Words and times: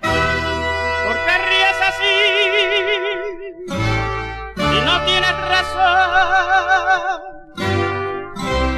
¿Por 0.00 1.16
qué 1.24 1.38
ríes 1.48 1.80
así? 1.88 2.14
Si 4.56 4.78
no 4.84 4.94
tienes 5.04 5.36
razón 5.48 7.20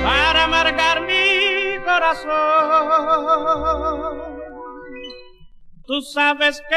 para 0.05 0.45
amargar 0.45 0.97
mi 1.03 1.79
corazón. 1.85 2.35
Tú 5.87 6.01
sabes 6.01 6.63
que 6.71 6.77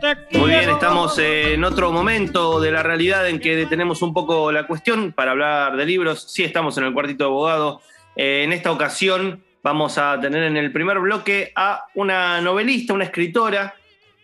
te 0.00 0.16
quiero. 0.26 0.46
Muy 0.46 0.50
bien, 0.50 0.68
estamos 0.70 1.16
en 1.18 1.62
otro 1.62 1.92
momento 1.92 2.58
de 2.58 2.72
la 2.72 2.82
realidad 2.82 3.28
en 3.28 3.38
que 3.38 3.54
detenemos 3.54 4.02
un 4.02 4.12
poco 4.12 4.50
la 4.50 4.66
cuestión 4.66 5.12
para 5.12 5.30
hablar 5.30 5.76
de 5.76 5.86
libros. 5.86 6.24
Sí, 6.28 6.42
estamos 6.42 6.76
en 6.76 6.84
el 6.84 6.92
cuartito 6.92 7.22
de 7.22 7.30
abogado. 7.30 7.80
Eh, 8.16 8.44
en 8.44 8.52
esta 8.52 8.72
ocasión 8.72 9.42
vamos 9.62 9.98
a 9.98 10.18
tener 10.20 10.42
en 10.44 10.56
el 10.56 10.72
primer 10.72 10.98
bloque 10.98 11.52
a 11.54 11.86
una 11.94 12.40
novelista, 12.40 12.94
una 12.94 13.04
escritora, 13.04 13.74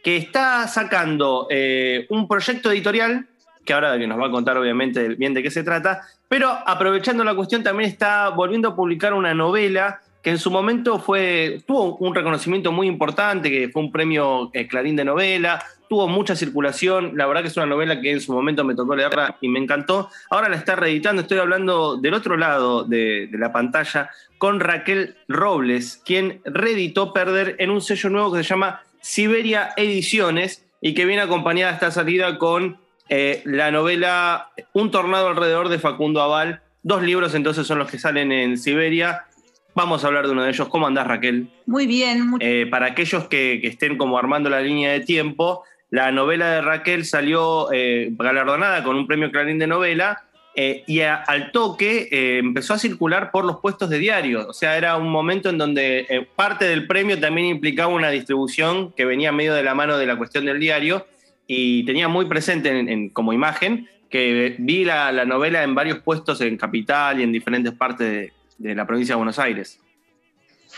que 0.03 0.17
está 0.17 0.67
sacando 0.67 1.47
eh, 1.51 2.07
un 2.11 2.27
proyecto 2.27 2.73
editorial, 2.73 3.27
que 3.65 3.73
ahora 3.73 3.97
nos 3.97 4.21
va 4.21 4.27
a 4.27 4.31
contar 4.31 4.57
obviamente 4.57 5.09
bien 5.11 5.35
de 5.35 5.43
qué 5.43 5.51
se 5.51 5.63
trata, 5.63 6.03
pero 6.29 6.49
aprovechando 6.49 7.23
la 7.23 7.35
cuestión 7.35 7.63
también 7.63 7.91
está 7.91 8.31
volviendo 8.31 8.69
a 8.69 8.77
publicar 8.77 9.15
una 9.15 9.35
novela 9.35 10.01
que 10.23 10.31
en 10.31 10.39
su 10.39 10.51
momento 10.51 11.01
fue, 11.01 11.63
tuvo 11.67 11.97
un 11.97 12.15
reconocimiento 12.15 12.71
muy 12.71 12.87
importante, 12.87 13.51
que 13.51 13.69
fue 13.69 13.83
un 13.83 13.91
premio 13.91 14.51
eh, 14.53 14.69
Clarín 14.69 14.95
de 14.95 15.05
novela, 15.05 15.65
tuvo 15.89 16.09
mucha 16.09 16.37
circulación, 16.37 17.19
la 17.19 17.27
verdad 17.27 17.43
que 17.43 17.49
es 17.49 17.57
una 17.57 17.67
novela 17.67 18.01
que 18.01 18.13
en 18.13 18.21
su 18.21 18.33
momento 18.33 18.65
me 18.65 18.75
tocó 18.75 18.95
leerla 18.95 19.37
y 19.41 19.49
me 19.49 19.59
encantó. 19.59 20.09
Ahora 20.31 20.49
la 20.49 20.57
está 20.57 20.77
reeditando, 20.77 21.23
estoy 21.23 21.39
hablando 21.39 21.97
del 21.97 22.15
otro 22.15 22.37
lado 22.37 22.85
de, 22.85 23.29
la 23.33 23.53
pantalla 23.53 24.11
con 24.39 24.61
Raquel 24.61 25.17
Robles, 25.29 26.01
quien 26.05 26.41
reeditó 26.45 27.13
Perder 27.13 27.57
en 27.59 27.71
un 27.71 27.83
sello 27.83 28.09
nuevo 28.09 28.33
que 28.33 28.43
se 28.43 28.49
llama 28.49 28.81
Siberia 29.01 29.75
Ediciones 29.77 30.65
y 30.81 30.95
que 30.95 31.05
viene 31.05 31.23
acompañada 31.23 31.73
esta 31.73 31.91
salida 31.91 32.39
con 32.39 32.79
eh, 33.09 33.43
la 33.45 33.71
novela 33.71 34.51
Un 34.73 34.91
tornado 34.91 35.29
alrededor 35.29 35.69
de 35.69 35.79
Facundo 35.79 36.23
Aval. 36.23 36.63
Dos 36.83 37.03
libros 37.03 37.35
entonces 37.35 37.67
son 37.67 37.79
los 37.79 37.91
que 37.91 37.99
salen 37.99 38.33
en 38.33 38.57
Siberia. 38.57 39.27
Vamos 39.75 40.05
a 40.05 40.09
hablar 40.09 40.27
de 40.27 40.33
uno 40.33 40.43
de 40.43 40.51
ellos. 40.51 40.69
¿Cómo 40.69 40.87
andás, 40.87 41.07
Raquel? 41.07 41.49
Muy 41.67 41.87
bien, 41.87 42.29
muy 42.29 42.39
Eh, 42.43 42.67
para 42.71 42.87
aquellos 42.87 43.27
que, 43.29 43.59
que 43.61 43.69
estén 43.69 43.97
como 43.97 44.19
armando 44.19 44.51
la 44.51 44.61
línea 44.61 44.93
de 44.93 45.01
tiempo, 45.01 45.65
la 45.91 46.11
novela 46.13 46.51
de 46.53 46.61
Raquel 46.63 47.05
salió 47.05 47.73
eh, 47.73 48.09
galardonada 48.13 48.83
con 48.85 48.97
un 48.97 49.07
premio 49.07 49.31
Clarín 49.31 49.59
de 49.59 49.67
novela 49.67 50.25
eh, 50.55 50.85
y 50.87 51.01
a- 51.01 51.15
al 51.17 51.51
toque 51.53 52.09
eh, 52.13 52.39
empezó 52.39 52.75
a 52.75 52.79
circular 52.79 53.31
por 53.31 53.47
los 53.47 53.61
puestos 53.61 53.89
de 53.89 53.99
diario. 53.99 54.47
O 54.49 54.53
sea, 54.53 54.77
era 54.77 54.97
un 54.99 55.09
momento 55.11 55.49
en 55.49 55.57
donde 55.57 56.27
parte 56.37 56.67
del 56.67 56.87
premio 56.87 57.19
también 57.19 57.47
implicaba 57.47 57.89
una 57.93 58.11
distribución 58.11 58.93
que 58.93 59.07
venía 59.07 59.33
medio 59.33 59.55
de 59.55 59.63
la 59.63 59.75
mano 59.75 59.97
de 59.97 60.05
la 60.07 60.17
cuestión 60.17 60.45
del 60.45 60.61
diario 60.61 61.07
y 61.47 61.85
tenía 61.87 62.09
muy 62.09 62.27
presente 62.27 62.69
en- 62.79 62.89
en- 62.91 63.09
como 63.09 63.33
imagen 63.33 63.89
que 64.11 64.57
vi 64.59 64.85
la, 64.85 65.11
la 65.13 65.25
novela 65.25 65.63
en 65.63 65.75
varios 65.75 66.01
puestos 66.01 66.43
en 66.43 66.59
Capital 66.59 67.19
y 67.21 67.23
en 67.23 67.33
diferentes 67.33 67.73
partes 67.73 68.11
de- 68.11 68.33
de 68.63 68.75
la 68.75 68.87
provincia 68.87 69.15
de 69.15 69.17
Buenos 69.17 69.39
Aires. 69.39 69.79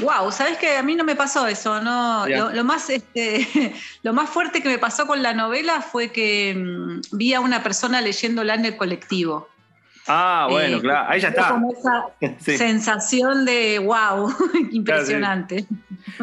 Wow, 0.00 0.32
¿sabes 0.32 0.58
que 0.58 0.76
A 0.76 0.82
mí 0.82 0.96
no 0.96 1.04
me 1.04 1.14
pasó 1.14 1.46
eso, 1.46 1.80
¿no? 1.80 2.26
Lo, 2.26 2.50
lo 2.50 2.64
más, 2.64 2.90
este, 2.90 3.46
lo 4.02 4.12
más 4.12 4.28
fuerte 4.28 4.60
que 4.60 4.68
me 4.68 4.78
pasó 4.78 5.06
con 5.06 5.22
la 5.22 5.34
novela 5.34 5.82
fue 5.82 6.08
que 6.10 6.54
mm, 6.56 7.16
vi 7.16 7.34
a 7.34 7.40
una 7.40 7.62
persona 7.62 8.00
leyéndola 8.00 8.54
en 8.54 8.64
el 8.64 8.76
colectivo. 8.76 9.48
Ah, 10.06 10.48
bueno, 10.50 10.78
Eh, 10.78 10.80
claro, 10.80 11.08
ahí 11.08 11.20
ya 11.20 11.28
está. 11.28 11.48
Como 11.50 11.72
esa 11.72 12.06
Sí. 12.40 12.58
sensación 12.58 13.44
de 13.44 13.78
wow, 13.78 14.34
impresionante. 14.72 15.64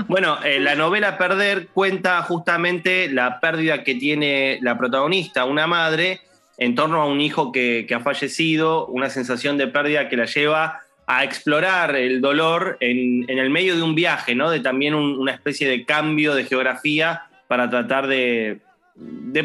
Bueno, 0.08 0.38
eh, 0.44 0.60
la 0.60 0.76
novela 0.76 1.18
Perder 1.18 1.68
cuenta 1.68 2.22
justamente 2.24 3.08
la 3.10 3.40
pérdida 3.40 3.84
que 3.84 3.96
tiene 3.96 4.60
la 4.62 4.78
protagonista, 4.78 5.46
una 5.46 5.66
madre, 5.66 6.20
en 6.58 6.76
torno 6.76 7.02
a 7.02 7.06
un 7.06 7.22
hijo 7.22 7.52
que, 7.54 7.86
que 7.88 7.96
ha 7.96 8.02
fallecido, 8.02 8.86
una 8.88 9.10
sensación 9.10 9.58
de 9.58 9.68
pérdida 9.68 10.10
que 10.10 10.18
la 10.18 10.26
lleva 10.26 10.81
a 11.14 11.26
explorar 11.26 11.94
el 11.98 12.22
dolor 12.22 12.78
en, 12.80 13.26
el 13.28 13.50
medio 13.50 13.76
de 13.76 13.82
un 13.82 13.96
viaje, 13.96 14.34
¿no? 14.34 14.50
De 14.50 14.62
también 14.62 14.94
un- 14.94 15.20
una 15.20 15.34
especie 15.34 15.68
de 15.68 15.84
cambio 15.84 16.34
de 16.34 16.46
geografía 16.46 17.24
para 17.50 17.70
tratar 17.70 18.08
de, 18.08 18.60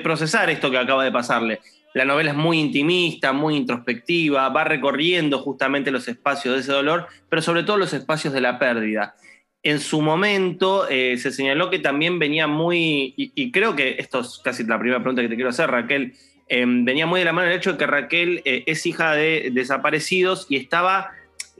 procesar 0.03 0.49
esto 0.49 0.71
que 0.71 0.79
acaba 0.79 1.03
de 1.03 1.11
pasarle. 1.11 1.59
La 1.93 2.05
novela 2.05 2.31
es 2.31 2.37
muy 2.37 2.61
intimista, 2.61 3.33
muy 3.33 3.57
introspectiva, 3.57 4.49
va 4.51 4.63
recorriendo 4.63 5.39
justamente 5.41 5.91
los 5.91 6.07
espacios 6.07 6.55
de 6.55 6.61
ese 6.61 6.71
dolor, 6.73 7.09
pero 7.29 7.43
sobre 7.43 7.65
todo 7.65 7.79
los 7.79 7.93
espacios 7.93 8.33
de 8.33 8.41
la 8.43 8.59
pérdida 8.61 9.17
en 9.65 9.81
su 9.81 10.01
momento 10.01 10.87
eh, 10.89 11.17
se 11.19 11.33
señaló 11.33 11.71
que 11.71 11.81
también 11.81 12.21
venía 12.21 12.47
muy, 12.47 13.13
y, 13.17 13.33
y 13.35 13.51
creo 13.51 13.75
que 13.75 13.97
esto 13.99 14.21
es 14.21 14.41
casi 14.45 14.63
la 14.63 14.79
primera 14.79 15.01
pregunta 15.01 15.23
que 15.23 15.29
te 15.29 15.35
quiero 15.35 15.51
hacer, 15.51 15.69
Raquel, 15.69 16.13
eh, 16.49 16.65
venía 16.65 17.07
muy 17.07 17.19
de 17.19 17.25
la 17.25 17.33
mano 17.33 17.49
el 17.49 17.57
hecho 17.57 17.73
de 17.73 17.79
que 17.79 17.87
Raquel 17.89 18.43
eh, 18.45 18.63
es 18.67 18.87
hija 18.87 19.15
de 19.17 19.51
desaparecidos 19.53 20.47
y 20.49 20.55
estaba 20.55 21.11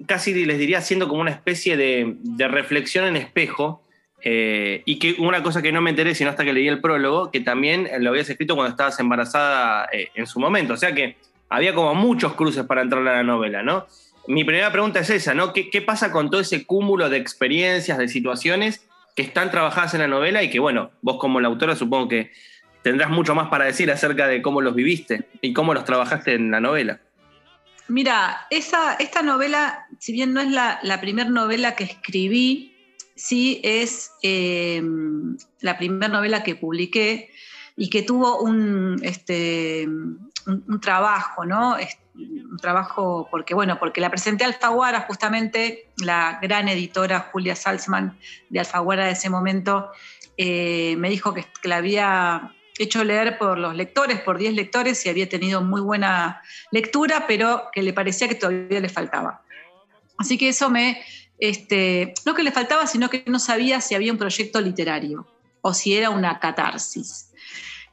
casi 0.07 0.45
les 0.45 0.59
diría 0.59 0.79
haciendo 0.79 1.09
como 1.09 1.21
una 1.21 1.31
especie 1.31 1.77
de, 1.77 2.17
reflexión 2.49 3.07
en 3.07 3.17
espejo. 3.17 3.83
eh, 4.23 4.83
y 4.87 4.99
que 4.99 5.17
una 5.19 5.43
cosa 5.43 5.63
que 5.63 5.71
no 5.71 5.81
me 5.83 5.91
enteré 5.91 6.15
sino 6.15 6.31
hasta 6.31 6.45
que 6.45 6.53
leí 6.53 6.67
el 6.67 6.81
prólogo, 6.81 7.31
que 7.31 7.41
también 7.41 7.89
lo 8.01 8.11
habías 8.11 8.29
escrito 8.29 8.55
cuando 8.57 8.71
estabas 8.71 8.99
embarazada 8.99 9.89
eh, 9.93 10.09
en 10.15 10.27
su 10.27 10.41
momento. 10.41 10.75
O 10.75 10.77
sea 10.77 10.95
que 10.95 11.17
había 11.49 11.75
como 11.75 11.95
muchos 11.95 12.35
cruces 12.35 12.65
para 12.65 12.83
entrar 12.83 13.07
a 13.07 13.17
la 13.17 13.23
novela, 13.23 13.63
¿no? 13.63 13.87
Mi 14.27 14.43
primera 14.43 14.73
pregunta 14.73 15.01
es 15.01 15.11
esa, 15.11 15.35
¿no? 15.35 15.53
¿Qué, 15.53 15.71
qué 15.71 15.83
pasa 15.83 16.11
con 16.11 16.31
todo 16.31 16.41
ese 16.41 16.67
cúmulo 16.67 17.09
de 17.09 17.19
experiencias, 17.19 17.99
de 17.99 18.09
situaciones 18.09 18.87
que 19.15 19.23
están 19.23 19.51
trabajadas 19.51 19.95
en 19.95 20.01
la 20.01 20.09
novela 20.09 20.43
y 20.43 20.51
que, 20.51 20.59
bueno, 20.59 20.91
vos 21.03 21.19
como 21.19 21.41
la 21.41 21.49
autora 21.49 21.77
supongo 21.77 22.09
que 22.09 22.33
tendrás 22.83 23.11
mucho 23.11 23.35
más 23.35 23.49
para 23.49 23.65
decir 23.65 23.91
acerca 23.91 24.29
de 24.29 24.43
cómo 24.43 24.61
los 24.61 24.75
viviste 24.75 25.29
y 25.41 25.53
cómo 25.53 25.75
los 25.75 25.85
trabajaste 25.85 26.35
en 26.35 26.51
la 26.51 26.61
novela? 26.61 27.01
Mira, 27.89 28.47
esa, 28.51 28.95
esta 28.95 29.23
novela, 29.23 29.86
si 29.99 30.13
bien 30.13 30.33
no 30.33 30.41
es 30.41 30.51
la, 30.51 30.99
primera 31.01 31.29
novela 31.29 31.75
que 31.75 31.85
escribí, 31.85 32.75
sí 33.15 33.61
es 33.65 34.13
eh, 34.23 34.83
la 35.61 35.79
primera 35.79 36.09
novela 36.09 36.43
que 36.43 36.57
publiqué 36.57 37.31
y 37.77 37.91
que 37.91 38.03
tuvo 38.03 38.41
un, 38.41 38.99
este, 39.03 39.89
trabajo, 40.81 41.45
¿no? 41.45 41.77
Un 42.15 42.57
trabajo, 42.61 43.29
porque 43.31 43.55
bueno, 43.55 43.79
porque 43.79 44.01
la 44.01 44.11
presenté 44.11 44.45
a 44.45 44.49
Alfaguara, 44.49 45.03
justamente 45.03 45.91
la 45.99 46.39
gran 46.41 46.69
editora 46.69 47.29
Julia 47.33 47.55
Salzman 47.55 48.19
de 48.49 48.61
Alfaguara 48.61 49.07
de 49.07 49.13
ese 49.13 49.29
momento, 49.29 49.91
eh, 50.39 50.97
me 50.97 51.11
dijo 51.11 51.35
que, 51.35 51.45
que 51.61 51.69
la 51.69 51.77
había 51.77 52.55
hecho 52.79 53.05
leer 53.05 53.39
por 53.39 53.59
los 53.59 53.75
lectores, 53.75 54.21
por 54.21 54.39
10 54.39 54.55
lectores, 54.55 55.05
y 55.05 55.09
había 55.09 55.29
tenido 55.29 55.63
muy 55.63 55.81
buena 55.81 56.43
lectura, 56.71 57.25
pero 57.27 57.69
que 57.73 57.83
le 57.83 57.93
parecía 57.93 58.29
que 58.29 58.35
todavía 58.35 58.81
le 58.81 58.89
faltaba. 58.89 59.43
Así 60.19 60.39
que 60.39 60.49
eso 60.49 60.71
me, 60.71 60.99
este, 61.39 62.15
no 62.25 62.35
que 62.35 62.43
le 62.43 62.53
faltaba, 62.53 62.87
sino 62.87 63.11
que 63.11 63.25
no 63.27 63.39
sabía 63.39 63.81
si 63.81 63.95
había 63.95 64.13
un 64.13 64.19
proyecto 64.19 64.61
literario 64.61 65.27
o 65.61 65.75
si 65.75 65.95
era 65.95 66.11
una 66.11 66.39
catarsis. 66.39 67.33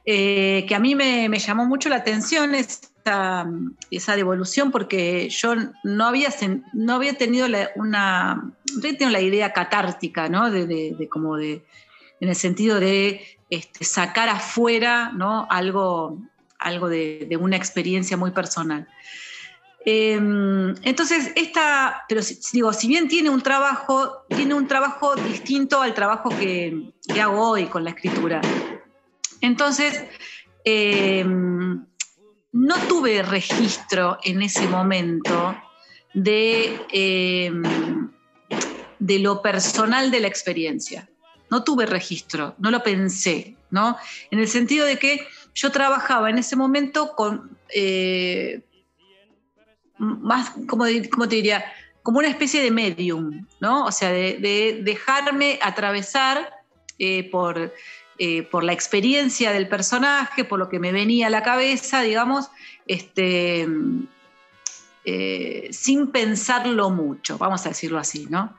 Eh, 0.06 0.66
que 0.68 0.74
a 0.74 0.78
mí 0.78 0.94
me, 0.94 1.28
llamó 1.38 1.64
mucho 1.64 1.88
la 1.88 1.96
atención 1.96 2.54
esa, 2.54 3.46
esa 3.90 4.16
devolución 4.16 4.70
porque 4.70 5.28
yo 5.30 5.54
no 5.82 6.06
había, 6.06 6.30
tenido 7.16 7.46
una, 7.76 8.52
la 9.00 9.20
idea 9.20 9.52
catártica, 9.52 10.28
¿no? 10.28 10.50
De, 10.50 11.08
como 11.10 11.36
de, 11.36 11.64
en 12.20 12.28
el 12.28 12.36
sentido 12.36 12.80
de 12.80 13.38
este, 13.50 13.84
sacar 13.84 14.28
afuera 14.28 15.10
¿no? 15.14 15.46
algo, 15.50 16.18
algo 16.58 16.88
de 16.88 17.38
una 17.40 17.56
experiencia 17.56 18.16
muy 18.16 18.30
personal. 18.30 18.86
Em, 19.86 20.74
entonces, 20.82 21.30
esta, 21.36 22.04
pero 22.08 22.22
digo, 22.52 22.72
si 22.72 22.88
bien 22.88 23.06
tiene 23.06 23.28
un 23.28 23.42
trabajo, 23.42 24.24
tiene 24.28 24.54
un 24.54 24.66
trabajo 24.66 25.14
distinto 25.14 25.82
al 25.82 25.92
trabajo 25.92 26.30
que, 26.30 26.92
hago 27.20 27.50
hoy 27.50 27.66
con 27.66 27.84
la 27.84 27.90
escritura. 27.90 28.40
Entonces, 29.42 30.04
em, 30.64 31.84
no 32.52 32.76
tuve 32.88 33.22
registro 33.22 34.18
en 34.24 34.40
ese 34.40 34.66
momento 34.68 35.54
de, 36.14 36.80
em, 36.90 38.10
de 38.98 39.18
lo 39.18 39.42
personal 39.42 40.10
de 40.10 40.20
la 40.20 40.28
experiencia. 40.28 41.10
No 41.50 41.62
tuve 41.62 41.84
registro, 41.84 42.54
no 42.58 42.70
lo 42.70 42.82
pensé, 42.82 43.56
¿no? 43.70 43.98
En 44.30 44.38
el 44.38 44.48
sentido 44.48 44.86
de 44.86 44.98
que 44.98 45.26
yo 45.54 45.70
trabajaba 45.70 46.30
en 46.30 46.38
ese 46.38 46.56
momento 46.56 47.14
con 47.14 47.58
eh, 47.68 48.62
más, 49.98 50.52
como, 50.68 50.84
te 50.86 51.36
diría, 51.36 51.64
como 52.02 52.18
una 52.18 52.28
especie 52.28 52.62
de 52.62 52.70
medium, 52.70 53.46
¿no? 53.60 53.84
O 53.84 53.92
sea, 53.92 54.10
de, 54.10 54.80
dejarme 54.82 55.58
atravesar 55.62 56.52
eh, 56.98 57.30
por, 57.30 57.72
eh, 58.18 58.42
por 58.44 58.64
la 58.64 58.72
experiencia 58.72 59.52
del 59.52 59.68
personaje, 59.68 60.44
por 60.44 60.58
lo 60.58 60.68
que 60.68 60.78
me 60.78 60.92
venía 60.92 61.28
a 61.28 61.30
la 61.30 61.42
cabeza, 61.42 62.02
digamos, 62.02 62.50
este, 62.86 63.66
eh, 65.04 65.68
sin 65.72 66.08
pensarlo 66.08 66.90
mucho, 66.90 67.38
vamos 67.38 67.64
a 67.66 67.70
decirlo 67.70 67.98
así, 67.98 68.26
¿no? 68.28 68.56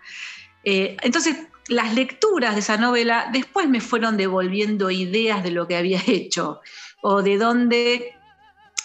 entonces, 0.68 1.38
las 1.68 1.94
lecturas 1.94 2.56
de 2.56 2.62
esa 2.62 2.78
novela 2.78 3.30
después 3.32 3.70
me 3.70 3.82
fueron 3.82 4.18
devolviendo 4.18 4.90
ideas 4.90 5.44
de 5.44 5.52
lo 5.52 5.68
que 5.68 5.78
había 5.78 6.02
hecho 6.08 6.62
o 7.02 7.22
de 7.22 7.38
dónde 7.38 8.16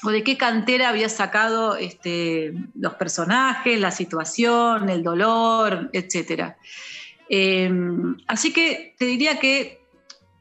o 0.03 0.11
de 0.11 0.23
qué 0.23 0.37
cantera 0.37 0.89
había 0.89 1.09
sacado 1.09 1.77
este, 1.77 2.55
los 2.75 2.95
personajes, 2.95 3.79
la 3.79 3.91
situación, 3.91 4.89
el 4.89 5.03
dolor, 5.03 5.91
etc. 5.93 6.55
Em, 7.29 8.17
así 8.27 8.53
que 8.53 8.95
te 8.99 9.05
diría 9.05 9.39
que 9.39 9.81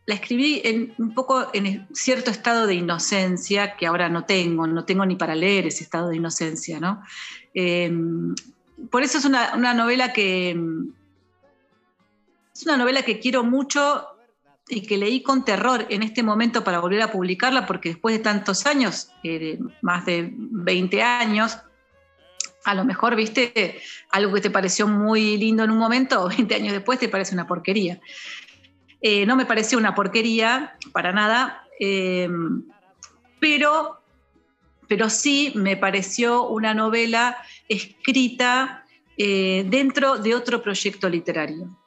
la 0.06 0.16
escribí 0.16 0.62
en, 0.64 0.94
un 0.98 1.14
poco 1.14 1.50
en 1.54 1.88
cierto 1.94 2.32
estado 2.32 2.66
de 2.66 2.76
inocencia 2.76 3.76
que 3.76 3.86
ahora 3.86 4.10
no 4.10 4.26
tengo, 4.26 4.66
no 4.66 4.86
tengo 4.86 5.06
ni 5.06 5.16
para 5.16 5.36
leer 5.36 5.68
ese 5.68 5.84
estado 5.84 6.10
de 6.10 6.16
inocencia, 6.16 6.80
¿no? 6.80 7.04
Em, 7.54 8.34
por 8.90 9.04
eso 9.04 9.18
es 9.18 9.26
una, 9.26 9.54
una 9.56 9.74
novela 9.74 10.14
que 10.14 10.52
es 12.60 12.66
una 12.66 12.76
novela 12.76 13.04
que 13.04 13.20
quiero 13.20 13.44
mucho 13.44 14.06
y 14.70 14.82
que 14.82 14.98
leí 14.98 15.22
con 15.22 15.44
terror 15.44 15.88
en 15.90 16.04
este 16.04 16.22
momento 16.22 16.64
para 16.64 16.80
volver 16.80 17.02
a 17.02 17.12
publicarla, 17.12 17.66
porque 17.66 17.90
después 17.90 18.16
de 18.16 18.24
tantos 18.24 18.66
años, 18.68 19.10
eh, 19.24 19.58
más 19.82 20.06
de 20.06 20.30
20 20.32 21.02
años, 21.02 21.58
a 22.66 22.76
lo 22.76 22.86
mejor 22.86 23.16
viste 23.16 23.82
algo 24.12 24.34
que 24.34 24.42
te 24.42 24.52
pareció 24.52 24.88
muy 24.88 25.38
lindo 25.38 25.64
en 25.64 25.72
un 25.72 25.80
momento, 25.80 26.30
20 26.38 26.56
años 26.56 26.74
después 26.74 27.00
te 27.00 27.10
parece 27.10 27.34
una 27.34 27.48
porquería. 27.48 28.00
Eh, 29.02 29.26
no 29.26 29.36
me 29.36 29.46
pareció 29.46 29.78
una 29.78 29.96
porquería 29.96 30.78
para 30.92 31.12
nada, 31.14 31.64
eh, 31.80 32.30
pero, 33.40 34.02
pero 34.88 35.10
sí 35.10 35.52
me 35.56 35.78
pareció 35.78 36.48
una 36.48 36.74
novela 36.74 37.38
escrita 37.68 38.86
dentro 39.18 40.18
de 40.18 40.34
otro 40.34 40.64
proyecto 40.64 41.10
literario 41.10 41.78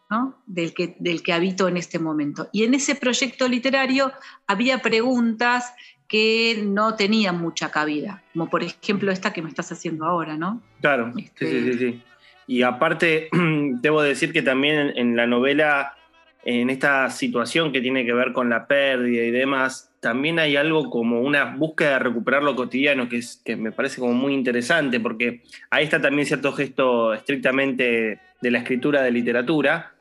del, 0.47 0.75
que, 0.75 0.97
del 0.99 1.23
que 1.23 1.33
habito 1.33 1.69
en 1.69 1.77
este 1.77 1.99
momento. 1.99 2.49
Y 2.53 2.65
en 2.65 2.75
ese 2.75 2.95
proyecto 2.95 3.49
literario 3.49 4.13
había 4.47 4.79
preguntas 4.79 5.73
que 6.09 6.63
no 6.63 6.95
tenían 6.95 7.41
mucha 7.41 7.71
cabida, 7.71 8.23
como 8.35 8.51
por 8.51 8.63
ejemplo 8.63 9.11
esta 9.11 9.33
que 9.33 9.41
me 9.41 9.49
estás 9.49 9.73
haciendo 9.73 10.05
ahora, 10.05 10.37
¿no? 10.37 10.61
Claro, 10.83 11.11
sí, 11.17 11.31
sí, 11.35 11.47
sí, 11.47 11.79
sí. 11.79 12.03
Y 12.47 12.63
aparte, 12.63 13.29
debo 13.81 14.03
decir 14.03 14.33
que 14.33 14.43
también 14.43 14.93
en 14.95 15.17
la 15.17 15.27
novela, 15.27 15.97
en 16.45 16.69
esta 16.69 17.09
situación 17.09 17.73
que 17.73 17.81
tiene 17.81 18.05
que 18.05 18.13
ver 18.13 18.35
con 18.35 18.51
la 18.51 18.67
pérdida 18.67 19.23
y 19.23 19.31
demás, 19.31 19.91
también 20.01 20.39
hay 20.39 20.57
algo 20.57 20.91
como 20.91 21.21
una 21.21 21.55
búsqueda 21.57 21.93
de 21.93 21.99
recuperar 22.01 22.43
lo 22.43 22.57
cotidiano 22.57 23.09
que, 23.09 23.19
es, 23.19 23.41
que 23.45 23.57
me 23.57 23.73
parece 23.73 24.01
como 24.01 24.13
muy 24.13 24.35
interesante, 24.35 25.01
porque 25.01 25.43
ahí 25.71 25.85
está 25.85 26.01
también 26.01 26.27
cierto 26.27 26.53
gesto 26.53 27.15
estrictamente 27.15 28.19
de 28.41 28.51
la 28.51 28.59
escritura 28.59 29.03
de 29.03 29.13
literatura, 29.13 29.92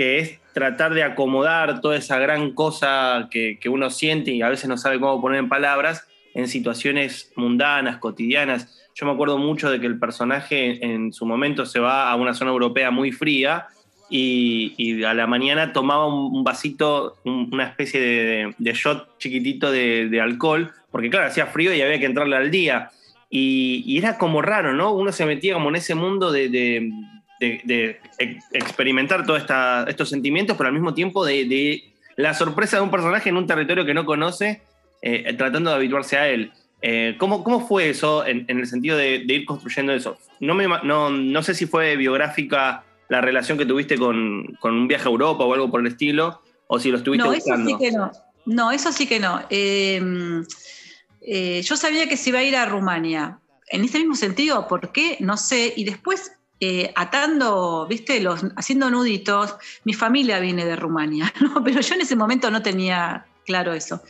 que 0.00 0.18
es 0.18 0.40
tratar 0.54 0.94
de 0.94 1.02
acomodar 1.02 1.82
toda 1.82 1.94
esa 1.98 2.18
gran 2.18 2.52
cosa 2.52 3.28
que, 3.30 3.58
uno 3.66 3.90
siente 3.90 4.30
y 4.30 4.40
a 4.40 4.48
veces 4.48 4.66
no 4.66 4.78
sabe 4.78 4.98
cómo 4.98 5.20
poner 5.20 5.40
en 5.40 5.50
palabras 5.50 6.08
en 6.32 6.48
situaciones 6.48 7.30
mundanas, 7.36 7.98
cotidianas. 7.98 8.88
Yo 8.94 9.04
me 9.04 9.12
acuerdo 9.12 9.36
mucho 9.36 9.70
de 9.70 9.78
que 9.78 9.86
el 9.86 9.98
personaje 9.98 10.82
en 10.82 11.12
su 11.12 11.26
momento 11.26 11.66
se 11.66 11.80
va 11.80 12.10
a 12.10 12.16
una 12.16 12.32
zona 12.32 12.50
europea 12.50 12.90
muy 12.90 13.12
fría 13.12 13.66
y, 14.08 15.04
a 15.04 15.12
la 15.12 15.26
mañana 15.26 15.74
tomaba 15.74 16.06
un, 16.06 16.42
vasito, 16.44 17.18
una 17.26 17.64
especie 17.64 18.00
de, 18.00 18.72
shot 18.72 19.18
chiquitito 19.18 19.70
de, 19.70 20.18
alcohol, 20.18 20.72
porque 20.90 21.10
claro, 21.10 21.26
hacía 21.26 21.44
frío 21.44 21.74
y 21.74 21.82
había 21.82 21.98
que 21.98 22.06
entrarle 22.06 22.36
al 22.36 22.50
día. 22.50 22.90
Y, 23.28 23.98
era 23.98 24.16
como 24.16 24.40
raro, 24.40 24.72
¿no? 24.72 24.94
Uno 24.94 25.12
se 25.12 25.26
metía 25.26 25.52
como 25.52 25.68
en 25.68 25.76
ese 25.76 25.94
mundo 25.94 26.32
de, 26.32 26.90
de, 27.40 28.00
experimentar 28.52 29.24
todos 29.24 29.42
estos 29.88 30.08
sentimientos, 30.08 30.56
pero 30.56 30.68
al 30.68 30.74
mismo 30.74 30.94
tiempo 30.94 31.24
de, 31.24 31.84
la 32.16 32.34
sorpresa 32.34 32.76
de 32.76 32.82
un 32.82 32.90
personaje 32.90 33.30
en 33.30 33.36
un 33.36 33.46
territorio 33.46 33.84
que 33.84 33.94
no 33.94 34.04
conoce, 34.04 34.60
eh, 35.02 35.34
tratando 35.36 35.70
de 35.70 35.76
habituarse 35.76 36.18
a 36.18 36.28
él. 36.28 36.52
Eh, 36.82 37.16
¿cómo, 37.18 37.44
¿cómo, 37.44 37.66
fue 37.66 37.90
eso 37.90 38.24
en, 38.26 38.46
el 38.48 38.66
sentido 38.66 38.96
de, 38.96 39.24
ir 39.26 39.44
construyendo 39.44 39.92
eso? 39.92 40.18
No, 40.38 40.54
me, 40.54 40.66
no, 40.66 41.10
no, 41.10 41.42
sé 41.42 41.54
si 41.54 41.66
fue 41.66 41.96
biográfica 41.96 42.84
la 43.08 43.20
relación 43.20 43.58
que 43.58 43.66
tuviste 43.66 43.98
con, 43.98 44.56
un 44.62 44.88
viaje 44.88 45.08
a 45.08 45.10
Europa 45.10 45.44
o 45.44 45.54
algo 45.54 45.70
por 45.70 45.80
el 45.80 45.86
estilo, 45.86 46.42
o 46.66 46.78
si 46.78 46.90
lo 46.90 46.98
estuviste 46.98 47.26
no, 47.26 47.34
buscando. 47.34 47.70
Eso 47.70 47.78
sí 47.78 47.84
que 47.84 47.96
no. 47.96 48.10
No, 48.46 48.72
eso 48.72 48.92
sí 48.92 49.06
que 49.06 49.20
no. 49.20 49.42
Em, 49.50 50.44
eh, 51.22 51.60
yo 51.62 51.76
sabía 51.76 52.08
que 52.08 52.16
se 52.16 52.30
iba 52.30 52.38
a 52.38 52.44
ir 52.44 52.56
a 52.56 52.66
Rumania. 52.66 53.38
En 53.68 53.84
este 53.84 53.98
mismo 53.98 54.14
sentido, 54.14 54.66
¿por 54.66 54.92
qué? 54.92 55.16
No 55.20 55.36
sé. 55.36 55.72
Y 55.76 55.84
después 55.84 56.32
eh, 56.62 56.92
atando, 56.94 57.86
viste, 57.88 58.22
haciendo 58.54 58.90
nuditos, 58.90 59.56
mi 59.84 59.94
familia 59.94 60.38
viene 60.40 60.66
de 60.66 60.76
Rumania, 60.76 61.32
pero 61.64 61.80
yo 61.80 61.94
en 61.94 62.02
ese 62.02 62.16
momento 62.16 62.50
no 62.50 62.60
tenía 62.60 63.26
claro 63.46 63.72
eso. 63.72 64.02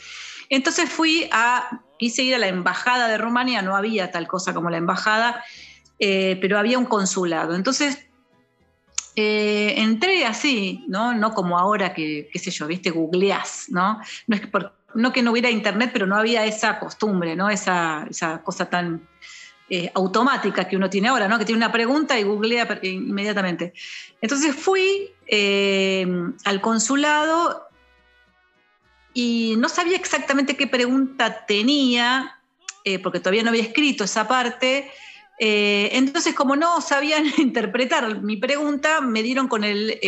Entonces 0.49 0.91
fui 0.91 1.29
a, 1.31 1.83
quise 1.97 2.25
ir 2.25 2.35
a 2.35 2.39
la 2.39 2.49
embajada 2.49 3.07
de 3.07 3.19
Rumania, 3.19 3.63
no 3.63 3.77
había 3.77 4.11
tal 4.11 4.27
cosa 4.27 4.53
como 4.53 4.69
la 4.69 4.79
embajada, 4.79 5.45
eh, 6.01 6.39
pero 6.41 6.59
había 6.59 6.77
un 6.77 6.87
consulado. 6.87 7.55
Entonces 7.55 7.99
eh, 9.15 9.75
entré 9.77 10.25
así, 10.25 10.85
¿no? 10.89 11.13
No 11.15 11.35
como 11.35 11.57
ahora 11.57 11.95
que, 11.95 12.29
qué 12.33 12.39
sé 12.41 12.51
yo, 12.51 12.67
viste, 12.67 12.91
googleás, 12.91 13.67
¿no? 13.69 14.01
No 14.27 14.35
es 14.35 14.41
que, 14.41 14.51
no 14.95 15.13
que 15.13 15.23
no 15.23 15.31
hubiera 15.31 15.51
internet, 15.51 15.91
pero 15.93 16.07
no 16.07 16.17
había 16.17 16.45
esa 16.47 16.81
costumbre, 16.81 17.37
¿no? 17.37 17.49
Esa, 17.49 18.09
esa 18.11 18.43
cosa 18.43 18.69
tan 18.69 19.09
eh, 19.73 19.89
automática 19.95 20.67
que 20.67 20.75
uno 20.75 20.91
tiene 20.91 21.07
ahora, 21.07 21.29
¿no? 21.29 21.39
que 21.39 21.45
tiene 21.45 21.59
una 21.59 21.71
pregunta 21.71 22.19
y 22.19 22.25
googlea 22.25 22.81
inmediatamente. 22.83 23.73
Entonces 24.21 24.57
fui 24.57 25.13
eh, 25.29 26.05
al 26.45 26.61
consulado 26.61 27.69
y 29.15 29.55
no 29.59 29.69
sabía 29.69 29.97
exactamente 29.97 30.57
qué 30.57 30.67
pregunta 30.67 31.47
tenía, 31.47 32.41
eh, 32.85 32.99
porque 32.99 33.21
todavía 33.21 33.45
no 33.45 33.51
había 33.51 33.63
escrito 33.63 34.03
esa 34.03 34.27
parte. 34.27 34.91
entonces, 35.39 36.35
como 36.35 36.57
no 36.57 36.81
sabían 36.81 37.27
interpretar 37.39 38.23
mi 38.23 38.39
pregunta, 38.39 39.01
me 39.01 39.23
dieron 39.23 39.47
con 39.47 39.63
el, 39.63 40.01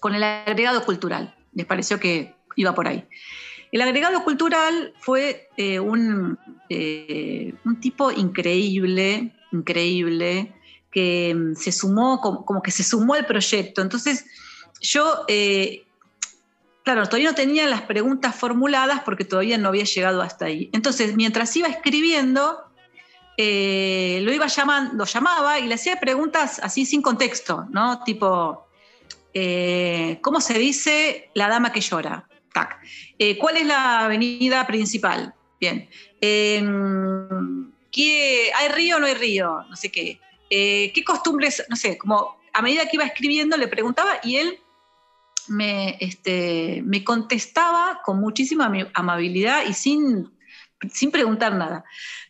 con 0.00 0.16
el 0.16 0.24
agregado 0.24 0.84
cultural. 0.84 1.36
Les 1.54 1.64
pareció 1.64 2.00
que 2.00 2.34
iba 2.56 2.74
por 2.74 2.88
ahí. 2.88 3.06
El 3.70 3.82
agregado 3.82 4.24
cultural 4.24 4.94
fue 4.98 5.48
un, 5.80 6.36
eh, 6.68 7.54
un, 7.64 7.80
tipo 7.80 8.10
increíble, 8.10 9.32
increíble, 9.52 10.54
que 10.90 11.34
mm, 11.34 11.54
se 11.54 11.72
sumó, 11.72 12.20
como, 12.20 12.62
que 12.62 12.70
se 12.70 12.84
sumó 12.84 13.14
al 13.14 13.26
proyecto. 13.26 13.82
Entonces, 13.82 14.26
yo, 14.80 15.24
eh, 15.28 15.84
claro, 16.84 17.04
todavía 17.06 17.30
no 17.30 17.34
tenía 17.34 17.66
las 17.66 17.82
preguntas 17.82 18.34
formuladas 18.34 19.02
porque 19.04 19.24
todavía 19.24 19.58
no 19.58 19.68
había 19.68 19.84
llegado 19.84 20.22
hasta 20.22 20.46
ahí. 20.46 20.70
Entonces, 20.72 21.16
mientras 21.16 21.56
iba 21.56 21.68
escribiendo, 21.68 22.62
lo 23.38 24.32
iba 24.32 24.46
llamando, 24.46 24.94
lo 24.94 25.04
llamaba 25.04 25.58
y 25.58 25.66
le 25.66 25.74
hacía 25.74 26.00
preguntas 26.00 26.58
así 26.62 26.86
sin 26.86 27.02
contexto, 27.02 27.66
¿no? 27.70 28.02
Tipo, 28.02 28.66
¿cómo 30.22 30.40
se 30.40 30.58
dice 30.58 31.30
la 31.34 31.48
dama 31.48 31.72
que 31.72 31.80
llora? 31.80 32.26
Eh, 33.18 33.38
¿Cuál 33.38 33.56
es 33.56 33.66
la 33.66 34.04
avenida 34.04 34.66
principal? 34.66 35.34
Bien. 35.60 35.88
Em, 36.20 37.72
¿Hay 38.54 38.68
río 38.68 38.96
o 38.96 39.00
no 39.00 39.06
hay 39.06 39.14
río? 39.14 39.62
No 39.68 39.76
sé 39.76 39.90
qué. 39.90 40.20
Eh, 40.50 40.92
¿Qué 40.94 41.02
costumbres? 41.04 41.64
No 41.68 41.76
sé, 41.76 41.96
como 41.98 42.36
a 42.52 42.62
medida 42.62 42.84
que 42.84 42.96
iba 42.96 43.04
escribiendo 43.04 43.56
le 43.56 43.68
preguntaba 43.68 44.18
y 44.22 44.36
él 44.36 44.58
me, 45.48 45.96
este, 46.00 46.82
me 46.84 47.04
contestaba 47.04 48.00
con 48.04 48.20
muchísima 48.20 48.70
amabilidad 48.94 49.64
y 49.66 49.72
sin, 49.72 50.30
sin 50.92 51.10
preguntar 51.10 51.54
nada. 51.54 51.84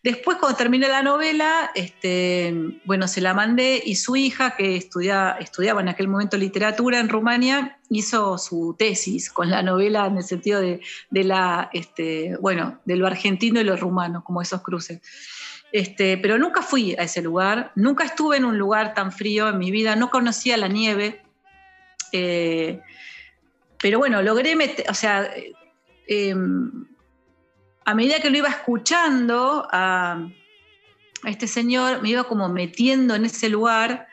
Después, 0.07 0.37
cuando 0.39 0.57
terminé 0.57 0.87
la 0.87 1.03
novela, 1.03 1.73
este, 1.75 2.55
bueno, 2.85 3.09
se 3.09 3.21
la 3.21 3.35
mandé 3.35 3.83
y 3.85 3.97
su 3.97 4.15
hija, 4.15 4.55
que 4.55 4.77
estudia, 4.77 5.37
estudiaba 5.41 5.81
en 5.81 5.89
aquel 5.89 6.07
momento 6.07 6.37
literatura 6.37 7.01
en 7.01 7.09
Rumania, 7.09 7.81
hizo 7.91 8.39
su 8.39 8.77
tesis 8.79 9.33
con 9.33 9.51
la 9.51 9.65
novela 9.65 10.07
en 10.07 10.19
el 10.19 10.23
sentido 10.23 10.61
de, 10.61 10.81
de 11.11 11.25
la, 11.25 11.71
este, 11.73 12.37
bueno, 12.41 12.79
de 12.85 12.95
lo 12.95 13.09
argentino 13.09 13.61
y 13.61 13.65
lo 13.65 13.77
rumano, 13.77 14.23
como 14.23 14.41
esos 14.41 14.63
cruces. 14.63 15.01
Este, 15.73 16.17
pero 16.19 16.39
nunca 16.39 16.63
fui 16.63 16.95
a 16.95 17.03
ese 17.03 17.21
lugar, 17.21 17.73
nunca 17.75 18.05
estuve 18.05 18.37
en 18.37 18.45
un 18.45 18.59
lugar 18.59 18.95
tan 18.95 19.11
frío 19.11 19.49
en 19.49 19.59
mi 19.59 19.73
vida, 19.73 19.97
no 19.97 20.09
conocía 20.11 20.57
la 20.57 20.69
nieve. 20.69 21.21
eh, 22.13 22.81
pero 23.83 23.99
bueno, 23.99 24.23
logré 24.23 24.55
meter, 24.55 24.89
o 24.89 24.95
sea, 24.95 25.25
eh, 25.25 25.53
em, 26.07 26.87
a 27.87 27.95
medida 27.95 28.21
que 28.21 28.31
lo 28.31 28.37
iba 28.37 28.49
escuchando 28.49 29.67
a, 29.71 30.29
este 31.25 31.47
señor, 31.47 32.03
me 32.03 32.11
iba 32.11 32.25
como 32.25 32.49
metiendo 32.49 33.15
en 33.15 33.25
ese 33.25 33.49
lugar. 33.49 34.09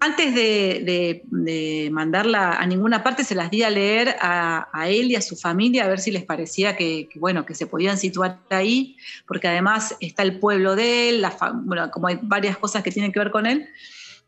Antes 0.00 0.34
de, 0.34 1.22
de- 1.30 1.90
mandarla 1.92 2.52
a 2.52 2.66
ninguna 2.66 3.02
parte, 3.02 3.22
se 3.22 3.34
las 3.34 3.50
di 3.50 3.62
a 3.62 3.68
leer 3.68 4.16
a, 4.22 4.68
a 4.72 4.88
él 4.88 5.10
y 5.10 5.16
a 5.16 5.20
su 5.20 5.36
familia, 5.36 5.84
a 5.84 5.88
ver 5.88 6.00
si 6.00 6.10
les 6.10 6.24
parecía 6.24 6.74
que, 6.76 7.10
bueno, 7.16 7.44
que 7.44 7.54
se 7.54 7.66
podían 7.66 7.98
situar 7.98 8.40
ahí, 8.48 8.96
porque 9.26 9.48
además 9.48 9.94
está 10.00 10.22
el 10.22 10.38
pueblo 10.38 10.74
de 10.74 11.10
él, 11.10 11.20
la 11.20 11.36
como 11.92 12.06
hay 12.06 12.18
varias 12.22 12.56
cosas 12.56 12.82
que 12.82 12.90
tienen 12.90 13.12
que 13.12 13.18
ver 13.18 13.30
con 13.30 13.44
él. 13.44 13.68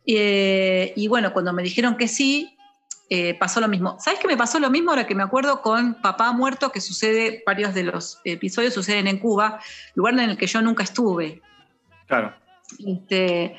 Eh, 0.04 0.92
y 0.96 1.08
bueno, 1.08 1.32
cuando 1.32 1.54
me 1.54 1.62
dijeron 1.62 1.96
que 1.96 2.08
sí, 2.08 2.54
eh, 3.14 3.34
pasó 3.34 3.60
lo 3.60 3.68
mismo. 3.68 3.98
¿Sabes 4.00 4.20
qué 4.20 4.26
me 4.26 4.38
pasó 4.38 4.58
lo 4.58 4.70
mismo 4.70 4.88
ahora 4.88 5.06
que 5.06 5.14
me 5.14 5.22
acuerdo 5.22 5.60
con 5.60 6.00
Papá 6.00 6.32
Muerto, 6.32 6.72
que 6.72 6.80
sucede, 6.80 7.42
varios 7.44 7.74
de 7.74 7.82
los 7.82 8.18
episodios 8.24 8.72
suceden 8.72 9.06
en 9.06 9.18
Cuba, 9.18 9.60
lugar 9.94 10.14
en 10.14 10.30
el 10.30 10.38
que 10.38 10.46
yo 10.46 10.62
nunca 10.62 10.82
estuve. 10.82 11.42
Claro. 12.06 12.32
Este, 12.86 13.54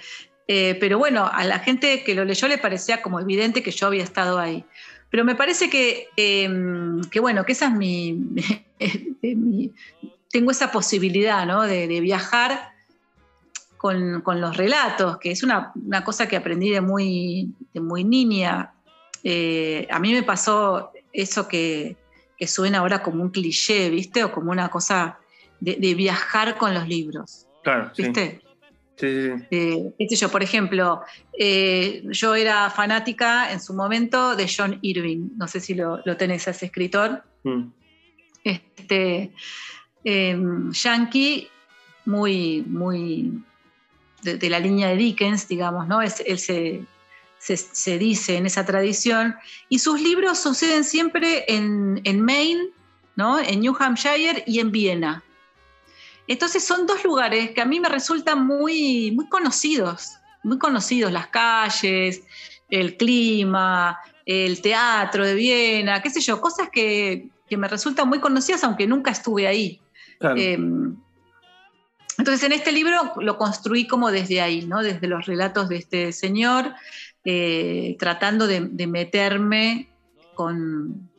eh, 0.47 0.75
pero 0.79 0.97
bueno, 0.97 1.29
a 1.31 1.43
la 1.43 1.59
gente 1.59 2.03
que 2.03 2.15
lo 2.15 2.25
leyó 2.25 2.47
le 2.47 2.57
parecía 2.57 3.03
como 3.03 3.19
evidente 3.19 3.61
que 3.61 3.69
yo 3.69 3.85
había 3.85 4.01
estado 4.03 4.39
ahí. 4.39 4.65
Pero 5.11 5.23
me 5.23 5.35
parece 5.35 5.69
que, 5.69 6.07
eh, 6.17 6.49
que 7.11 7.19
bueno, 7.19 7.45
que 7.45 7.51
esa 7.51 7.67
es 7.67 7.73
mi, 7.73 8.13
mi- 9.21 9.71
tengo 10.31 10.49
esa 10.49 10.71
posibilidad, 10.71 11.45
¿no? 11.45 11.61
De, 11.61 11.87
de 11.87 12.01
viajar 12.01 12.71
con, 13.77 14.21
con 14.21 14.41
los 14.41 14.57
relatos, 14.57 15.19
que 15.19 15.29
es 15.29 15.43
una, 15.43 15.71
una 15.75 16.03
cosa 16.03 16.27
que 16.27 16.37
aprendí 16.37 16.71
de 16.71 16.81
muy, 16.81 17.53
de 17.71 17.81
muy 17.81 18.03
niña. 18.03 18.71
Eh, 19.23 19.87
a 19.89 19.99
mí 19.99 20.11
me 20.13 20.23
pasó 20.23 20.91
eso 21.13 21.47
que, 21.47 21.95
que 22.37 22.47
suena 22.47 22.79
ahora 22.79 23.01
como 23.01 23.23
un 23.23 23.29
cliché, 23.31 23.89
¿viste? 23.89 24.23
O 24.23 24.31
como 24.31 24.51
una 24.51 24.69
cosa 24.69 25.19
de, 25.59 25.75
de 25.77 25.95
viajar 25.95 26.57
con 26.57 26.73
los 26.73 26.87
libros, 26.87 27.47
Claro, 27.63 27.91
sí. 27.95 28.03
¿viste? 28.03 28.41
Sí, 28.97 29.07
sí, 29.07 29.31
sí. 29.37 29.43
Eh, 29.49 29.93
qué 29.97 30.07
sé 30.09 30.15
yo, 30.17 30.29
por 30.29 30.43
ejemplo, 30.43 31.01
eh, 31.39 32.03
yo 32.11 32.35
era 32.35 32.69
fanática 32.69 33.51
en 33.51 33.59
su 33.61 33.73
momento 33.73 34.35
de 34.35 34.47
John 34.55 34.77
Irving, 34.81 35.29
no 35.37 35.47
sé 35.47 35.59
si 35.59 35.73
lo, 35.73 35.99
lo 36.05 36.15
tenés 36.17 36.47
a 36.47 36.51
ese 36.51 36.65
escritor, 36.67 37.23
Mm. 37.45 37.71
este, 38.43 39.31
eh, 40.05 40.37
yankee, 40.71 41.47
muy, 42.05 42.61
muy 42.67 43.41
de, 44.21 44.37
de 44.37 44.49
la 44.49 44.59
línea 44.59 44.89
de 44.89 44.95
Dickens, 44.97 45.47
digamos, 45.47 45.87
¿no? 45.87 46.01
Es- 46.01 46.23
él 46.25 46.37
se, 46.39 46.83
se- 47.43 47.57
se 47.57 47.97
dice 47.97 48.37
en 48.37 48.45
esa 48.45 48.65
tradición, 48.65 49.35
y 49.69 49.79
sus 49.79 49.99
libros 50.01 50.39
suceden 50.39 50.83
siempre 50.83 51.43
en, 51.47 51.99
en 52.05 52.21
Maine, 52.21 52.69
¿no? 53.15 53.37
En 53.39 53.59
New 53.59 53.75
Hampshire 53.77 54.43
y 54.47 54.59
en 54.59 54.71
Viena. 54.71 55.23
Entonces 56.27 56.63
son 56.63 56.87
dos 56.87 57.03
lugares 57.03 57.51
que 57.51 57.61
a 57.61 57.65
mí 57.65 57.79
me 57.81 57.89
resultan 57.89 58.47
muy, 58.47 59.11
muy 59.11 59.27
conocidos, 59.27 60.13
muy 60.43 60.57
conocidos, 60.57 61.11
las 61.11 61.27
calles, 61.27 62.21
el 62.69 62.95
clima, 62.95 63.99
el 64.25 64.61
teatro 64.61 65.25
de 65.25 65.35
Viena, 65.35 66.01
qué 66.01 66.09
sé 66.09 66.21
yo, 66.21 66.39
cosas 66.39 66.69
que, 66.71 67.27
que 67.49 67.57
me 67.57 67.67
resultan 67.67 68.07
muy 68.07 68.19
conocidas 68.19 68.63
aunque 68.63 68.87
nunca 68.87 69.11
estuve 69.11 69.47
ahí. 69.47 69.81
Claro. 70.19 70.37
Eh, 70.39 70.57
entonces, 72.17 72.43
en 72.43 72.51
este 72.53 72.71
libro 72.71 73.13
lo 73.17 73.37
construí 73.37 73.85
como 73.87 74.11
desde 74.11 74.39
ahí, 74.39 74.65
¿no? 74.65 74.81
desde 74.81 75.07
los 75.07 75.25
relatos 75.25 75.67
de 75.67 75.77
este 75.77 76.11
señor, 76.13 76.73
eh, 77.25 77.95
tratando 77.99 78.47
de, 78.47 78.61
meterme 78.87 79.89
con, 80.33 81.09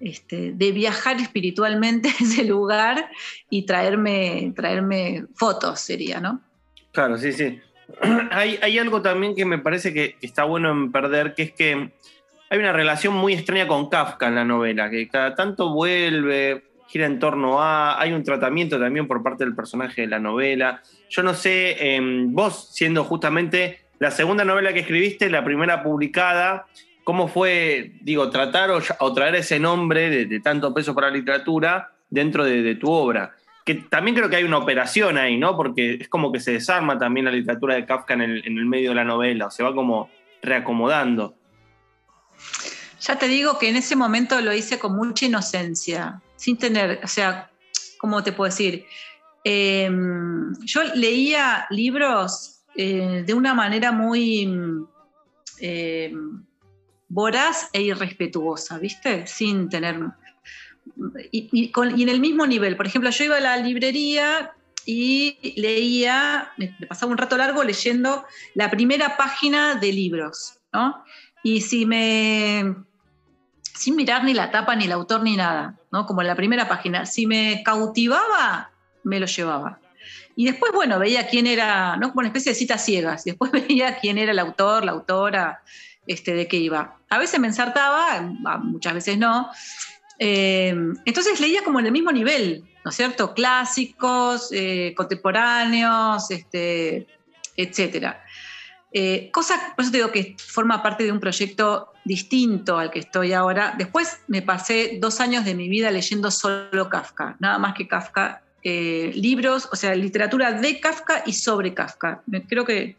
este, 0.00 0.52
de 0.52 0.72
viajar 0.72 1.16
espiritualmente 1.20 2.08
a 2.20 2.24
ese 2.24 2.44
lugar 2.44 3.10
y 3.50 3.66
traerme, 3.66 4.52
traerme 4.54 5.24
fotos, 5.34 5.80
sería, 5.80 6.20
¿no? 6.20 6.40
Claro, 6.92 7.18
sí, 7.18 7.32
sí. 7.32 7.60
Hay, 8.32 8.58
hay 8.62 8.78
algo 8.80 9.00
también 9.00 9.36
que 9.36 9.44
me 9.44 9.58
parece 9.58 9.94
que, 9.94 10.16
que 10.20 10.26
está 10.26 10.42
bueno 10.42 10.72
en 10.72 10.90
perder, 10.90 11.34
que 11.34 11.44
es 11.44 11.52
que 11.52 11.92
hay 12.48 12.58
una 12.58 12.72
relación 12.72 13.14
muy 13.14 13.32
extraña 13.32 13.66
con 13.66 13.88
Kafka 13.88 14.28
en 14.28 14.34
la 14.34 14.44
novela, 14.44 14.90
que 14.90 15.08
cada 15.08 15.34
tanto 15.34 15.72
vuelve, 15.72 16.64
gira 16.86 17.06
en 17.06 17.18
torno 17.18 17.60
a, 17.60 18.00
hay 18.00 18.12
un 18.12 18.22
tratamiento 18.22 18.78
también 18.78 19.08
por 19.08 19.22
parte 19.22 19.44
del 19.44 19.54
personaje 19.54 20.02
de 20.02 20.06
la 20.06 20.18
novela. 20.18 20.82
Yo 21.08 21.22
no 21.22 21.34
sé, 21.34 21.94
em, 21.94 22.32
vos 22.32 22.70
siendo 22.72 23.04
justamente 23.04 23.85
la 23.98 24.10
segunda 24.10 24.44
novela 24.44 24.72
que 24.72 24.80
escribiste, 24.80 25.30
la 25.30 25.44
primera 25.44 25.82
publicada, 25.82 26.66
¿cómo 27.04 27.28
fue, 27.28 27.92
digo, 28.02 28.30
tratar 28.30 28.70
o, 28.70 29.14
traer 29.14 29.36
ese 29.36 29.58
nombre 29.58 30.26
de, 30.26 30.40
tanto 30.40 30.74
peso 30.74 30.94
para 30.94 31.08
la 31.08 31.16
literatura 31.16 31.92
dentro 32.10 32.44
de, 32.44 32.74
tu 32.74 32.90
obra? 32.90 33.34
que 33.64 33.74
también 33.74 34.16
creo 34.16 34.30
que 34.30 34.36
hay 34.36 34.44
una 34.44 34.58
operación 34.58 35.18
ahí, 35.18 35.36
¿no? 35.36 35.56
Porque 35.56 35.98
es 36.00 36.08
como 36.08 36.30
que 36.30 36.38
se 36.38 36.52
desarma 36.52 37.00
también 37.00 37.24
la 37.24 37.32
literatura 37.32 37.74
de 37.74 37.84
Kafka 37.84 38.14
en 38.14 38.20
el, 38.22 38.64
medio 38.64 38.90
de 38.90 38.94
la 38.94 39.02
novela, 39.02 39.46
o 39.46 39.50
se 39.50 39.64
va 39.64 39.74
como 39.74 40.08
reacomodando. 40.40 41.34
Ya 43.00 43.18
te 43.18 43.26
digo 43.26 43.58
que 43.58 43.68
en 43.68 43.74
ese 43.74 43.96
momento 43.96 44.40
lo 44.40 44.52
hice 44.52 44.78
con 44.78 44.94
mucha 44.94 45.26
inocencia, 45.26 46.22
sin 46.36 46.56
tener, 46.56 47.00
o 47.02 47.08
sea, 47.08 47.50
¿cómo 47.98 48.22
te 48.22 48.30
puedo 48.30 48.48
decir? 48.48 48.84
Eh, 49.42 49.90
yo 50.64 50.84
leía 50.94 51.66
libros 51.70 52.55
eh, 52.76 53.24
de 53.26 53.34
una 53.34 53.54
manera 53.54 53.92
muy 53.92 54.48
eh, 55.60 56.12
voraz 57.08 57.70
e 57.72 57.82
irrespetuosa, 57.82 58.78
¿viste? 58.78 59.26
Sin 59.26 59.68
tener... 59.68 60.00
Y, 61.32 61.70
con- 61.72 62.00
en 62.00 62.08
el 62.08 62.20
mismo 62.20 62.46
nivel, 62.46 62.76
por 62.76 62.86
ejemplo, 62.86 63.10
yo 63.10 63.24
iba 63.24 63.36
a 63.36 63.40
la 63.40 63.56
librería 63.56 64.52
y 64.84 65.36
leía, 65.60 66.52
me 66.56 66.76
pasaba 66.88 67.10
un 67.10 67.18
rato 67.18 67.36
largo 67.36 67.64
leyendo 67.64 68.24
la 68.54 68.70
primera 68.70 69.16
página 69.16 69.74
de 69.74 69.92
libros, 69.92 70.60
¿no? 70.72 71.04
Y 71.42 71.60
si 71.60 71.86
me, 71.86 72.76
sin 73.74 73.96
mirar 73.96 74.22
ni 74.24 74.32
la 74.32 74.50
tapa, 74.52 74.76
ni 74.76 74.84
el 74.84 74.92
autor, 74.92 75.22
ni 75.24 75.36
nada, 75.36 75.74
¿no? 75.90 76.06
Como 76.06 76.22
la 76.22 76.36
primera 76.36 76.68
página, 76.68 77.04
si 77.04 77.26
me 77.26 77.62
cautivaba, 77.64 78.70
me 79.02 79.18
lo 79.18 79.26
llevaba. 79.26 79.80
Y 80.36 80.44
después, 80.44 80.70
bueno, 80.72 80.98
veía 80.98 81.26
quién 81.26 81.46
era, 81.46 81.96
¿no? 81.96 82.10
Como 82.10 82.20
una 82.20 82.28
especie 82.28 82.52
de 82.52 82.58
citas 82.58 82.84
ciegas. 82.84 83.24
Después 83.24 83.50
veía 83.68 83.98
quién 83.98 84.18
era 84.18 84.32
el 84.32 84.38
autor, 84.38 84.84
la 84.84 84.92
autora, 84.92 85.62
este, 86.06 86.34
de 86.34 86.46
qué 86.46 86.58
iba. 86.58 86.98
A 87.08 87.18
veces 87.18 87.40
me 87.40 87.48
ensartaba, 87.48 88.20
muchas 88.62 88.94
veces 88.94 89.18
no. 89.18 89.50
Eh, 90.18 90.74
entonces 91.04 91.40
leía 91.40 91.64
como 91.64 91.80
en 91.80 91.86
el 91.86 91.92
mismo 91.92 92.12
nivel, 92.12 92.64
¿no 92.84 92.90
es 92.90 92.96
cierto? 92.96 93.34
Clásicos, 93.34 94.50
eh, 94.52 94.94
contemporáneos, 94.96 96.30
este, 96.30 97.06
etcétera. 97.56 98.22
Eh, 98.92 99.30
cosa, 99.32 99.74
por 99.74 99.82
eso 99.82 99.92
te 99.92 99.98
digo 99.98 100.12
que 100.12 100.36
forma 100.38 100.82
parte 100.82 101.04
de 101.04 101.12
un 101.12 101.20
proyecto 101.20 101.92
distinto 102.04 102.78
al 102.78 102.90
que 102.90 103.00
estoy 103.00 103.32
ahora. 103.32 103.74
Después 103.76 104.20
me 104.28 104.42
pasé 104.42 104.98
dos 105.00 105.20
años 105.20 105.44
de 105.44 105.54
mi 105.54 105.68
vida 105.68 105.90
leyendo 105.90 106.30
solo 106.30 106.88
Kafka, 106.88 107.36
nada 107.40 107.58
más 107.58 107.74
que 107.74 107.88
Kafka. 107.88 108.42
Eh, 108.68 109.12
libros, 109.14 109.68
o 109.70 109.76
sea, 109.76 109.94
literatura 109.94 110.50
de 110.50 110.80
Kafka 110.80 111.22
y 111.24 111.34
sobre 111.34 111.72
Kafka. 111.72 112.24
Creo 112.48 112.64
que, 112.64 112.96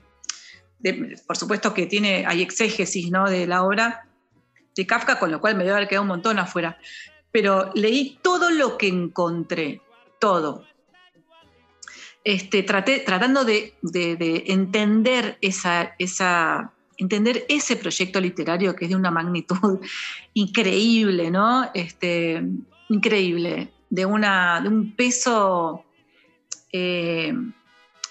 por 1.28 1.36
supuesto 1.36 1.74
que 1.74 1.88
tiene, 1.88 2.26
hay 2.26 2.42
exégesis 2.42 3.12
¿no? 3.12 3.30
de 3.30 3.46
la 3.46 3.64
obra 3.64 4.08
de 4.74 4.88
Kafka, 4.88 5.20
con 5.20 5.30
lo 5.30 5.42
cual 5.42 5.56
me 5.56 5.66
debe 5.66 5.76
haber 5.76 5.90
quedado 5.90 6.04
un 6.04 6.08
montón 6.08 6.40
afuera. 6.40 6.78
Pero 7.34 7.70
leí 7.76 8.18
todo 8.22 8.50
lo 8.50 8.78
que 8.78 8.88
encontré, 8.88 9.82
todo 10.20 10.64
este, 12.24 12.64
traté, 12.64 13.00
tratando 13.00 13.44
de, 13.44 13.74
de- 13.82 14.16
de 14.16 14.44
entender, 14.48 15.38
esa, 15.42 15.96
entender 16.98 17.46
ese 17.50 17.76
proyecto 17.76 18.22
literario 18.22 18.74
que 18.74 18.86
es 18.86 18.90
de 18.92 18.96
una 18.96 19.12
magnitud 19.12 19.80
increíble, 20.34 21.30
¿no? 21.30 21.70
Este, 21.74 22.42
increíble, 22.88 23.68
de, 23.90 24.06
una, 24.06 24.62
de 24.62 24.70
un 24.70 24.96
peso 24.96 25.84
eh, 26.72 27.34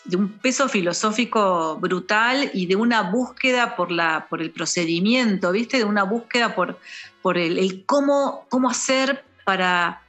de 0.07 0.17
un 0.17 0.39
peso 0.39 0.69
filosófico 0.69 1.77
brutal 1.79 2.51
y 2.55 2.67
de 2.67 2.77
una 2.77 3.03
búsqueda 3.03 3.75
por, 3.77 3.91
la, 3.91 4.27
por 4.29 4.41
el 4.41 4.51
procedimiento, 4.51 5.51
¿viste? 5.53 5.79
De 5.79 5.85
una 5.85 6.05
búsqueda 6.05 6.55
por, 6.55 6.79
por 7.23 7.39
el, 7.39 7.85
cómo, 7.87 8.47
cómo, 8.49 8.71
hacer 8.71 9.25
para, 9.45 10.03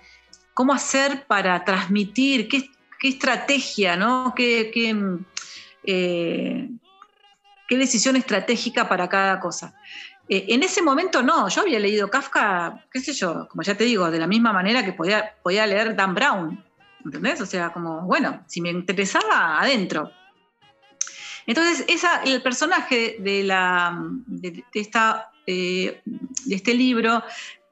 cómo 0.53 0.73
hacer 0.73 1.25
para 1.25 1.63
transmitir, 1.65 2.47
qué, 2.47 2.69
estrategia, 3.01 3.95
¿no? 3.95 4.33
Qué, 4.35 4.71
eh, 5.83 6.69
qué, 7.67 7.77
decisión 7.77 8.15
estratégica 8.15 8.87
para 8.87 9.09
cada 9.09 9.39
cosa. 9.39 9.73
Eh, 10.29 10.45
en 10.49 10.63
ese 10.63 10.81
momento 10.81 11.21
no, 11.23 11.47
yo 11.47 11.61
había 11.61 11.79
leído 11.79 12.09
Kafka, 12.09 12.85
qué 12.91 12.99
sé 12.99 13.13
yo, 13.13 13.47
como 13.49 13.63
ya 13.63 13.75
te 13.75 13.85
digo, 13.85 14.11
de 14.11 14.19
la 14.19 14.27
misma 14.27 14.51
manera 14.51 14.83
que 14.83 14.93
podía, 14.93 15.35
podía 15.41 15.65
leer 15.65 15.95
Dan 15.95 16.13
Brown, 16.13 16.63
¿entendés? 17.05 17.39
O 17.39 17.45
sea, 17.45 17.71
como, 17.71 18.01
bueno, 18.01 18.43
si 18.47 18.61
me 18.61 18.69
interesaba, 18.69 19.61
adentro. 19.61 20.11
Entonces, 21.45 21.85
el 22.25 22.41
personaje 22.41 23.17
de, 23.19 23.43
la, 23.43 23.97
de, 24.25 24.65
esta, 24.73 25.31
eh, 25.45 26.01
de 26.05 26.55
este 26.55 26.73
libro 26.73 27.23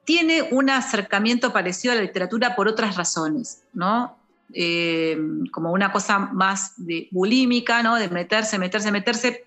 tiene 0.06 0.42
un 0.50 0.70
acercamiento 0.70 1.52
parecido 1.52 1.92
a 1.92 1.96
la 1.96 2.02
literatura 2.02 2.56
por 2.56 2.68
otras 2.68 2.96
razones, 2.96 3.64
¿no? 3.74 4.16
Eh, 4.54 5.18
como 5.50 5.72
una 5.72 5.92
cosa 5.92 6.18
más 6.18 6.72
de 6.78 7.08
bulímica, 7.10 7.82
¿no? 7.82 7.96
De 7.96 8.08
meterse, 8.08 8.58
meterse, 8.58 8.90
meterse 8.92 9.46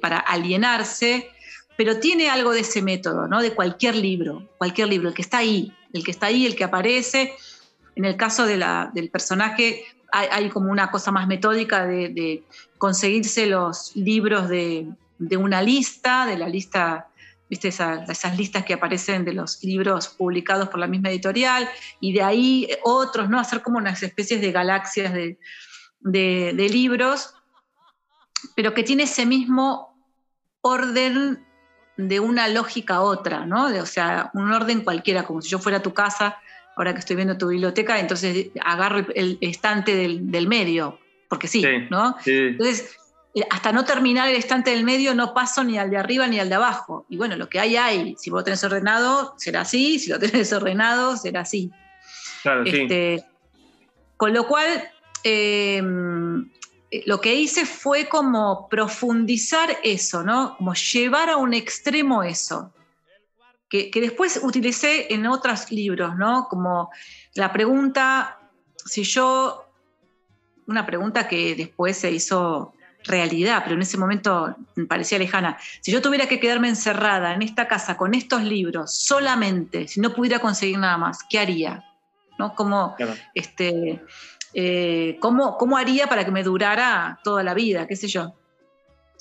para 0.00 0.18
alienarse, 0.20 1.28
pero 1.76 1.98
tiene 1.98 2.28
algo 2.30 2.52
de 2.52 2.60
ese 2.60 2.82
método, 2.82 3.28
¿no? 3.28 3.40
De 3.40 3.52
cualquier 3.52 3.96
libro, 3.96 4.48
cualquier 4.58 4.88
libro, 4.88 5.08
el 5.08 5.14
que 5.14 5.22
está 5.22 5.38
ahí, 5.38 5.72
el 5.92 6.04
que 6.04 6.10
está 6.10 6.26
ahí, 6.26 6.46
el 6.46 6.56
que 6.56 6.64
aparece, 6.64 7.34
en 7.96 8.04
el 8.04 8.16
caso 8.16 8.46
del 8.46 9.10
personaje 9.10 9.84
hay, 10.12 10.48
como 10.50 10.70
una 10.70 10.90
cosa 10.90 11.10
más 11.10 11.26
metódica 11.26 11.86
de, 11.86 12.44
conseguirse 12.78 13.46
los 13.46 13.94
libros 13.96 14.48
de, 14.48 14.86
una 15.38 15.62
lista, 15.62 16.26
de 16.26 16.38
la 16.38 16.48
lista, 16.48 17.08
¿viste? 17.48 17.68
esas 17.68 18.36
listas 18.36 18.64
que 18.64 18.74
aparecen 18.74 19.24
de 19.24 19.32
los 19.32 19.62
libros 19.62 20.08
publicados 20.08 20.68
por 20.68 20.78
la 20.78 20.86
misma 20.86 21.10
editorial, 21.10 21.68
y 22.00 22.12
de 22.12 22.22
ahí 22.22 22.68
otros, 22.84 23.28
¿no? 23.28 23.38
Hacer 23.38 23.62
como 23.62 23.78
unas 23.78 24.02
especies 24.02 24.40
de 24.40 24.52
galaxias 24.52 25.12
de, 25.12 26.68
libros, 26.70 27.34
pero 28.54 28.74
que 28.74 28.84
tiene 28.84 29.04
ese 29.04 29.26
mismo 29.26 29.96
orden 30.60 31.45
de 31.96 32.20
una 32.20 32.48
lógica 32.48 32.96
a 32.96 33.00
otra, 33.00 33.46
¿no? 33.46 33.66
o 33.66 33.86
sea, 33.86 34.30
un 34.34 34.52
orden 34.52 34.82
cualquiera, 34.82 35.24
como 35.24 35.40
si 35.42 35.48
yo 35.48 35.58
fuera 35.58 35.78
a 35.78 35.82
tu 35.82 35.94
casa 35.94 36.38
ahora 36.76 36.92
que 36.92 37.00
estoy 37.00 37.16
viendo 37.16 37.38
tu 37.38 37.48
biblioteca, 37.48 37.98
entonces 37.98 38.48
agarro 38.62 39.06
el, 39.14 39.38
estante 39.40 39.96
del, 39.96 40.46
medio, 40.46 40.98
porque 41.28 41.48
sí, 41.48 41.64
¿no? 41.90 42.16
Entonces, 42.26 42.96
eh, 43.34 43.42
hasta 43.50 43.72
no 43.72 43.84
terminar 43.84 44.28
el 44.28 44.36
estante 44.36 44.70
del 44.70 44.84
medio 44.84 45.14
no 45.14 45.32
paso 45.32 45.64
ni 45.64 45.78
al 45.78 45.90
de 45.90 45.96
arriba 45.96 46.26
ni 46.26 46.38
al 46.38 46.50
de 46.50 46.54
abajo. 46.54 47.06
Y 47.08 47.16
bueno, 47.16 47.36
lo 47.36 47.48
que 47.48 47.60
hay, 47.60 47.76
hay. 47.76 48.14
Si 48.18 48.30
vos 48.30 48.40
lo 48.40 48.44
tenés 48.44 48.62
ordenado, 48.62 49.34
será 49.38 49.62
así. 49.62 49.98
Si 49.98 50.10
lo 50.10 50.18
tenés 50.18 50.32
desordenado, 50.50 51.16
será 51.16 51.40
así. 51.40 51.70
Claro, 52.42 52.64
este, 52.64 53.24
Con 54.16 54.34
lo 54.34 54.46
cual, 54.46 54.88
eh, 55.24 55.82
lo 57.04 57.20
que 57.20 57.34
hice 57.34 57.66
fue 57.66 58.08
como 58.08 58.68
profundizar 58.68 59.76
eso, 59.82 60.22
¿no? 60.22 60.56
Como 60.56 60.74
llevar 60.74 61.30
a 61.30 61.36
un 61.36 61.52
extremo 61.54 62.22
eso 62.22 62.72
que, 63.68 63.90
después 63.94 64.40
utilicé 64.42 65.12
en 65.12 65.26
otros 65.26 65.70
libros, 65.70 66.16
¿no? 66.16 66.46
Como 66.48 66.90
la 67.34 67.52
pregunta, 67.52 68.38
si 68.84 69.02
yo, 69.02 69.66
una 70.66 70.86
pregunta 70.86 71.28
que 71.28 71.54
después 71.54 71.96
se 71.96 72.10
hizo 72.10 72.74
realidad, 73.04 73.62
pero 73.64 73.76
en 73.76 73.82
ese 73.82 73.98
momento 73.98 74.56
me 74.74 74.86
parecía 74.86 75.18
lejana. 75.18 75.58
Si 75.80 75.92
yo 75.92 76.02
tuviera 76.02 76.26
que 76.26 76.40
quedarme 76.40 76.68
encerrada 76.68 77.34
en 77.34 77.42
esta 77.42 77.68
casa 77.68 77.96
con 77.96 78.14
estos 78.14 78.42
libros 78.42 78.94
solamente, 78.94 79.86
si 79.88 80.00
no 80.00 80.12
pudiera 80.12 80.40
conseguir 80.40 80.78
nada 80.78 80.96
más, 80.96 81.18
¿qué 81.28 81.38
haría? 81.38 81.84
¿No? 82.38 82.54
¿Cómo, 82.54 82.96
este, 83.34 84.02
eh, 84.58 85.18
¿cómo, 85.20 85.56
¿Cómo 85.58 85.76
haría 85.76 86.08
para 86.08 86.24
que 86.24 86.32
me 86.32 86.42
durara 86.42 87.20
toda 87.22 87.42
la 87.42 87.54
vida? 87.54 87.86
¿Qué 87.86 87.94
sé 87.94 88.08
yo? 88.08 88.34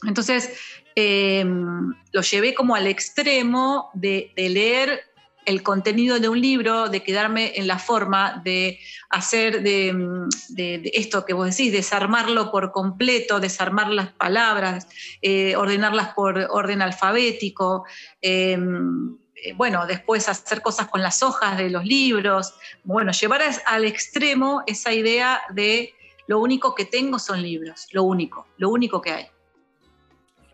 Entonces, 0.07 0.49
Em, 0.95 1.93
lo 2.13 2.21
llevé 2.21 2.53
como 2.53 2.73
al 2.73 2.87
extremo 2.87 3.89
de, 3.93 4.31
leer 4.37 5.01
el 5.45 5.61
contenido 5.61 6.19
de 6.19 6.29
un 6.29 6.39
libro, 6.39 6.87
de 6.87 7.03
quedarme 7.03 7.51
en 7.55 7.67
la 7.67 7.77
forma, 7.77 8.41
de 8.45 8.79
hacer 9.09 9.61
de, 9.61 10.89
esto 10.93 11.25
que 11.25 11.33
vos 11.33 11.49
decís, 11.49 11.73
desarmarlo 11.73 12.49
por 12.49 12.71
completo, 12.71 13.41
desarmar 13.41 13.89
las 13.89 14.13
palabras, 14.13 14.87
eh, 15.21 15.57
ordenarlas 15.57 16.13
por 16.13 16.47
orden 16.49 16.81
alfabético, 16.81 17.83
em, 18.21 19.17
bueno, 19.53 19.85
después 19.85 20.27
hacer 20.29 20.61
cosas 20.61 20.87
con 20.87 21.01
las 21.01 21.21
hojas 21.23 21.57
de 21.57 21.69
los 21.69 21.85
libros, 21.85 22.53
bueno, 22.83 23.11
llevar 23.11 23.41
al 23.65 23.85
extremo 23.85 24.63
esa 24.67 24.93
idea 24.93 25.41
de 25.51 25.93
lo 26.27 26.39
único 26.39 26.73
que 26.75 26.85
tengo 26.85 27.19
son 27.19 27.41
libros, 27.41 27.87
lo 27.91 28.03
único, 28.03 28.47
lo 28.57 28.69
único 28.69 29.01
que 29.01 29.11
hay. 29.11 29.25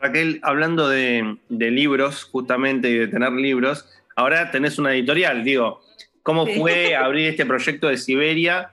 Raquel, 0.01 0.39
hablando 0.43 0.89
de, 0.89 1.37
libros, 1.49 2.23
justamente, 2.23 2.89
y 2.89 2.97
de 2.97 3.07
tener 3.07 3.31
libros, 3.33 3.85
ahora 4.15 4.49
tenés 4.51 4.79
una 4.79 4.93
editorial, 4.93 5.43
digo, 5.43 5.81
¿cómo 6.23 6.47
fue 6.47 6.95
abrir 6.95 7.29
este 7.29 7.45
proyecto 7.45 7.87
de 7.87 7.97
Siberia? 7.97 8.71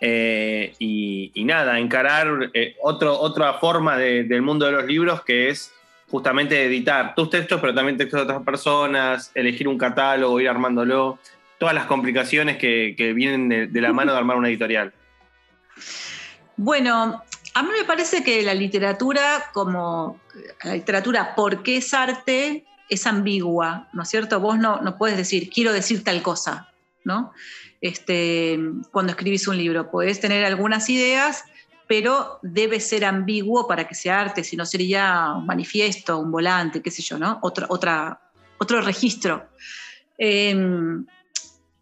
Eh, 0.00 0.72
y, 0.78 1.44
nada, 1.44 1.78
encarar 1.78 2.50
eh, 2.54 2.74
otra 2.82 3.54
forma 3.54 3.98
del 3.98 4.42
mundo 4.42 4.64
de 4.66 4.72
los 4.72 4.86
libros 4.86 5.22
que 5.22 5.50
es 5.50 5.72
justamente 6.10 6.64
editar 6.64 7.14
tus 7.14 7.30
textos, 7.30 7.60
pero 7.60 7.74
también 7.74 7.96
textos 7.96 8.18
de 8.18 8.24
otras 8.24 8.42
personas, 8.42 9.30
elegir 9.34 9.68
un 9.68 9.78
catálogo, 9.78 10.40
ir 10.40 10.48
armándolo, 10.48 11.18
todas 11.58 11.74
las 11.74 11.86
complicaciones 11.86 12.56
que, 12.56 13.12
vienen 13.14 13.72
de 13.72 13.80
la 13.80 13.92
mano 13.92 14.12
de 14.12 14.18
armar 14.18 14.36
una 14.36 14.48
editorial. 14.48 14.92
Bueno, 16.56 17.22
a 17.54 17.62
mí 17.62 17.68
me 17.76 17.84
parece 17.84 18.22
que 18.22 18.42
la 18.42 18.54
literatura, 18.54 19.50
como 19.52 20.20
la 20.62 20.74
literatura 20.74 21.34
porque 21.34 21.78
es 21.78 21.94
arte, 21.94 22.64
es 22.88 23.06
ambigua, 23.06 23.88
¿no 23.92 24.02
es 24.02 24.08
cierto? 24.08 24.40
Vos 24.40 24.58
no, 24.58 24.80
no 24.80 24.98
puedes 24.98 25.16
decir, 25.16 25.48
quiero 25.48 25.72
decir 25.72 26.04
tal 26.04 26.22
cosa, 26.22 26.72
¿no? 27.04 27.32
Este, 27.80 28.58
cuando 28.92 29.12
escribís 29.12 29.48
un 29.48 29.56
libro, 29.56 29.90
puedes 29.90 30.20
tener 30.20 30.44
algunas 30.44 30.90
ideas, 30.90 31.44
pero 31.90 32.38
debe 32.42 32.78
ser 32.78 33.04
ambiguo 33.04 33.66
para 33.66 33.88
que 33.88 33.96
sea 33.96 34.20
arte, 34.20 34.44
si 34.44 34.56
no 34.56 34.64
sería 34.64 35.32
un 35.36 35.44
manifiesto, 35.44 36.18
un 36.18 36.30
volante, 36.30 36.80
qué 36.80 36.88
sé 36.92 37.02
yo, 37.02 37.18
¿no? 37.18 37.40
Otro, 37.42 37.66
otra, 37.68 38.30
otro 38.58 38.80
registro. 38.80 39.48
Em, 40.16 41.04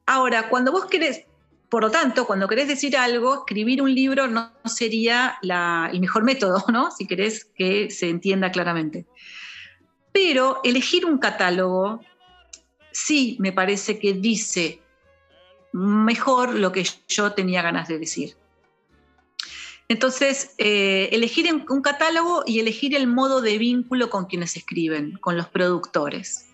ahora, 0.06 0.48
cuando 0.48 0.72
vos 0.72 0.86
querés, 0.86 1.26
por 1.68 1.82
lo 1.82 1.90
tanto, 1.90 2.26
cuando 2.26 2.48
querés 2.48 2.68
decir 2.68 2.96
algo, 2.96 3.40
escribir 3.40 3.82
un 3.82 3.94
libro 3.94 4.26
no 4.28 4.50
sería 4.64 5.36
el 5.42 6.00
mejor 6.00 6.24
método, 6.24 6.64
¿no? 6.72 6.90
Si 6.90 7.06
querés 7.06 7.44
que 7.44 7.90
se 7.90 8.08
entienda 8.08 8.50
claramente. 8.50 9.04
Pero 10.10 10.62
elegir 10.64 11.04
un 11.04 11.18
catálogo 11.18 12.00
sí 12.92 13.36
me 13.40 13.52
parece 13.52 13.98
que 13.98 14.14
dice 14.14 14.80
mejor 15.74 16.54
lo 16.54 16.72
que 16.72 16.86
yo 17.08 17.32
tenía 17.32 17.60
ganas 17.60 17.88
de 17.88 17.98
decir. 17.98 18.38
Entonces, 19.88 20.50
eh, 20.58 21.08
elegir 21.12 21.48
un 21.68 21.80
catálogo 21.80 22.44
y 22.46 22.60
elegir 22.60 22.94
el 22.94 23.06
modo 23.06 23.40
de 23.40 23.56
vínculo 23.56 24.10
con 24.10 24.26
quienes 24.26 24.56
escriben, 24.56 25.12
con 25.20 25.36
los 25.36 25.48
productores. 25.48 26.48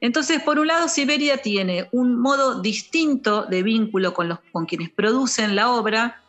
Entonces, 0.00 0.42
por 0.42 0.58
un 0.58 0.66
lado, 0.66 0.88
Siberia 0.88 1.38
tiene 1.38 1.88
un 1.90 2.20
modo 2.20 2.60
distinto 2.60 3.46
de 3.46 3.62
vínculo 3.62 4.12
con, 4.12 4.28
los, 4.28 4.38
con 4.52 4.66
quienes 4.66 4.90
producen 4.90 5.56
la 5.56 5.70
obra. 5.70 6.22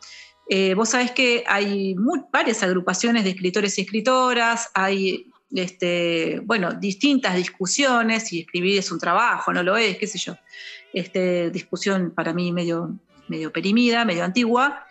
Eh, 0.48 0.72
vos 0.72 0.88
sabés 0.88 1.10
que 1.10 1.44
hay 1.46 1.94
varias 2.32 2.62
agrupaciones 2.62 3.24
de 3.24 3.30
escritores 3.30 3.76
y 3.76 3.82
escritoras, 3.82 4.70
hay 4.72 5.30
este, 5.54 6.40
bueno, 6.44 6.72
distintas 6.72 7.36
discusiones, 7.36 8.28
si 8.28 8.40
escribir 8.40 8.78
es 8.78 8.90
un 8.90 8.98
trabajo, 8.98 9.52
no 9.52 9.62
lo 9.62 9.76
es, 9.76 9.98
qué 9.98 10.06
sé 10.06 10.18
yo. 10.18 10.36
Este, 10.94 11.50
discusión 11.50 12.12
para 12.12 12.32
mí 12.32 12.52
medio, 12.52 12.98
medio 13.28 13.52
perimida, 13.52 14.06
medio 14.06 14.24
antigua. 14.24 14.86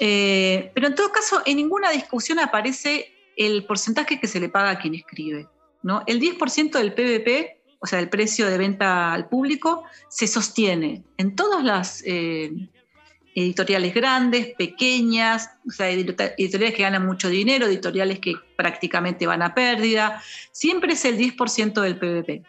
Eh, 0.00 0.70
pero 0.74 0.88
en 0.88 0.94
todo 0.94 1.12
caso, 1.12 1.42
en 1.46 1.56
ninguna 1.56 1.90
discusión 1.90 2.38
aparece 2.40 3.12
el 3.36 3.64
porcentaje 3.64 4.20
que 4.20 4.26
se 4.26 4.40
le 4.40 4.48
paga 4.48 4.70
a 4.70 4.78
quien 4.78 4.94
escribe. 4.94 5.48
¿no? 5.82 6.02
El 6.06 6.20
10% 6.20 6.72
del 6.72 6.94
PVP 6.94 7.64
o 7.84 7.86
sea, 7.86 8.00
el 8.00 8.08
precio 8.08 8.48
de 8.48 8.56
venta 8.56 9.12
al 9.12 9.28
público, 9.28 9.84
se 10.08 10.26
sostiene 10.26 11.04
en 11.18 11.36
todas 11.36 11.62
las 11.62 12.02
eh, 12.06 12.50
editoriales 13.34 13.92
grandes, 13.92 14.54
pequeñas, 14.54 15.50
o 15.68 15.70
sea, 15.70 15.90
editoriales 15.90 16.74
que 16.74 16.82
ganan 16.82 17.04
mucho 17.04 17.28
dinero, 17.28 17.66
editoriales 17.66 18.20
que 18.20 18.36
prácticamente 18.56 19.26
van 19.26 19.42
a 19.42 19.54
pérdida, 19.54 20.22
siempre 20.50 20.94
es 20.94 21.04
el 21.04 21.18
10% 21.18 21.82
del 21.82 21.98
PVP. 21.98 22.42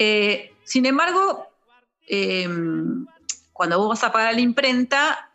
Eh, 0.00 0.52
sin 0.64 0.84
embargo, 0.84 1.46
em, 2.08 3.06
cuando 3.52 3.78
vos 3.78 3.90
vas 3.90 4.02
a 4.02 4.10
pagar 4.10 4.34
la 4.34 4.40
imprenta, 4.40 5.25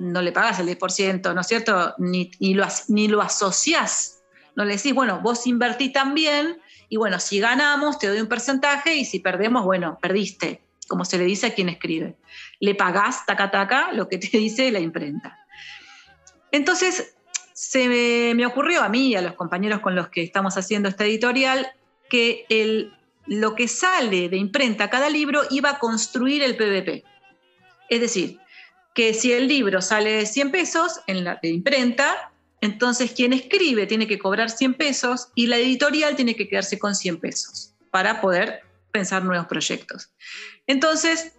no 0.00 0.22
le 0.22 0.32
pagas 0.32 0.58
el 0.58 0.66
10%, 0.66 1.34
¿no 1.34 1.40
es 1.42 1.46
cierto? 1.46 1.94
Ni, 1.98 2.30
lo, 2.54 2.66
ni 2.88 3.06
lo 3.06 3.20
asociás. 3.20 4.22
No 4.56 4.64
le 4.64 4.76
decís, 4.76 4.94
bueno, 4.94 5.20
vos 5.20 5.46
invertí 5.46 5.92
también 5.92 6.58
y 6.88 6.96
bueno, 6.96 7.20
si 7.20 7.38
ganamos 7.38 7.98
te 7.98 8.08
doy 8.08 8.20
un 8.20 8.26
porcentaje 8.26 8.96
y 8.96 9.04
si 9.04 9.20
perdemos, 9.20 9.64
bueno, 9.64 9.98
perdiste, 10.00 10.62
como 10.88 11.04
se 11.04 11.18
le 11.18 11.24
dice 11.24 11.48
a 11.48 11.54
quien 11.54 11.68
escribe. 11.68 12.16
Le 12.60 12.74
pagás, 12.74 13.26
taca, 13.26 13.50
taca, 13.50 13.92
lo 13.92 14.08
que 14.08 14.18
te 14.18 14.26
dice 14.38 14.72
la 14.72 14.80
imprenta. 14.80 15.38
Entonces, 16.50 17.14
se 17.52 18.34
me, 18.34 18.46
ocurrió 18.46 18.82
a 18.82 18.88
mí 18.88 19.08
y 19.08 19.16
a 19.16 19.22
los 19.22 19.34
compañeros 19.34 19.80
con 19.80 19.94
los 19.94 20.08
que 20.08 20.22
estamos 20.22 20.56
haciendo 20.56 20.88
esta 20.88 21.04
editorial 21.04 21.70
que 22.08 22.46
el, 22.48 22.92
lo 23.26 23.54
que 23.54 23.68
sale 23.68 24.30
de 24.30 24.38
imprenta 24.38 24.88
cada 24.88 25.10
libro 25.10 25.42
iba 25.50 25.70
a 25.70 25.78
construir 25.78 26.42
el 26.42 26.56
PVP. 26.56 27.04
Es 27.90 28.00
decir, 28.00 28.39
que 28.94 29.14
si 29.14 29.32
el 29.32 29.48
libro 29.48 29.80
sale 29.80 30.10
de 30.12 30.26
100 30.26 30.50
pesos 30.50 31.00
en 31.06 31.24
la 31.24 31.38
imprenta, 31.42 32.32
entonces 32.60 33.12
quien 33.12 33.32
escribe 33.32 33.86
tiene 33.86 34.06
que 34.06 34.18
cobrar 34.18 34.50
100 34.50 34.74
pesos 34.74 35.28
y 35.34 35.46
la 35.46 35.56
editorial 35.56 36.16
tiene 36.16 36.36
que 36.36 36.48
quedarse 36.48 36.78
con 36.78 36.94
100 36.94 37.20
pesos 37.20 37.74
para 37.90 38.20
poder 38.20 38.62
pensar 38.92 39.24
nuevos 39.24 39.46
proyectos. 39.46 40.10
Entonces, 40.66 41.32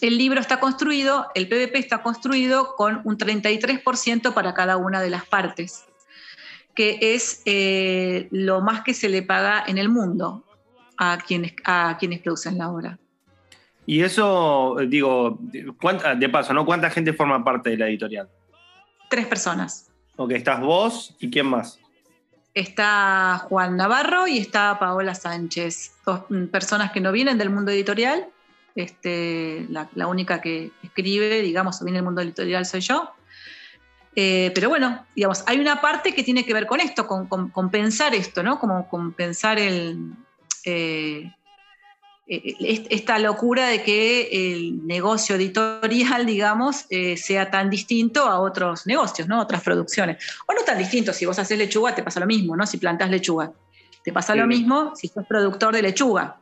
el 0.00 0.16
libro 0.16 0.40
está 0.40 0.58
construido, 0.60 1.28
el 1.34 1.48
PVP 1.48 1.78
está 1.78 2.02
construido 2.02 2.74
con 2.76 3.02
un 3.04 3.18
33% 3.18 4.32
para 4.32 4.54
cada 4.54 4.76
una 4.76 5.00
de 5.00 5.10
las 5.10 5.26
partes, 5.26 5.84
que 6.74 6.98
es 7.00 7.42
eh, 7.44 8.28
lo 8.30 8.62
más 8.62 8.82
que 8.82 8.94
se 8.94 9.08
le 9.08 9.22
paga 9.22 9.62
en 9.66 9.78
el 9.78 9.88
mundo 9.88 10.44
a 10.96 11.18
quienes, 11.18 11.52
a 11.64 11.96
quienes 11.98 12.20
producen 12.20 12.58
la 12.58 12.70
obra. 12.70 12.98
Y 13.86 14.02
eso, 14.02 14.76
digo, 14.86 15.38
de 15.40 16.28
paso, 16.28 16.54
¿no? 16.54 16.64
¿Cuánta 16.64 16.90
gente 16.90 17.12
forma 17.12 17.42
parte 17.44 17.70
de 17.70 17.76
la 17.78 17.88
editorial? 17.88 18.28
Tres 19.10 19.26
personas. 19.26 19.90
Ok, 20.16 20.32
estás 20.32 20.60
vos 20.60 21.16
y 21.18 21.30
quién 21.30 21.46
más. 21.46 21.80
Está 22.54 23.38
Juan 23.48 23.76
Navarro 23.76 24.26
y 24.28 24.38
está 24.38 24.78
Paola 24.78 25.14
Sánchez, 25.14 25.92
dos 26.04 26.24
personas 26.50 26.92
que 26.92 27.00
no 27.00 27.10
vienen 27.10 27.38
del 27.38 27.50
mundo 27.50 27.70
editorial. 27.70 28.26
Este, 28.74 29.66
la, 29.68 30.06
única 30.06 30.40
que 30.40 30.70
escribe, 30.82 31.42
digamos, 31.42 31.82
viene 31.82 31.98
del 31.98 32.04
mundo 32.04 32.20
editorial 32.20 32.64
soy 32.64 32.80
yo. 32.80 33.10
Eh, 34.14 34.52
pero 34.54 34.68
bueno, 34.68 35.06
digamos, 35.16 35.42
hay 35.46 35.58
una 35.58 35.80
parte 35.80 36.14
que 36.14 36.22
tiene 36.22 36.44
que 36.44 36.52
ver 36.52 36.66
con 36.66 36.80
esto, 36.80 37.06
con, 37.06 37.70
pensar 37.70 38.14
esto, 38.14 38.42
¿no? 38.42 38.58
Como 38.58 38.88
con 38.88 39.12
pensar 39.12 39.58
el, 39.58 40.12
eh, 40.64 41.24
eh, 41.24 41.32
esta 42.88 43.18
locura 43.18 43.66
de 43.66 43.82
que 43.82 44.28
el 44.30 44.86
negocio 44.86 45.36
editorial, 45.36 46.24
digamos, 46.26 46.86
eh, 46.88 47.16
sea 47.16 47.50
tan 47.50 47.68
distinto 47.68 48.24
a 48.24 48.40
otros 48.40 48.86
negocios, 48.86 49.28
¿no? 49.28 49.40
Otras 49.40 49.62
producciones. 49.62 50.24
O 50.46 50.54
no 50.54 50.62
tan 50.62 50.78
distinto, 50.78 51.12
si 51.12 51.26
vos 51.26 51.38
haces 51.38 51.58
lechuga 51.58 51.94
te 51.94 52.02
pasa 52.02 52.20
lo 52.20 52.26
mismo, 52.26 52.56
¿no? 52.56 52.66
Si 52.66 52.78
plantás 52.78 53.10
lechuga. 53.10 53.52
Te 54.02 54.12
pasa 54.12 54.34
lo 54.34 54.46
mismo 54.46 54.94
si 54.96 55.08
sos 55.08 55.26
productor 55.26 55.74
de 55.74 55.82
lechuga. 55.82 56.38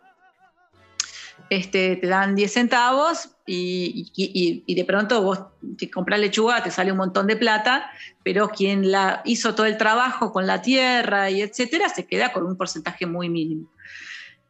Este, 1.51 1.97
te 1.97 2.07
dan 2.07 2.37
10 2.37 2.53
centavos 2.53 3.31
y, 3.45 4.63
de 4.67 4.85
pronto 4.85 5.21
vos 5.21 5.41
te 5.77 5.91
compras 5.91 6.21
lechuga, 6.21 6.63
te 6.63 6.71
sale 6.71 6.93
un 6.93 6.99
montón 6.99 7.27
de 7.27 7.35
plata, 7.35 7.91
pero 8.23 8.51
quien 8.51 8.93
la 8.93 9.21
hizo 9.25 9.55
todo 9.57 9.67
el 9.67 9.77
trabajo 9.77 10.33
con 10.33 10.47
la 10.47 10.63
tierra 10.63 11.29
y 11.29 11.43
etcétera, 11.43 11.89
se 11.89 12.07
queda 12.07 12.33
con 12.33 12.47
un 12.47 12.57
porcentaje 12.57 13.05
muy 13.05 13.29
mínimo. 13.29 13.67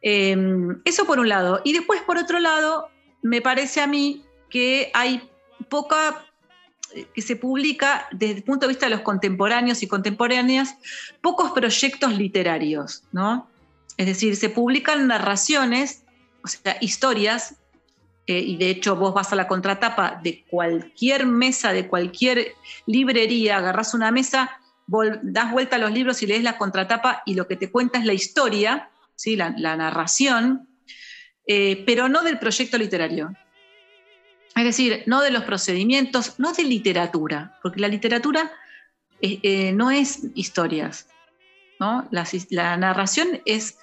Em, 0.01 0.81
eso 0.85 1.05
por 1.05 1.19
un 1.19 1.29
lado. 1.29 1.61
Y 1.63 1.73
después, 1.73 2.01
por 2.01 2.17
otro 2.17 2.39
lado, 2.39 2.89
me 3.21 3.41
parece 3.41 3.81
a 3.81 3.87
mí 3.87 4.23
que 4.49 4.91
hay 4.93 5.29
poca 5.69 6.25
eh, 6.93 7.07
que 7.13 7.21
se 7.21 7.35
publica 7.35 8.07
desde 8.11 8.37
el 8.37 8.43
punto 8.43 8.65
de 8.65 8.69
vista 8.73 8.87
de 8.87 8.91
los 8.91 9.01
contemporáneos 9.01 9.83
y 9.83 9.87
contemporáneas, 9.87 10.75
pocos 11.21 11.51
proyectos 11.51 12.17
literarios, 12.17 13.03
¿no? 13.11 13.47
Es 13.97 14.05
decir, 14.05 14.35
se 14.35 14.49
publican 14.49 15.07
narraciones, 15.07 16.03
o 16.43 16.47
sea, 16.47 16.77
historias, 16.81 17.55
eh, 18.27 18.39
y 18.39 18.57
de 18.57 18.69
hecho 18.69 18.95
vos 18.95 19.13
vas 19.13 19.33
a 19.33 19.35
la 19.35 19.47
contratapa 19.47 20.19
de 20.23 20.43
cualquier 20.49 21.25
mesa, 21.25 21.73
de 21.73 21.87
cualquier 21.87 22.53
librería, 22.85 23.57
agarras 23.57 23.93
una 23.93 24.11
mesa, 24.11 24.59
das 25.23 25.51
vuelta 25.51 25.77
a 25.77 25.79
los 25.79 25.91
libros 25.91 26.21
y 26.21 26.27
lees 26.27 26.43
la 26.43 26.57
contratapa 26.57 27.23
y 27.25 27.35
lo 27.35 27.47
que 27.47 27.55
te 27.55 27.71
cuenta 27.71 27.99
es 27.99 28.05
la 28.05 28.13
historia, 28.13 28.90
la, 29.25 29.75
narración, 29.75 30.67
eh, 31.47 31.83
pero 31.85 32.09
no 32.09 32.23
del 32.23 32.39
proyecto 32.39 32.77
literario. 32.77 33.33
Es 34.55 34.63
decir, 34.63 35.03
no 35.05 35.21
de 35.21 35.31
los 35.31 35.43
procedimientos, 35.43 36.39
no 36.39 36.53
de 36.53 36.63
literatura, 36.63 37.57
porque 37.61 37.79
la 37.79 37.87
literatura 37.87 38.51
eh, 39.21 39.39
eh, 39.43 39.71
no 39.71 39.91
es 39.91 40.27
historias. 40.35 41.07
¿no? 41.79 42.07
La, 42.11 42.27
la, 42.49 42.77
narración 42.77 43.41
es 43.45 43.77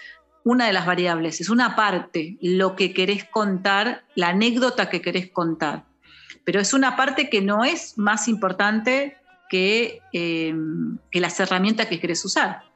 una 0.45 0.67
de 0.67 0.73
las 0.73 0.87
variables, 0.87 1.41
es 1.41 1.49
una 1.49 1.75
parte, 1.75 2.37
lo 2.41 2.77
que 2.77 2.93
querés 2.93 3.25
contar, 3.25 4.05
la 4.15 4.29
anécdota 4.29 4.91
que 4.91 5.01
querés 5.01 5.31
contar. 5.31 5.85
Pero 6.45 6.61
es 6.61 6.73
una 6.73 6.97
parte 6.97 7.29
que 7.29 7.41
no 7.41 7.65
es 7.65 7.99
más 7.99 8.29
importante 8.29 9.17
que, 9.51 10.01
que 10.13 11.21
las 11.21 11.41
herramientas 11.41 11.87
que 11.87 12.01
querés 12.01 12.25
usar 12.25 12.68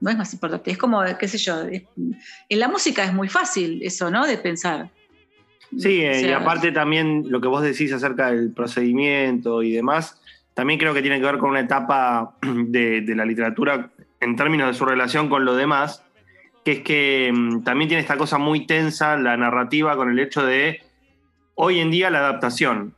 no 0.00 0.10
es 0.10 0.16
más 0.16 0.32
importante. 0.32 0.70
Es 0.70 0.78
como, 0.78 1.02
qué 1.18 1.28
sé 1.28 1.38
yo, 1.38 1.62
en 1.64 2.58
la 2.58 2.68
música 2.68 3.04
es 3.04 3.12
muy 3.12 3.28
fácil 3.28 3.80
eso, 3.82 4.10
¿no? 4.10 4.26
De 4.26 4.38
pensar. 4.38 4.90
Sí, 5.76 6.02
y 6.02 6.30
aparte 6.30 6.72
también 6.72 7.24
lo 7.28 7.40
que 7.40 7.48
vos 7.48 7.62
decís 7.62 7.92
acerca 7.92 8.30
del 8.30 8.52
procedimiento 8.52 9.62
y 9.62 9.72
demás, 9.72 10.20
también 10.54 10.78
creo 10.78 10.94
que 10.94 11.02
tiene 11.02 11.18
que 11.18 11.26
ver 11.26 11.38
con 11.38 11.50
una 11.50 11.60
etapa 11.60 12.36
de, 12.42 13.02
la 13.14 13.24
literatura 13.24 13.90
en 14.20 14.36
términos 14.36 14.68
de 14.68 14.74
su 14.74 14.84
relación 14.84 15.28
con 15.28 15.44
lo 15.44 15.54
demás, 15.54 16.02
que 16.64 16.72
es 16.72 16.80
que 16.80 17.32
mm, 17.34 17.62
también 17.62 17.88
tiene 17.88 18.00
esta 18.00 18.16
cosa 18.16 18.38
muy 18.38 18.66
tensa, 18.66 19.16
la 19.16 19.36
narrativa, 19.36 19.96
con 19.96 20.10
el 20.10 20.18
hecho 20.18 20.44
de 20.46 20.80
hoy 21.54 21.80
en 21.80 21.90
día 21.90 22.10
la 22.10 22.20
adaptación. 22.20 22.94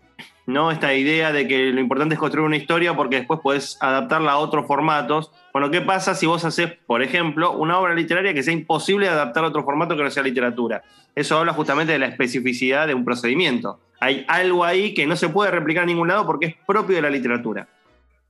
¿No? 0.49 0.71
Esta 0.71 0.95
idea 0.95 1.31
de 1.31 1.47
que 1.47 1.71
lo 1.73 1.79
importante 1.79 2.15
es 2.15 2.19
construir 2.19 2.47
una 2.47 2.57
historia 2.57 2.97
porque 2.97 3.17
después 3.17 3.39
puedes 3.43 3.77
adaptarla 3.83 4.33
a 4.33 4.39
otros 4.39 4.67
formatos. 4.67 5.31
Bueno, 5.53 5.71
¿qué 5.71 5.83
pasa 5.83 6.15
si 6.15 6.25
vos 6.25 6.43
haces, 6.43 6.73
por 6.87 7.03
ejemplo, 7.03 7.53
una 7.53 7.79
obra 7.79 7.95
literaria 7.95 8.33
que 8.33 8.43
sea 8.43 8.55
imposible 8.55 9.07
de 9.07 9.13
adaptar 9.13 9.45
a 9.45 9.49
otro 9.49 9.63
formato 9.63 9.95
que 9.95 10.03
no 10.03 10.11
sea 10.11 10.23
literatura? 10.23 10.83
Eso 11.15 11.37
habla 11.37 11.53
justamente 11.53 11.93
de 11.93 11.99
la 11.99 12.07
especificidad 12.07 12.87
de 12.87 12.95
un 12.95 13.05
procedimiento. 13.05 13.79
Hay 14.01 14.25
algo 14.27 14.65
ahí 14.65 14.95
que 14.95 15.07
no 15.07 15.17
se 15.17 15.29
puede 15.29 15.51
replicar 15.51 15.83
en 15.83 15.89
ningún 15.89 16.09
lado 16.09 16.25
porque 16.25 16.47
es 16.47 16.55
propio 16.67 16.97
de 16.97 17.03
la 17.03 17.11
literatura. 17.11 17.69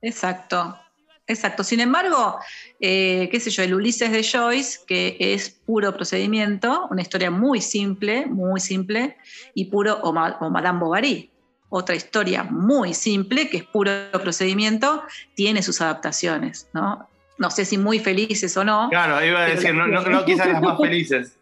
Exacto, 0.01 0.77
exacto. 1.25 1.63
Sin 1.63 1.79
embargo, 1.79 2.37
eh, 2.81 3.29
qué 3.31 3.39
sé 3.39 3.49
yo, 3.49 3.63
el 3.63 3.73
Ulises 3.73 4.11
de 4.11 4.23
Joyce, 4.23 4.79
que 4.85 5.15
es 5.19 5.49
puro 5.49 5.95
procedimiento, 5.95 6.85
una 6.91 7.01
historia 7.01 7.31
muy 7.31 7.61
simple, 7.61 8.25
muy 8.25 8.59
simple, 8.59 9.15
y 9.53 9.65
puro, 9.65 10.01
o, 10.03 10.09
o 10.09 10.49
Madame 10.49 10.79
Bovary, 10.79 11.31
otra 11.69 11.95
historia 11.95 12.43
muy 12.43 12.93
simple, 12.93 13.49
que 13.49 13.57
es 13.57 13.63
puro 13.63 13.91
procedimiento, 14.11 15.03
tiene 15.35 15.61
sus 15.61 15.81
adaptaciones, 15.81 16.67
¿no? 16.73 17.07
No 17.37 17.49
sé 17.51 17.63
si 17.63 17.77
muy 17.77 17.99
felices 17.99 18.57
o 18.57 18.63
no. 18.63 18.89
Claro, 18.89 19.23
iba 19.25 19.41
a 19.41 19.45
decir, 19.45 19.73
no, 19.73 20.25
quizás 20.25 20.47
las 20.47 20.61
más 20.61 20.77
felices. 20.77 21.37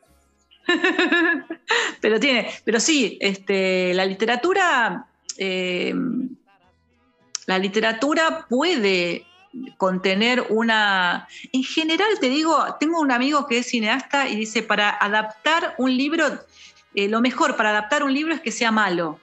pero 2.02 2.20
tiene, 2.20 2.50
pero 2.66 2.80
sí, 2.80 3.18
este, 3.22 3.94
la 3.94 4.06
literatura, 4.06 5.08
eh, 5.38 5.96
la 7.48 7.58
literatura 7.58 8.46
puede 8.48 9.26
contener 9.78 10.46
una... 10.50 11.28
En 11.52 11.63
general 11.63 12.10
te 12.20 12.30
digo, 12.30 12.76
tengo 12.80 13.00
un 13.00 13.12
amigo 13.12 13.48
que 13.48 13.60
es 13.60 13.68
cineasta 13.68 14.28
y 14.28 14.36
dice, 14.36 14.62
para 14.62 14.90
adaptar 14.90 15.74
un 15.78 15.96
libro, 15.96 16.26
eh, 16.94 17.08
lo 17.08 17.22
mejor 17.22 17.56
para 17.56 17.70
adaptar 17.70 18.04
un 18.04 18.13
libro 18.13 18.34
es 18.34 18.42
que 18.42 18.52
sea 18.52 18.72
malo. 18.72 19.20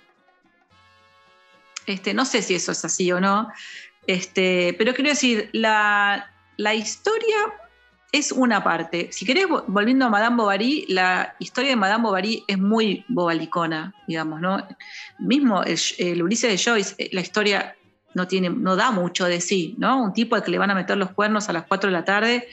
Este, 1.87 2.14
no 2.14 2.25
sé 2.25 2.42
si 2.42 2.55
eso 2.55 2.73
es 2.73 2.85
así 2.85 3.11
o 3.12 3.20
no, 3.20 3.49
este, 4.07 4.75
pero 4.79 4.94
quiero 4.94 5.11
decir, 5.11 5.51
la, 5.53 6.31
historia 6.75 7.37
es 8.12 8.33
una 8.33 8.62
parte. 8.62 9.09
Si 9.12 9.25
querés, 9.25 9.47
volviendo 9.66 10.05
a 10.05 10.11
Madame 10.11 10.37
Bovary, 10.37 10.87
la 10.88 11.35
historia 11.38 11.70
de 11.70 11.77
Madame 11.77 12.05
Bovary 12.05 12.44
es 12.47 12.59
muy 12.59 13.05
bobalicona, 13.09 13.94
digamos, 14.07 14.40
¿no? 14.40 14.66
Mismo 15.18 15.62
el, 15.64 16.23
Ulises 16.23 16.51
de 16.51 16.59
Joyce, 16.59 16.94
eh, 16.99 17.11
la 17.12 17.23
historia 17.23 17.77
no, 18.14 18.29
tiene, 18.29 18.51
no 18.51 18.77
da 18.77 18.90
mucho 18.90 19.25
de 19.25 19.40
sí, 19.40 19.75
¿no? 19.79 20.03
Un 20.03 20.12
tipo 20.12 20.37
al 20.37 20.44
que 20.44 20.51
le 20.51 20.59
van 20.59 20.70
a 20.70 20.75
meter 20.75 20.97
los 20.97 21.11
cuernos 21.11 21.49
a 21.49 21.53
las 21.53 21.64
4 21.64 21.88
de 21.88 21.92
la 21.92 22.05
tarde 22.05 22.49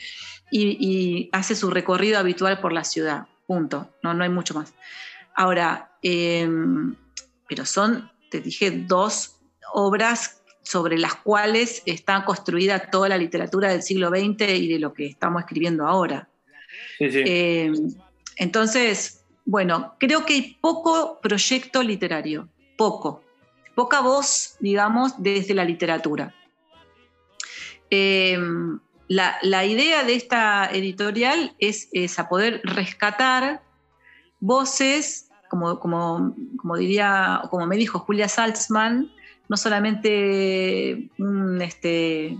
y, 0.51 1.29
hace 1.31 1.55
su 1.55 1.69
recorrido 1.69 2.19
habitual 2.19 2.59
por 2.59 2.73
la 2.73 2.83
ciudad, 2.83 3.27
punto, 3.45 3.89
no, 4.03 4.13
no 4.13 4.23
hay 4.23 4.29
mucho 4.29 4.53
más. 4.53 4.73
Ahora, 5.35 5.91
em, 6.01 6.95
pero 7.47 7.65
son 7.65 8.11
te 8.31 8.39
dije, 8.39 8.71
dos 8.71 9.35
obras 9.73 10.41
sobre 10.63 10.97
las 10.97 11.15
cuales 11.15 11.83
está 11.85 12.23
construida 12.23 12.89
toda 12.89 13.09
la 13.09 13.17
literatura 13.17 13.69
del 13.69 13.83
siglo 13.83 14.09
XX 14.09 14.49
y 14.49 14.67
de 14.67 14.79
lo 14.79 14.93
que 14.93 15.05
estamos 15.05 15.41
escribiendo 15.41 15.85
ahora. 15.85 16.29
Eh, 16.99 17.71
entonces, 18.37 19.25
bueno, 19.45 19.95
creo 19.99 20.25
que 20.25 20.33
hay 20.33 20.57
poco 20.61 21.19
proyecto 21.21 21.83
literario, 21.83 22.47
poco. 22.77 23.23
poca 23.75 24.01
voz, 24.01 24.55
digamos, 24.59 25.13
desde 25.17 25.53
la 25.53 25.65
literatura. 25.65 26.33
Em, 27.89 28.79
la, 29.07 29.65
idea 29.65 30.03
de 30.03 30.15
esta 30.15 30.69
editorial 30.71 31.53
es, 31.59 31.89
a 32.17 32.29
poder 32.29 32.61
rescatar 32.63 33.61
voces, 34.39 35.30
como, 35.51 35.81
como, 35.81 36.33
como, 36.55 36.77
diría, 36.77 37.41
como 37.49 37.67
me 37.67 37.75
dijo 37.75 37.99
Julia 37.99 38.29
Salzman, 38.29 39.11
no 39.49 39.57
solamente 39.57 41.09
este, 41.59 42.37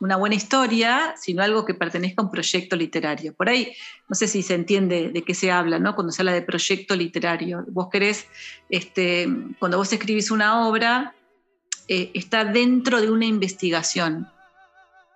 una 0.00 0.16
buena 0.16 0.34
historia, 0.34 1.14
sino 1.16 1.44
algo 1.44 1.64
que 1.64 1.74
pertenezca 1.74 2.20
a 2.20 2.24
un 2.24 2.32
proyecto 2.32 2.74
literario. 2.74 3.32
Por 3.32 3.48
ahí, 3.48 3.72
no 4.08 4.16
sé 4.16 4.26
si 4.26 4.42
se 4.42 4.54
entiende 4.54 5.10
de 5.10 5.22
qué 5.22 5.34
se 5.34 5.52
habla, 5.52 5.78
¿no? 5.78 5.94
Cuando 5.94 6.12
se 6.12 6.22
habla 6.22 6.32
de 6.32 6.42
proyecto 6.42 6.96
literario. 6.96 7.64
Vos 7.68 7.90
querés, 7.92 8.26
este, 8.70 9.28
cuando 9.60 9.78
vos 9.78 9.92
escribís 9.92 10.32
una 10.32 10.66
obra, 10.66 11.14
eh, 11.86 12.10
está 12.12 12.44
dentro 12.44 13.00
de 13.00 13.08
una 13.08 13.26
investigación. 13.26 14.28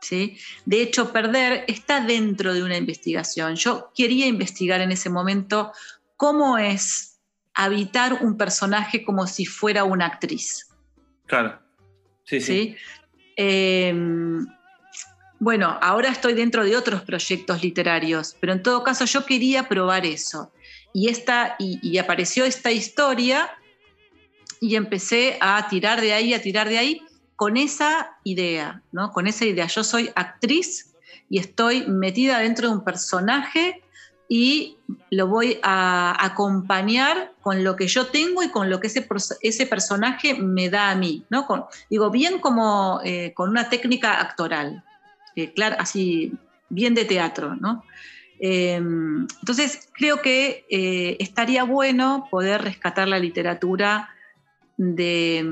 ¿sí? 0.01 0.39
De 0.65 0.81
hecho, 0.81 1.13
Perder 1.13 1.65
está 1.67 2.01
dentro 2.01 2.55
de 2.55 2.63
una 2.63 2.77
investigación. 2.77 3.57
Yo 3.57 3.91
quería 3.97 4.29
investigar 4.29 4.81
en 4.81 4.93
ese 4.93 5.11
momento 5.11 5.73
cómo 6.21 6.59
es 6.59 7.19
habitar 7.55 8.13
un 8.13 8.37
personaje 8.37 9.03
como 9.05 9.27
si 9.27 9.47
fuera 9.47 9.85
una 9.85 10.05
actriz. 10.05 10.69
Claro. 11.25 11.59
Sí, 12.25 12.43
sí. 12.43 12.77
Em, 13.37 14.47
bueno, 15.39 15.79
ahora 15.81 16.11
estoy 16.11 16.35
dentro 16.35 16.63
de 16.63 16.77
otros 16.77 17.01
proyectos 17.01 17.63
literarios, 17.63 18.37
pero 18.39 18.53
en 18.53 18.63
todo 18.63 18.85
caso 18.85 19.07
yo 19.07 19.25
quería 19.25 19.67
probar 19.67 20.05
eso. 20.05 20.53
Y, 20.93 21.09
esta, 21.09 21.57
y, 21.59 21.97
apareció 21.97 22.45
esta 22.45 22.71
historia 22.71 23.51
y 24.61 24.77
empecé 24.77 25.39
a 25.41 25.69
tirar 25.71 26.03
de 26.03 26.13
ahí, 26.13 26.35
a 26.35 26.43
tirar 26.43 26.69
de 26.69 26.77
ahí, 26.77 27.01
con 27.35 27.57
esa 27.57 28.19
idea, 28.25 28.83
¿no? 28.93 29.11
Con 29.13 29.27
esa 29.27 29.47
idea. 29.47 29.69
Yo 29.69 29.85
soy 29.85 30.11
actriz 30.15 30.95
y 31.31 31.39
estoy 31.39 31.87
metida 31.87 32.41
dentro 32.41 32.69
de 32.69 32.75
un 32.75 32.85
personaje 32.85 33.83
y 34.33 34.77
lo 35.11 35.27
voy 35.27 35.59
a 35.65 36.25
acompañar 36.25 37.33
con 37.41 37.65
lo 37.65 37.75
que 37.75 37.89
yo 37.89 38.07
tengo 38.07 38.45
y 38.45 38.51
con 38.51 38.71
lo 38.71 38.79
que 38.79 38.87
ese, 38.87 39.05
ese 39.41 39.67
personaje 39.67 40.35
me 40.35 40.71
da 40.71 40.91
a 40.91 40.95
mí, 40.95 41.25
¿no? 41.31 41.69
digo, 41.91 42.11
bien 42.13 42.39
como 42.39 43.01
eh, 43.03 43.33
con 43.35 43.51
una 43.51 43.69
técnica 43.69 44.21
actoral. 44.21 44.85
Eh, 45.35 45.53
claro, 45.53 45.75
así 45.81 46.33
bien 46.69 46.95
de 46.95 47.07
teatro, 47.07 47.57
¿no? 47.57 47.83
Em, 48.39 49.27
entonces, 49.41 49.89
creo 49.95 50.23
que 50.23 50.65
eh, 50.71 51.17
estaría 51.19 51.65
bueno 51.65 52.29
poder 52.31 52.63
rescatar 52.63 53.09
la 53.09 53.19
literatura 53.19 54.11
de, 54.77 55.45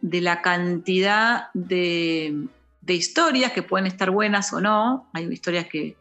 de 0.00 0.20
la 0.20 0.42
cantidad 0.42 1.50
de, 1.54 2.48
historias 2.88 3.52
que 3.52 3.62
pueden 3.62 3.86
estar 3.86 4.10
buenas 4.10 4.52
o 4.52 4.60
no. 4.60 5.08
Hay 5.12 5.26
historias 5.32 5.68
que, 5.68 5.96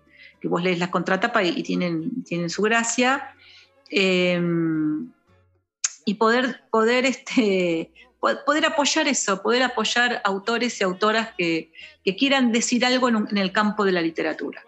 vos 0.47 0.63
lees 0.63 0.79
las 0.79 0.89
contratapas 0.89 1.45
y, 1.45 1.63
tienen, 1.63 2.23
tienen 2.23 2.49
su 2.49 2.61
gracia. 2.61 3.35
Em, 3.89 5.11
y 6.05 6.15
poder, 6.15 6.61
poder 6.71 7.05
este, 7.05 7.91
poder 8.19 8.65
apoyar 8.65 9.07
eso, 9.07 9.41
poder 9.41 9.63
apoyar 9.63 10.21
autores 10.23 10.79
y 10.79 10.83
autoras 10.83 11.29
que, 11.37 11.71
quieran 12.17 12.51
decir 12.51 12.83
algo 12.83 13.07
en, 13.07 13.37
el 13.37 13.51
campo 13.51 13.85
de 13.85 13.91
la 13.91 14.01
literatura. 14.01 14.63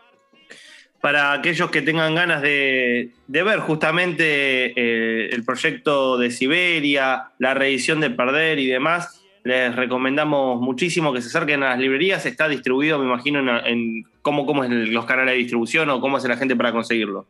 Para 1.02 1.34
aquellos 1.34 1.72
que 1.72 1.82
tengan 1.82 2.14
ganas 2.14 2.44
de, 2.44 3.10
ver 3.28 3.60
justamente 3.60 4.74
eh, 4.76 5.30
el 5.32 5.44
proyecto 5.44 6.20
de 6.20 6.30
Siberia, 6.30 7.32
la 7.40 7.56
reedición 7.56 8.00
de 8.00 8.12
Perder 8.12 8.60
y 8.60 8.68
demás, 8.68 9.21
les 9.44 9.76
recomendamos 9.76 10.62
muchísimo 10.62 11.12
que 11.14 11.22
se 11.22 11.28
acerquen 11.28 11.64
a 11.64 11.70
las 11.70 11.80
librerías. 11.80 12.26
Está 12.26 12.48
distribuido, 12.48 13.00
me 13.00 13.06
imagino, 13.06 13.40
en, 13.66 14.06
cómo, 14.22 14.46
cómo 14.46 14.64
es 14.64 14.70
los 14.70 15.06
canales 15.06 15.34
de 15.34 15.40
distribución 15.40 15.90
o 15.90 16.00
cómo 16.00 16.18
hace 16.18 16.28
la 16.28 16.38
gente 16.38 16.56
para 16.56 16.72
conseguirlo. 16.72 17.26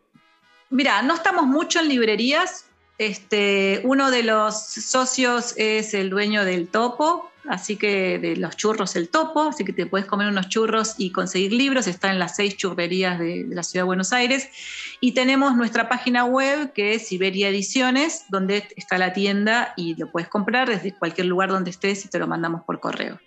Mira, 0.70 1.02
no 1.02 1.16
estamos 1.16 1.46
mucho 1.46 1.80
en 1.80 1.90
librerías, 1.90 2.66
este, 2.98 3.82
uno 3.84 4.12
de 4.12 4.24
los 4.24 4.56
socios 4.56 5.56
es 5.58 5.96
el 5.96 6.12
dueño 6.12 6.46
del 6.46 6.68
topo, 6.68 7.31
así 7.48 7.76
que 7.76 8.20
de 8.20 8.36
los 8.36 8.58
churros 8.58 8.96
el 8.96 9.10
topo, 9.10 9.50
así 9.50 9.66
que 9.66 9.74
te 9.74 9.86
puedes 9.86 10.08
comer 10.08 10.28
unos 10.28 10.50
churros 10.50 10.96
y 10.98 11.12
conseguir 11.12 11.54
libros, 11.54 11.88
está 11.88 12.12
en 12.12 12.20
las 12.20 12.36
seis 12.36 12.58
churrerías 12.58 13.20
de, 13.20 13.46
la 13.50 13.64
ciudad 13.64 13.84
de 13.84 13.88
Buenos 13.88 14.14
Aires. 14.14 14.50
Y 15.00 15.14
tenemos 15.14 15.56
nuestra 15.56 15.90
página 15.90 16.26
web 16.26 16.74
que 16.74 16.94
es 16.94 17.08
Siberia 17.08 17.50
Ediciones, 17.50 18.26
donde 18.30 18.68
está 18.76 18.98
la 18.98 19.14
tienda 19.14 19.74
y 19.76 19.96
lo 19.96 20.12
puedes 20.12 20.30
comprar 20.30 20.70
desde 20.70 20.94
cualquier 20.94 21.28
lugar 21.28 21.50
donde 21.50 21.72
estés 21.72 22.06
y 22.06 22.10
te 22.10 22.20
lo 22.20 22.28
mandamos 22.28 22.64
por 22.64 22.80
correo. 22.80 23.20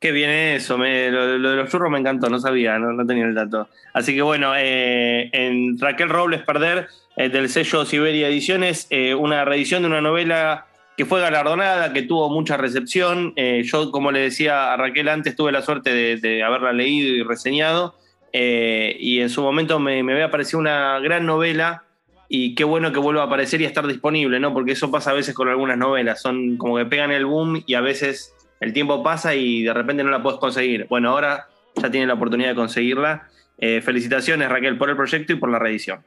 Qué 0.00 0.12
bien 0.12 0.30
eso, 0.30 0.78
lo, 0.78 0.84
de 0.84 1.38
los 1.38 1.70
churros 1.70 1.90
me 1.90 1.98
encantó, 1.98 2.30
no 2.30 2.38
sabía, 2.38 2.78
no, 2.78 3.06
tenía 3.06 3.26
el 3.26 3.34
dato. 3.34 3.68
Así 3.92 4.14
que 4.14 4.22
bueno, 4.22 4.54
eh, 4.56 5.28
en 5.32 5.78
Raquel 5.78 6.08
Robles 6.08 6.40
Perder 6.42 6.88
eh, 7.16 7.28
del 7.28 7.50
sello 7.50 7.84
Siberia 7.84 8.28
Ediciones, 8.28 8.86
eh, 8.88 9.14
una 9.14 9.44
reedición 9.44 9.82
de 9.82 9.88
una 9.88 10.00
novela 10.00 10.68
que 11.00 11.06
fue 11.06 11.22
galardonada, 11.22 11.94
que 11.94 12.02
tuvo 12.02 12.28
mucha 12.28 12.58
recepción. 12.58 13.32
Eh, 13.36 13.62
yo, 13.64 13.90
como 13.90 14.12
le 14.12 14.20
decía 14.20 14.74
a 14.74 14.76
Raquel 14.76 15.08
antes, 15.08 15.34
tuve 15.34 15.50
la 15.50 15.62
suerte 15.62 16.18
de, 16.18 16.42
haberla 16.42 16.74
leído 16.74 17.08
y 17.08 17.22
reseñado. 17.22 17.94
y 18.34 19.20
en 19.20 19.30
su 19.30 19.40
momento 19.40 19.80
me, 19.80 20.02
me 20.02 20.12
había 20.12 20.30
una 20.52 20.98
gran 20.98 21.24
novela. 21.24 21.84
Y 22.28 22.54
qué 22.54 22.64
bueno 22.64 22.92
que 22.92 22.98
vuelva 22.98 23.22
a 23.22 23.24
aparecer 23.24 23.62
y 23.62 23.64
a 23.64 23.68
estar 23.68 23.86
disponible, 23.86 24.40
¿no? 24.40 24.52
Porque 24.52 24.72
eso 24.72 24.90
pasa 24.90 25.12
a 25.12 25.14
veces 25.14 25.34
con 25.34 25.48
algunas 25.48 25.78
novelas. 25.78 26.20
Son 26.20 26.58
como 26.58 26.76
que 26.76 26.84
pegan 26.84 27.12
el 27.12 27.24
boom 27.24 27.62
y 27.66 27.72
a 27.76 27.80
veces 27.80 28.34
el 28.60 28.74
tiempo 28.74 29.02
pasa 29.02 29.34
y 29.34 29.62
de 29.62 29.72
repente 29.72 30.04
no 30.04 30.10
la 30.10 30.22
puedes 30.22 30.38
conseguir. 30.38 30.86
Bueno, 30.90 31.12
ahora 31.12 31.48
ya 31.76 31.90
tiene 31.90 32.08
la 32.08 32.12
oportunidad 32.12 32.50
de 32.50 32.56
conseguirla. 32.56 33.26
felicitaciones, 33.58 34.50
Raquel, 34.50 34.76
por 34.76 34.90
el 34.90 34.96
proyecto 34.96 35.32
y 35.32 35.36
por 35.36 35.50
la 35.50 35.58
reedición. 35.58 36.04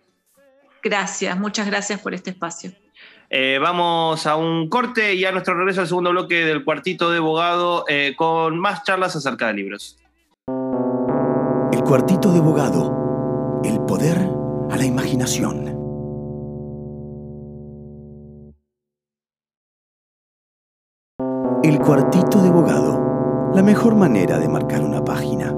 Gracias, 0.84 1.36
muchas 1.40 1.66
gracias 1.66 2.00
por 2.00 2.14
este 2.14 2.30
espacio. 2.30 2.74
Eh, 3.36 3.58
vamos 3.60 4.28
a 4.28 4.36
un 4.36 4.70
corte 4.70 5.16
y 5.16 5.26
a 5.26 5.32
nuestro 5.32 5.56
regreso 5.56 5.82
al 5.82 5.88
segundo 5.88 6.12
bloque 6.12 6.46
del 6.46 6.64
cuartito 6.64 7.10
de 7.10 7.18
abogado 7.18 7.84
eh, 7.88 8.14
con 8.16 8.60
más 8.60 8.84
charlas 8.84 9.16
acerca 9.16 9.48
de 9.48 9.54
libros. 9.54 9.98
El 11.72 11.82
cuartito 11.82 12.32
de 12.32 12.38
abogado, 12.38 13.62
el 13.64 13.80
poder 13.88 14.20
a 14.70 14.78
la 14.78 14.86
imaginación. 14.86 15.66
El 21.64 21.80
cuartito 21.80 22.40
de 22.40 22.50
abogado, 22.50 23.52
la 23.56 23.64
mejor 23.64 23.96
manera 23.96 24.38
de 24.38 24.48
marcar 24.48 24.84
una 24.84 25.04
página. 25.04 25.56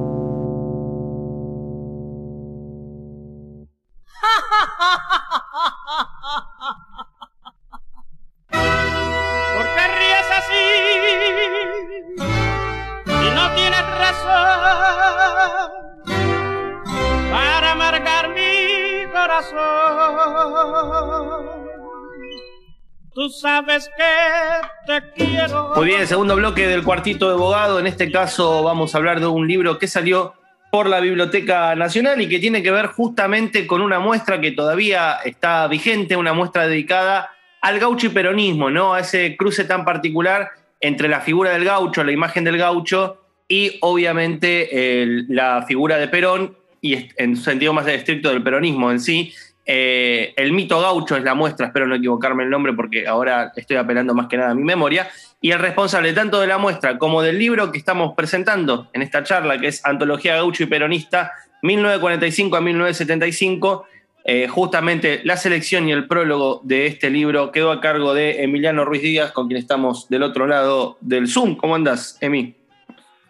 Sabes 23.39 23.89
que 23.97 24.91
te 24.91 25.11
quiero. 25.25 25.73
Muy 25.75 25.87
bien, 25.87 26.07
segundo 26.07 26.35
bloque 26.35 26.67
del 26.67 26.83
cuartito 26.83 27.27
de 27.27 27.33
abogado. 27.33 27.79
En 27.79 27.87
este 27.87 28.11
caso 28.11 28.63
vamos 28.63 28.95
a 28.95 28.97
hablar 28.97 29.19
de 29.19 29.27
un 29.27 29.47
libro 29.47 29.77
que 29.77 29.87
salió 29.87 30.33
por 30.71 30.87
la 30.87 30.99
Biblioteca 30.99 31.75
Nacional 31.75 32.21
y 32.21 32.27
que 32.27 32.39
tiene 32.39 32.61
que 32.63 32.71
ver 32.71 32.87
justamente 32.87 33.67
con 33.67 33.81
una 33.81 33.99
muestra 33.99 34.41
que 34.41 34.51
todavía 34.51 35.17
está 35.23 35.67
vigente, 35.67 36.15
una 36.15 36.33
muestra 36.33 36.67
dedicada 36.67 37.31
al 37.61 37.79
gaucho 37.79 38.07
y 38.07 38.09
peronismo, 38.09 38.69
¿no? 38.69 38.93
A 38.93 38.99
ese 38.99 39.35
cruce 39.37 39.63
tan 39.63 39.85
particular 39.85 40.49
entre 40.79 41.07
la 41.07 41.21
figura 41.21 41.51
del 41.51 41.65
gaucho, 41.65 42.03
la 42.03 42.11
imagen 42.11 42.43
del 42.43 42.57
gaucho 42.57 43.21
y 43.47 43.77
obviamente 43.81 45.05
la 45.29 45.63
figura 45.67 45.97
de 45.97 46.07
Perón 46.07 46.57
y 46.81 47.07
en 47.17 47.37
sentido 47.37 47.73
más 47.73 47.87
estricto 47.87 48.29
del 48.29 48.43
peronismo 48.43 48.91
en 48.91 48.99
sí. 48.99 49.33
Eh, 49.65 50.33
el 50.37 50.51
mito 50.53 50.79
gaucho 50.79 51.15
es 51.15 51.23
la 51.23 51.33
muestra, 51.33 51.67
espero 51.67 51.87
no 51.87 51.95
equivocarme 51.95 52.43
el 52.43 52.49
nombre 52.49 52.73
porque 52.73 53.07
ahora 53.07 53.51
estoy 53.55 53.77
apelando 53.77 54.13
más 54.13 54.27
que 54.27 54.37
nada 54.37 54.51
a 54.51 54.55
mi 54.55 54.63
memoria. 54.63 55.09
Y 55.41 55.51
el 55.51 55.59
responsable 55.59 56.13
tanto 56.13 56.39
de 56.39 56.47
la 56.47 56.57
muestra 56.57 56.97
como 56.97 57.21
del 57.21 57.39
libro 57.39 57.71
que 57.71 57.77
estamos 57.77 58.13
presentando 58.15 58.89
en 58.93 59.01
esta 59.01 59.23
charla, 59.23 59.59
que 59.59 59.67
es 59.67 59.85
Antología 59.85 60.35
Gaucho 60.35 60.63
y 60.63 60.67
Peronista, 60.67 61.31
1945 61.61 62.55
a 62.55 62.61
1975, 62.61 63.85
eh, 64.27 64.47
justamente 64.47 65.21
la 65.23 65.37
selección 65.37 65.87
y 65.87 65.91
el 65.91 66.07
prólogo 66.07 66.61
de 66.63 66.87
este 66.87 67.09
libro 67.09 67.51
quedó 67.51 67.71
a 67.71 67.81
cargo 67.81 68.13
de 68.13 68.43
Emiliano 68.43 68.85
Ruiz 68.85 69.01
Díaz, 69.01 69.31
con 69.31 69.47
quien 69.47 69.59
estamos 69.59 70.09
del 70.09 70.23
otro 70.23 70.47
lado 70.47 70.97
del 71.01 71.27
Zoom. 71.27 71.55
¿Cómo 71.55 71.75
andás, 71.75 72.17
Emi? 72.21 72.55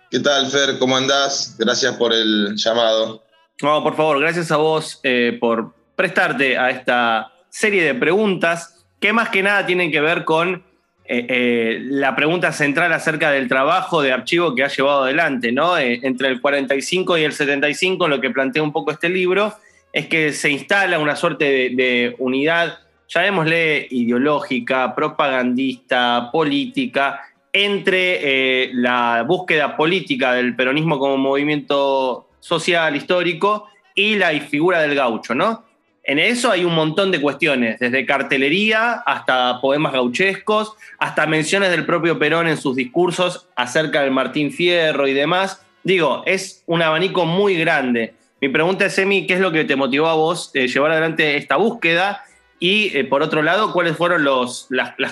¿Qué 0.10 0.20
tal, 0.20 0.48
Fer? 0.48 0.80
¿Cómo 0.80 0.96
andás? 0.96 1.56
Gracias 1.58 1.96
por 1.96 2.14
el 2.14 2.56
llamado. 2.56 3.24
No, 3.62 3.84
por 3.84 3.96
favor, 3.96 4.20
gracias 4.20 4.52
a 4.52 4.58
vos 4.58 5.00
eh, 5.04 5.38
por 5.40 5.74
prestarte 5.96 6.58
a 6.58 6.70
esta 6.70 7.32
serie 7.50 7.84
de 7.84 7.96
preguntas 7.96 8.86
que 9.00 9.14
más 9.14 9.30
que 9.30 9.44
nada 9.44 9.66
tienen 9.66 9.92
que 9.92 10.02
ver 10.02 10.26
con 10.26 10.64
eh, 11.08 11.26
eh, 11.30 11.80
la 11.84 12.16
pregunta 12.16 12.52
central 12.52 12.92
acerca 12.92 13.30
del 13.30 13.48
trabajo 13.48 14.02
de 14.02 14.12
archivo 14.12 14.56
que 14.56 14.64
ha 14.64 14.68
llevado 14.68 15.04
adelante, 15.04 15.52
¿no? 15.52 15.78
Eh, 15.78 16.00
entre 16.02 16.30
el 16.30 16.42
45 16.42 17.20
y 17.20 17.24
el 17.24 17.32
75, 17.32 18.08
lo 18.08 18.20
que 18.20 18.32
plantea 18.32 18.64
un 18.64 18.72
poco 18.72 18.92
este 18.92 19.10
libro, 19.10 19.54
es 19.94 20.08
que 20.08 20.34
se 20.34 20.50
instala 20.50 20.98
una 20.98 21.16
suerte 21.16 21.46
de, 21.46 21.70
de 21.76 22.16
unidad, 22.18 22.80
llamémosle 23.08 23.88
ideológica, 23.92 24.96
propagandista, 24.96 26.30
política, 26.32 27.22
entre 27.54 28.74
la 28.74 29.24
búsqueda 29.26 29.78
política 29.78 30.34
del 30.34 30.56
peronismo 30.56 30.98
como 30.98 31.18
movimiento 31.18 32.28
social, 32.40 32.96
histórico, 32.96 33.68
y 33.94 34.16
la 34.16 34.32
figura 34.42 34.82
del 34.82 34.96
gaucho, 34.96 35.36
¿no? 35.36 35.65
En 36.08 36.20
eso 36.20 36.52
hay 36.52 36.64
un 36.64 36.76
montón 36.76 37.10
de 37.10 37.20
cuestiones, 37.20 37.80
desde 37.80 38.06
cartelería 38.06 38.94
hasta 38.94 39.60
poemas 39.60 39.92
gauchescos, 39.92 40.74
hasta 41.00 41.26
menciones 41.26 41.72
del 41.72 41.84
propio 41.84 42.20
Perón 42.20 42.48
en 42.48 42.58
sus 42.58 42.76
discursos 42.76 43.48
acerca 43.56 44.04
del 44.04 44.12
Martín 44.12 44.52
Fierro 44.52 45.08
y 45.08 45.14
demás. 45.14 45.62
Digo, 45.84 46.22
es 46.28 46.62
un 46.68 46.84
abanico 46.84 47.26
muy 47.26 47.56
grande. 47.56 48.14
Mi 48.40 48.50
pregunta 48.50 48.86
es, 48.86 48.96
Emi, 49.00 49.26
¿qué 49.26 49.34
es 49.34 49.40
lo 49.40 49.52
que 49.52 49.66
te 49.66 49.76
motivó 49.76 50.06
a 50.06 50.14
vos 50.14 50.52
eh, 50.54 50.68
llevar 50.68 50.92
adelante 50.92 51.38
esta 51.38 51.56
búsqueda? 51.56 52.24
Y 52.60 52.96
eh, 52.96 53.04
por 53.06 53.24
otro 53.24 53.42
lado, 53.42 53.74
¿cuáles 53.74 53.98
fueron 53.98 54.24
las, 54.24 54.68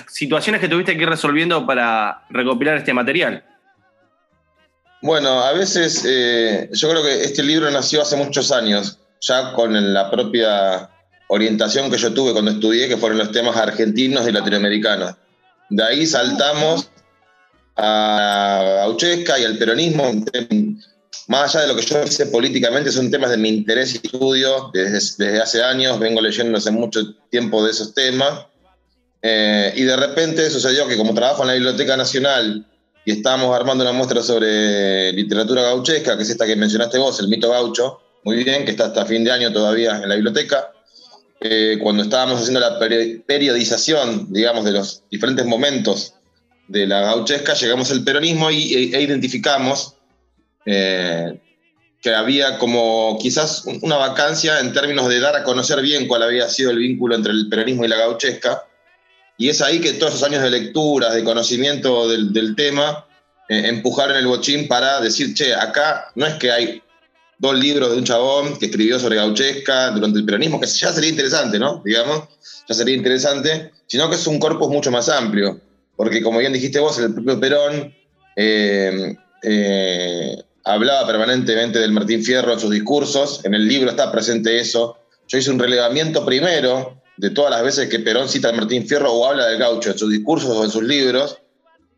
situaciones 0.06 0.60
que 0.60 0.68
tuviste 0.68 0.96
que 0.96 1.02
ir 1.02 1.08
resolviendo 1.08 1.66
para 1.66 2.22
recopilar 2.30 2.76
este 2.76 2.94
material? 2.94 3.42
Bueno, 5.02 5.42
a 5.42 5.52
veces 5.52 6.04
eh, 6.08 6.70
yo 6.72 6.88
creo 6.88 7.02
que 7.02 7.24
este 7.24 7.42
libro 7.42 7.68
nació 7.72 8.00
hace 8.00 8.14
muchos 8.14 8.52
años 8.52 9.00
ya 9.24 9.52
con 9.52 9.94
la 9.94 10.10
propia 10.10 10.90
orientación 11.28 11.90
que 11.90 11.98
yo 11.98 12.12
tuve 12.12 12.32
cuando 12.32 12.50
estudié, 12.50 12.88
que 12.88 12.96
fueron 12.96 13.18
los 13.18 13.32
temas 13.32 13.56
argentinos 13.56 14.28
y 14.28 14.32
latinoamericanos. 14.32 15.14
De 15.70 15.82
ahí 15.82 16.06
saltamos 16.06 16.90
a 17.76 18.82
Auchesca 18.84 19.38
y 19.38 19.44
al 19.44 19.58
peronismo, 19.58 20.04
más 21.26 21.54
allá 21.54 21.66
de 21.66 21.72
lo 21.72 21.76
que 21.76 21.86
yo 21.86 22.02
hice 22.04 22.26
políticamente, 22.26 22.92
son 22.92 23.10
temas 23.10 23.30
de 23.30 23.38
mi 23.38 23.48
interés 23.48 23.94
y 23.94 24.06
estudio 24.06 24.70
desde, 24.72 25.40
hace 25.40 25.62
años, 25.62 25.98
vengo 25.98 26.20
leyendo 26.20 26.58
hace 26.58 26.70
mucho 26.70 27.00
tiempo 27.30 27.64
de 27.64 27.70
esos 27.70 27.94
temas. 27.94 28.46
Eh, 29.22 29.72
y 29.76 29.82
de 29.84 29.96
repente 29.96 30.50
sucedió 30.50 30.86
que 30.86 30.98
como 30.98 31.14
trabajo 31.14 31.42
en 31.42 31.48
la 31.48 31.54
Biblioteca 31.54 31.96
Nacional 31.96 32.66
y 33.06 33.12
estábamos 33.12 33.56
armando 33.56 33.82
una 33.82 33.92
muestra 33.92 34.22
sobre 34.22 35.12
literatura 35.12 35.62
gauchesca, 35.62 36.16
que 36.16 36.24
es 36.24 36.30
esta 36.30 36.44
que 36.46 36.56
mencionaste 36.56 36.98
vos, 36.98 37.18
el 37.20 37.28
mito 37.28 37.50
gaucho, 37.50 38.03
muy 38.24 38.42
bien, 38.42 38.64
que 38.64 38.70
está 38.72 38.86
hasta 38.86 39.06
fin 39.06 39.22
de 39.22 39.32
año 39.32 39.52
todavía 39.52 40.00
en 40.02 40.08
la 40.08 40.14
biblioteca. 40.14 40.72
Eh, 41.40 41.78
cuando 41.82 42.02
estábamos 42.02 42.40
haciendo 42.40 42.60
la 42.60 42.78
periodización, 42.78 44.32
digamos, 44.32 44.64
de 44.64 44.72
los 44.72 45.02
diferentes 45.10 45.44
momentos 45.44 46.14
de 46.68 46.86
la 46.86 47.02
gauchesca, 47.02 47.52
llegamos 47.52 47.90
al 47.90 48.02
peronismo 48.02 48.50
y, 48.50 48.72
e, 48.72 48.96
e 48.96 49.02
identificamos 49.02 49.96
eh, 50.64 51.38
que 52.00 52.14
había 52.14 52.58
como 52.58 53.18
quizás 53.20 53.64
una 53.82 53.96
vacancia 53.96 54.60
en 54.60 54.72
términos 54.72 55.08
de 55.08 55.20
dar 55.20 55.36
a 55.36 55.44
conocer 55.44 55.82
bien 55.82 56.08
cuál 56.08 56.22
había 56.22 56.48
sido 56.48 56.70
el 56.70 56.78
vínculo 56.78 57.14
entre 57.14 57.32
el 57.32 57.48
peronismo 57.48 57.84
y 57.84 57.88
la 57.88 57.96
gauchesca. 57.96 58.64
Y 59.36 59.50
es 59.50 59.60
ahí 59.60 59.80
que 59.80 59.94
todos 59.94 60.14
esos 60.14 60.26
años 60.26 60.42
de 60.42 60.50
lectura, 60.50 61.12
de 61.12 61.24
conocimiento 61.24 62.08
del, 62.08 62.54
tema, 62.56 63.06
eh, 63.48 63.64
empujaron 63.66 64.16
el 64.16 64.26
bochín 64.26 64.68
para 64.68 65.00
decir, 65.00 65.34
che, 65.34 65.54
acá 65.54 66.10
no 66.14 66.24
es 66.26 66.34
que 66.34 66.52
hay 66.52 66.82
dos 67.38 67.58
libros 67.58 67.90
de 67.90 67.98
un 67.98 68.04
chabón 68.04 68.58
que 68.58 68.66
escribió 68.66 68.98
sobre 68.98 69.16
Gauchesca 69.16 69.90
durante 69.90 70.18
el 70.18 70.24
peronismo, 70.24 70.60
que 70.60 70.66
ya 70.66 70.92
sería 70.92 71.10
interesante, 71.10 71.58
¿no? 71.58 71.82
Digamos, 71.84 72.24
ya 72.68 72.74
sería 72.74 72.94
interesante, 72.94 73.72
sino 73.86 74.08
que 74.08 74.16
es 74.16 74.26
un 74.26 74.38
corpus 74.38 74.68
mucho 74.68 74.90
más 74.90 75.08
amplio, 75.08 75.60
porque 75.96 76.22
como 76.22 76.38
bien 76.38 76.52
dijiste 76.52 76.78
vos, 76.78 76.98
el 76.98 77.14
propio 77.14 77.40
Perón 77.40 77.94
eh, 78.36 79.16
eh, 79.42 80.42
hablaba 80.64 81.06
permanentemente 81.06 81.78
del 81.78 81.92
Martín 81.92 82.24
Fierro 82.24 82.52
en 82.52 82.60
sus 82.60 82.70
discursos, 82.70 83.44
en 83.44 83.54
el 83.54 83.66
libro 83.68 83.90
está 83.90 84.10
presente 84.10 84.58
eso. 84.58 84.98
Yo 85.28 85.38
hice 85.38 85.50
un 85.50 85.58
relevamiento 85.58 86.24
primero 86.24 87.00
de 87.16 87.30
todas 87.30 87.50
las 87.50 87.62
veces 87.62 87.88
que 87.88 88.00
Perón 88.00 88.28
cita 88.28 88.48
al 88.48 88.56
Martín 88.56 88.86
Fierro 88.86 89.12
o 89.12 89.26
habla 89.26 89.46
del 89.46 89.58
gaucho 89.58 89.90
en 89.90 89.98
sus 89.98 90.10
discursos 90.10 90.50
o 90.50 90.64
en 90.64 90.70
sus 90.70 90.82
libros. 90.82 91.38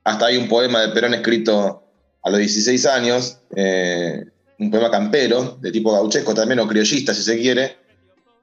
Hasta 0.05 0.27
hay 0.27 0.37
un 0.37 0.49
poema 0.49 0.81
de 0.81 0.88
Perón 0.88 1.14
escrito 1.14 1.83
a 2.22 2.31
los 2.31 2.38
16 2.38 2.87
años, 2.87 3.38
eh, 3.55 4.25
un 4.59 4.71
poema 4.71 4.90
campero, 4.90 5.59
de 5.61 5.71
tipo 5.71 5.92
gauchesco 5.92 6.35
también, 6.35 6.61
o 6.61 6.69
criollista 6.69 7.14
si 7.14 7.23
se 7.23 7.38
quiere. 7.38 7.77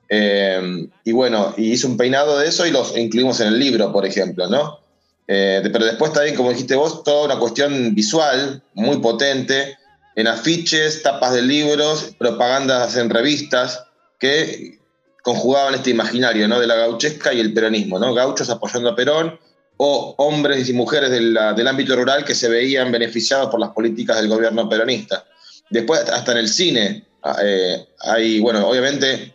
Eh, 0.10 0.88
y 1.04 1.12
bueno, 1.12 1.54
y 1.58 1.72
hice 1.72 1.88
un 1.88 1.98
peinado 1.98 2.38
de 2.38 2.48
eso 2.48 2.66
y 2.66 2.72
los 2.72 2.96
incluimos 2.98 3.40
en 3.40 3.48
el 3.48 3.60
libro, 3.60 3.92
por 3.92 4.06
ejemplo, 4.06 4.48
¿no? 4.48 4.80
Eh, 5.28 5.62
pero 5.72 5.86
después 5.86 6.14
también, 6.14 6.36
como 6.36 6.50
dijiste 6.50 6.76
vos, 6.76 7.04
toda 7.04 7.26
una 7.26 7.40
cuestión 7.40 7.96
visual 7.96 8.62
muy 8.74 8.98
potente, 8.98 9.78
en 10.16 10.28
afiches, 10.28 11.02
tapas 11.02 11.34
de 11.34 11.42
libros, 11.42 12.14
propagandas 12.20 12.96
en 12.98 13.10
revistas, 13.10 13.84
que 14.20 14.80
conjugaban 15.24 15.74
este 15.74 15.90
imaginario, 15.90 16.48
¿no? 16.48 16.60
De 16.60 16.68
la 16.68 16.76
gauchesca 16.76 17.34
y 17.34 17.40
el 17.40 17.54
peronismo, 17.54 17.98
¿no? 17.98 18.14
Gauchos 18.14 18.50
apoyando 18.50 18.90
a 18.90 18.96
Perón, 18.96 19.40
o 19.78 20.14
hombres 20.18 20.70
y 20.70 20.74
mujeres 20.74 21.10
del 21.10 21.68
ámbito 21.68 21.96
rural 21.96 22.24
que 22.24 22.36
se 22.36 22.48
veían 22.48 22.92
beneficiados 22.92 23.50
por 23.50 23.60
las 23.60 23.72
políticas 23.72 24.18
del 24.18 24.30
gobierno 24.30 24.70
peronista. 24.70 25.26
Después, 25.74 26.02
hasta 26.02 26.34
en 26.34 26.38
el 26.38 26.48
cine, 26.48 27.04
ah, 27.24 27.36
eh, 27.44 27.84
hay, 28.02 28.40
bueno, 28.40 28.68
obviamente, 28.68 29.34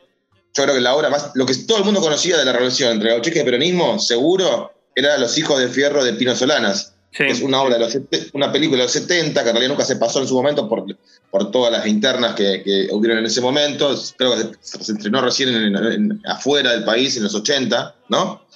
yo 0.54 0.62
creo 0.62 0.74
que 0.76 0.80
la 0.80 0.94
obra 0.94 1.10
más, 1.10 1.32
lo 1.34 1.44
que 1.44 1.54
todo 1.66 1.78
el 1.78 1.84
mundo 1.84 2.00
conocía 2.00 2.38
de 2.38 2.44
la 2.44 2.52
relación 2.52 2.92
entre 2.92 3.10
Gauchesca 3.10 3.40
y 3.40 3.44
peronismo, 3.44 3.98
seguro, 3.98 4.72
era 4.94 5.18
Los 5.18 5.36
hijos 5.36 5.58
de 5.58 5.68
fierro 5.68 6.04
de 6.04 6.12
Pino 6.14 6.36
Solanas. 6.36 6.94
Es 7.12 7.40
una 7.40 7.60
obra, 7.62 7.78
de 7.78 7.80
los, 7.80 7.98
una 8.34 8.52
película 8.52 8.78
de 8.78 8.84
los 8.84 8.92
70, 8.92 9.42
que 9.42 9.48
en 9.48 9.54
realidad 9.54 9.70
nunca 9.70 9.84
se 9.84 9.96
pasó 9.96 10.20
en 10.20 10.28
su 10.28 10.34
momento 10.34 10.68
por, 10.68 10.84
por 11.30 11.50
todas 11.50 11.72
las 11.72 11.86
internas 11.86 12.34
que, 12.34 12.62
que 12.62 12.88
hubieron 12.92 13.18
en 13.18 13.26
ese 13.26 13.40
momento. 13.40 14.00
Creo 14.16 14.36
que 14.36 14.56
se, 14.60 14.92
estrenó 14.92 15.20
recién 15.20 16.22
afuera 16.24 16.70
del 16.70 16.84
país, 16.84 17.16
en 17.16 17.24
los 17.24 17.34
80, 17.34 17.96
¿no? 18.10 18.46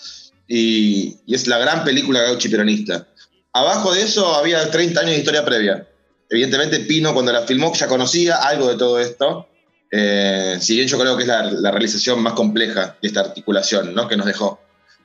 Y, 0.46 1.16
y 1.26 1.34
es 1.34 1.48
la 1.48 1.58
gran 1.58 1.82
película 1.82 2.22
gauchi 2.22 2.48
peronista. 2.48 3.08
Abajo 3.52 3.92
de 3.92 4.02
eso 4.02 4.34
había 4.36 4.70
30 4.70 5.00
años 5.00 5.12
de 5.12 5.18
historia 5.18 5.44
previa. 5.44 5.88
Evidentemente 6.32 6.80
Pino 6.80 7.12
cuando 7.12 7.30
la 7.30 7.42
filmó 7.42 7.74
ya 7.74 7.86
conocía 7.86 8.36
algo 8.36 8.66
de 8.70 8.78
todo 8.78 8.98
esto, 8.98 9.48
eh, 9.90 10.56
si 10.62 10.76
bien 10.76 10.88
yo 10.88 10.98
creo 10.98 11.14
que 11.14 11.24
es 11.24 11.28
la, 11.28 11.70
realización 11.70 12.22
más 12.22 12.32
compleja 12.32 12.96
de 13.02 13.08
esta 13.08 13.20
articulación 13.20 13.94
¿no? 13.94 14.08
que 14.08 14.16
nos 14.16 14.24
dejó. 14.24 14.58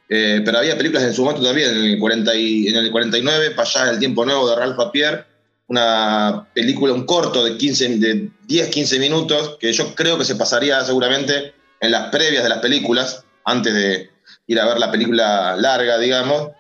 Eh, 0.08 0.42
pero 0.46 0.60
había 0.60 0.78
películas 0.78 1.04
en 1.04 1.14
su 1.14 1.26
momento 1.26 1.44
también, 1.44 1.70
en 1.70 1.84
el, 1.84 2.00
40 2.00 2.34
y, 2.36 2.68
en 2.70 2.78
el 2.78 2.90
49, 2.92 3.52
para 3.52 3.68
allá 3.68 3.92
el 3.92 4.00
tiempo 4.00 4.24
nuevo 4.24 4.50
de 4.50 4.56
Ralph 4.56 4.78
Papier, 4.78 5.26
una 5.68 6.48
película, 6.54 6.94
un 6.94 7.06
corto 7.06 7.44
de, 7.44 7.58
15, 7.58 7.98
de 7.98 8.30
10-15 8.48 8.98
minutos, 8.98 9.58
que 9.60 9.74
yo 9.74 9.96
creo 9.96 10.18
que 10.18 10.24
se 10.24 10.38
pasaría 10.38 10.80
seguramente 10.86 11.54
en 11.82 11.92
las 11.92 12.08
previas 12.10 12.44
de 12.44 12.50
las 12.50 12.60
películas, 12.60 13.26
antes 13.44 13.74
de 13.74 14.10
ir 14.48 14.62
a 14.62 14.66
ver 14.66 14.80
la 14.80 14.92
película 14.92 15.58
larga, 15.58 15.98
digamos, 15.98 16.52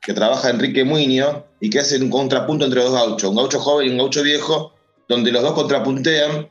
que 0.00 0.14
trabaja 0.14 0.48
Enrique 0.48 0.82
Muñoz 0.82 1.44
y 1.64 1.70
que 1.70 1.80
hace 1.80 1.96
un 1.96 2.10
contrapunto 2.10 2.66
entre 2.66 2.82
dos 2.82 2.92
gauchos, 2.92 3.30
un 3.30 3.36
gaucho 3.36 3.58
joven 3.58 3.86
y 3.86 3.90
un 3.90 3.96
gaucho 3.96 4.22
viejo, 4.22 4.74
donde 5.08 5.32
los 5.32 5.40
dos 5.40 5.54
contrapuntean 5.54 6.46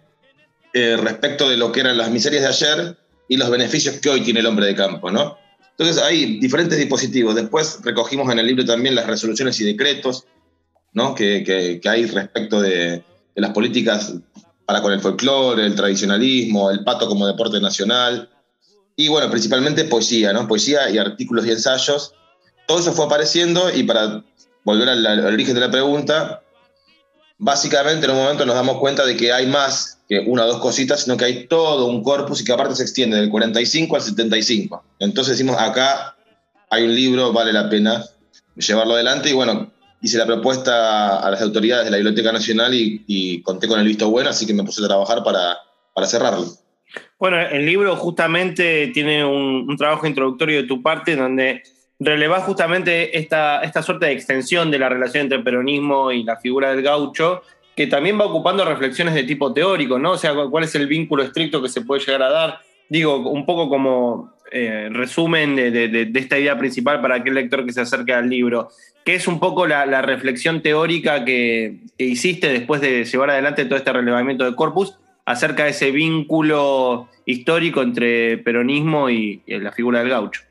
eh, 0.74 0.98
respecto 0.98 1.48
de 1.48 1.56
lo 1.56 1.72
que 1.72 1.82
eran 1.82 2.00
las 2.00 2.10
miserias 2.10 2.42
de 2.42 2.48
ayer 2.48 2.98
y 3.28 3.38
los 3.38 3.52
beneficios 3.52 3.98
que 3.98 4.10
hoy 4.10 4.22
tiene 4.22 4.40
el 4.40 4.48
hombre 4.48 4.66
de 4.66 4.74
campo, 4.74 5.12
¿no? 5.12 5.38
Entonces 5.70 6.02
hay 6.02 6.40
diferentes 6.40 6.80
dispositivos. 6.80 7.36
Después 7.36 7.78
recogimos 7.84 8.32
en 8.32 8.40
el 8.40 8.48
libro 8.48 8.66
también 8.66 8.96
las 8.96 9.06
resoluciones 9.06 9.60
y 9.60 9.66
decretos 9.66 10.26
¿no? 10.94 11.14
que, 11.14 11.44
que, 11.44 11.88
hay 11.88 12.08
respecto 12.08 12.60
de, 12.60 13.04
de, 13.36 13.42
las 13.42 13.52
políticas 13.52 14.16
para 14.66 14.82
con 14.82 14.94
el 14.94 15.00
folclore, 15.00 15.64
el 15.64 15.76
tradicionalismo, 15.76 16.72
el 16.72 16.84
pato 16.84 17.08
como 17.08 17.28
deporte 17.28 17.62
nacional. 17.62 18.32
Y 18.96 19.10
bueno, 19.10 19.30
principalmente 19.30 19.86
poesía, 19.86 20.34
¿no? 20.34 20.48
Poesía 20.48 20.90
y 20.90 20.98
artículos 20.98 21.46
y 21.46 21.52
ensayos 21.52 22.16
todo 22.68 22.80
eso 22.80 22.94
fue 22.94 23.06
apareciendo 23.06 23.74
y 23.74 23.84
para 23.84 24.24
volver 24.64 24.90
al, 24.90 25.26
origen 25.26 25.56
de 25.56 25.62
la 25.62 25.72
pregunta, 25.72 26.42
básicamente 27.38 28.06
en 28.06 28.12
un 28.12 28.18
momento 28.18 28.46
nos 28.46 28.56
damos 28.56 28.78
cuenta 28.78 29.06
de 29.06 29.18
que 29.18 29.34
hay 29.34 29.48
más 29.48 30.00
que 30.08 30.20
una 30.20 30.46
o 30.46 30.48
dos 30.48 30.62
cositas, 30.62 31.02
sino 31.02 31.18
que 31.18 31.26
hay 31.26 31.48
todo 31.48 31.88
un 31.88 32.04
corpus 32.04 32.42
y 32.42 32.46
que 32.46 32.54
aparte 32.54 32.76
se 32.76 32.84
extiende 32.84 33.18
del 33.18 33.30
45 33.30 33.96
al 33.96 34.02
75. 34.02 34.84
Entonces 35.00 35.38
decimos, 35.38 35.58
acá 35.60 36.16
hay 36.70 36.84
un 36.84 36.96
libro, 36.96 37.34
vale 37.34 37.54
la 37.54 37.70
pena 37.70 38.04
llevarlo 38.56 38.94
adelante 38.94 39.30
y 39.30 39.34
bueno, 39.34 39.72
hice 40.02 40.18
la 40.18 40.26
propuesta 40.26 41.20
a 41.20 41.32
las 41.32 41.42
autoridades 41.42 41.86
de 41.86 41.92
la 41.92 41.98
Biblioteca 41.98 42.32
Nacional 42.32 42.74
y, 42.74 43.42
conté 43.42 43.68
con 43.68 43.80
el 43.80 43.88
visto 43.88 44.10
bueno, 44.10 44.30
así 44.30 44.46
que 44.46 44.54
me 44.54 44.64
puse 44.64 44.84
a 44.84 44.88
trabajar 44.88 45.24
para, 45.24 45.58
para 45.94 46.08
cerrarlo. 46.08 46.46
Bueno, 47.18 47.40
el 47.40 47.66
libro 47.66 47.96
justamente 47.96 48.92
tiene 48.94 49.26
un, 49.26 49.66
un 49.68 49.78
trabajo 49.78 50.06
introductorio 50.06 50.62
de 50.62 50.68
tu 50.68 50.84
parte 50.84 51.16
donde 51.16 51.64
relevás 52.04 52.44
justamente 52.44 53.18
esta, 53.18 53.62
esta 53.62 53.82
suerte 53.82 54.08
de 54.08 54.14
extensión 54.14 54.72
de 54.72 54.80
la 54.80 54.90
relación 54.90 55.24
entre 55.24 55.38
el 55.38 55.44
peronismo 55.44 56.12
y 56.12 56.24
la 56.24 56.38
figura 56.38 56.74
del 56.74 56.84
gaucho, 56.84 57.44
que 57.76 57.88
también 57.88 58.20
va 58.20 58.26
ocupando 58.26 58.66
reflexiones 58.66 59.14
de 59.14 59.24
tipo 59.24 59.54
teórico, 59.54 59.98
¿no? 59.98 60.12
O 60.12 60.18
sea, 60.18 60.34
cuál 60.50 60.64
es 60.64 60.76
el 60.76 60.88
vínculo 60.88 61.24
estricto 61.24 61.62
que 61.62 61.70
se 61.70 61.82
puede 61.82 62.04
llegar 62.06 62.22
a 62.24 62.30
dar. 62.30 62.60
Digo, 62.90 63.18
un 63.30 63.46
poco 63.46 63.70
como 63.70 64.34
eh, 64.52 64.90
resumen 64.92 65.56
de, 65.56 66.12
esta 66.14 66.38
idea 66.38 66.56
principal 66.58 67.02
para 67.02 67.16
aquel 67.16 67.34
lector 67.34 67.66
que 67.66 67.74
se 67.74 67.82
acerque 67.82 68.14
al 68.14 68.30
libro. 68.30 68.70
¿Qué 69.04 69.16
es 69.16 69.28
un 69.28 69.40
poco 69.40 69.66
la, 69.66 70.02
reflexión 70.04 70.62
teórica 70.62 71.26
que, 71.26 71.80
hiciste 71.98 72.50
después 72.50 72.80
de 72.80 73.04
llevar 73.04 73.32
adelante 73.32 73.66
todo 73.66 73.78
este 73.78 73.92
relevamiento 73.92 74.46
de 74.46 74.56
corpus 74.56 75.00
acerca 75.26 75.64
de 75.64 75.72
ese 75.72 75.90
vínculo 75.90 77.10
histórico 77.26 77.82
entre 77.82 78.38
peronismo 78.38 79.10
y, 79.10 79.42
la 79.48 79.72
figura 79.72 80.00
del 80.00 80.10
gaucho? 80.10 80.42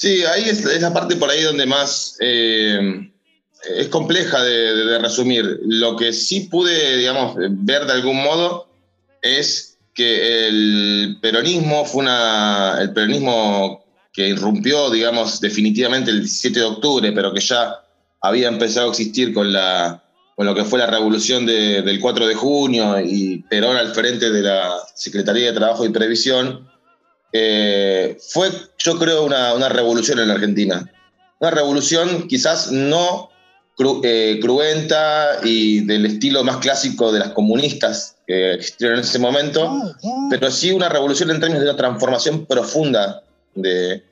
Sí, 0.00 0.24
ahí 0.24 0.44
es, 0.48 0.64
la 0.80 0.94
parte 0.94 1.16
por 1.16 1.28
ahí 1.28 1.42
donde 1.42 1.66
más 1.66 2.16
eh, 2.20 3.10
es 3.76 3.88
compleja 3.88 4.42
de, 4.42 4.98
resumir. 4.98 5.60
Lo 5.66 5.94
que 5.94 6.14
sí 6.14 6.48
pude, 6.50 6.96
digamos, 6.96 7.34
ver 7.36 7.84
de 7.84 7.92
algún 7.92 8.16
modo 8.16 8.66
es 9.20 9.76
que 9.92 10.46
el 10.46 11.18
peronismo 11.20 11.84
fue 11.84 12.04
una, 12.04 12.78
el 12.80 12.94
peronismo 12.94 13.84
que 14.10 14.28
irrumpió, 14.28 14.88
digamos, 14.88 15.38
definitivamente 15.38 16.10
el 16.10 16.20
17 16.20 16.58
de 16.58 16.64
octubre, 16.64 17.12
pero 17.12 17.34
que 17.34 17.40
ya 17.40 17.84
había 18.22 18.48
empezado 18.48 18.86
a 18.86 18.90
existir 18.92 19.34
con, 19.34 19.52
la, 19.52 20.02
con 20.34 20.46
lo 20.46 20.54
que 20.54 20.64
fue 20.64 20.78
la 20.78 20.86
revolución 20.86 21.44
del 21.44 22.00
4 22.00 22.26
de 22.26 22.34
junio 22.36 22.98
y 23.00 23.44
Perón 23.50 23.76
al 23.76 23.92
frente 23.94 24.30
de 24.30 24.40
la 24.40 24.78
Secretaría 24.94 25.48
de 25.48 25.58
Trabajo 25.58 25.84
y 25.84 25.90
Previsión, 25.90 26.69
eh, 27.32 28.18
fue, 28.30 28.50
yo 28.78 28.98
creo, 28.98 29.24
una, 29.24 29.54
una 29.54 29.68
revolución 29.68 30.18
en 30.18 30.28
la 30.28 30.34
Argentina. 30.34 30.90
Una 31.38 31.50
revolución 31.50 32.28
quizás 32.28 32.70
no 32.70 33.30
eh, 34.02 34.38
cruenta 34.42 35.38
y 35.42 35.80
del 35.86 36.04
estilo 36.04 36.44
más 36.44 36.58
clásico 36.58 37.12
de 37.12 37.20
las 37.20 37.30
comunistas 37.30 38.16
que 38.26 38.52
existieron 38.52 38.98
en 38.98 39.04
ese 39.04 39.18
momento, 39.18 39.94
pero 40.28 40.50
sí 40.50 40.70
una 40.70 40.90
revolución 40.90 41.30
en 41.30 41.40
términos 41.40 41.62
de 41.62 41.70
una 41.70 41.78
transformación 41.78 42.44
profunda 42.44 43.22
de, 43.54 44.04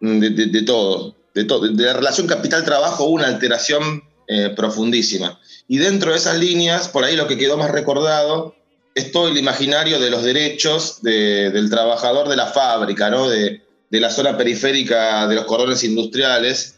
de, 0.00 0.62
todo. 0.62 1.14
De, 1.34 1.44
todo, 1.44 1.68
de 1.68 1.84
la 1.84 1.92
relación 1.92 2.26
capital-trabajo 2.26 3.04
una 3.04 3.28
alteración 3.28 4.02
eh, 4.26 4.50
profundísima. 4.56 5.38
Y 5.68 5.78
dentro 5.78 6.10
de 6.10 6.16
esas 6.16 6.38
líneas, 6.38 6.88
por 6.88 7.04
ahí 7.04 7.14
lo 7.14 7.28
que 7.28 7.38
quedó 7.38 7.56
más 7.56 7.70
recordado 7.70 8.56
es 8.94 9.12
el 9.14 9.38
imaginario 9.38 9.98
de 9.98 10.10
los 10.10 10.22
derechos 10.22 11.02
del 11.02 11.70
trabajador 11.70 12.28
de 12.28 12.36
la 12.36 12.46
fábrica, 12.46 13.10
¿no? 13.10 13.28
de, 13.28 13.60
la 13.90 14.10
zona 14.10 14.36
periférica 14.38 15.26
de 15.26 15.34
los 15.34 15.44
cordones 15.44 15.84
industriales, 15.84 16.76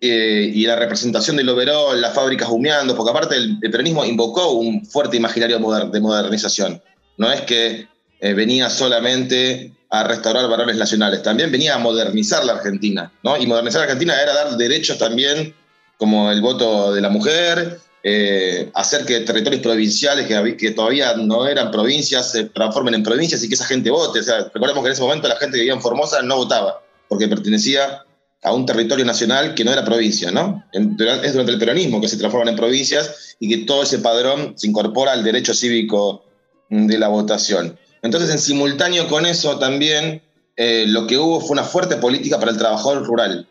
eh, 0.00 0.52
y 0.54 0.64
la 0.64 0.76
representación 0.76 1.36
del 1.36 1.48
overall, 1.48 2.00
las 2.00 2.14
fábricas 2.14 2.48
humeando, 2.48 2.96
porque 2.96 3.10
aparte 3.10 3.36
el, 3.36 3.58
peronismo 3.58 4.04
invocó 4.04 4.52
un 4.52 4.86
fuerte 4.86 5.16
imaginario 5.16 5.58
de 5.58 6.00
modernización. 6.00 6.80
No 7.16 7.30
es 7.32 7.40
que 7.42 7.88
eh, 8.20 8.32
venía 8.32 8.70
solamente 8.70 9.72
a 9.90 10.04
restaurar 10.04 10.48
valores 10.48 10.76
nacionales, 10.76 11.22
también 11.22 11.50
venía 11.50 11.74
a 11.74 11.78
modernizar 11.78 12.44
la 12.44 12.52
Argentina. 12.52 13.10
¿no? 13.24 13.36
Y 13.36 13.46
modernizar 13.46 13.80
la 13.80 13.84
Argentina 13.86 14.20
era 14.22 14.34
dar 14.34 14.56
derechos 14.56 14.98
también, 14.98 15.54
como 15.96 16.30
el 16.30 16.40
voto 16.40 16.94
de 16.94 17.00
la 17.00 17.08
mujer, 17.08 17.80
eh, 18.10 18.70
hacer 18.72 19.04
que 19.04 19.20
territorios 19.20 19.60
provinciales 19.60 20.26
que, 20.26 20.70
todavía 20.70 21.12
no 21.16 21.46
eran 21.46 21.70
provincias 21.70 22.32
se 22.32 22.44
transformen 22.44 22.94
en 22.94 23.02
provincias 23.02 23.44
y 23.44 23.48
que 23.48 23.54
esa 23.54 23.66
gente 23.66 23.90
vote. 23.90 24.20
Recordemos 24.54 24.82
que 24.82 24.88
en 24.88 24.92
ese 24.92 25.02
momento 25.02 25.28
la 25.28 25.36
gente 25.36 25.56
que 25.56 25.60
vivía 25.60 25.74
en 25.74 25.82
Formosa 25.82 26.22
no 26.22 26.38
votaba, 26.38 26.82
porque 27.06 27.28
pertenecía 27.28 28.02
a 28.42 28.54
un 28.54 28.64
territorio 28.64 29.04
nacional 29.04 29.54
que 29.54 29.62
no 29.62 29.72
era 29.72 29.84
provincia, 29.84 30.30
¿no? 30.30 30.64
Es 30.72 31.34
durante 31.34 31.52
el 31.52 31.58
peronismo 31.58 32.00
que 32.00 32.08
se 32.08 32.16
transforman 32.16 32.48
en 32.48 32.56
provincias 32.56 33.36
y 33.40 33.50
que 33.50 33.66
todo 33.66 33.82
ese 33.82 33.98
padrón 33.98 34.54
se 34.56 34.68
incorpora 34.68 35.12
al 35.12 35.22
derecho 35.22 35.52
cívico 35.52 36.24
de 36.70 36.98
la 36.98 37.08
votación. 37.08 37.78
Entonces, 38.00 38.30
en 38.30 38.38
simultáneo 38.38 39.06
con 39.08 39.26
eso 39.26 39.58
también, 39.58 40.22
eh, 40.56 40.86
lo 40.88 41.06
que 41.06 41.18
hubo 41.18 41.42
fue 41.42 41.50
una 41.50 41.64
fuerte 41.64 41.96
política 41.96 42.38
para 42.40 42.52
el 42.52 42.56
trabajador 42.56 43.04
rural, 43.04 43.46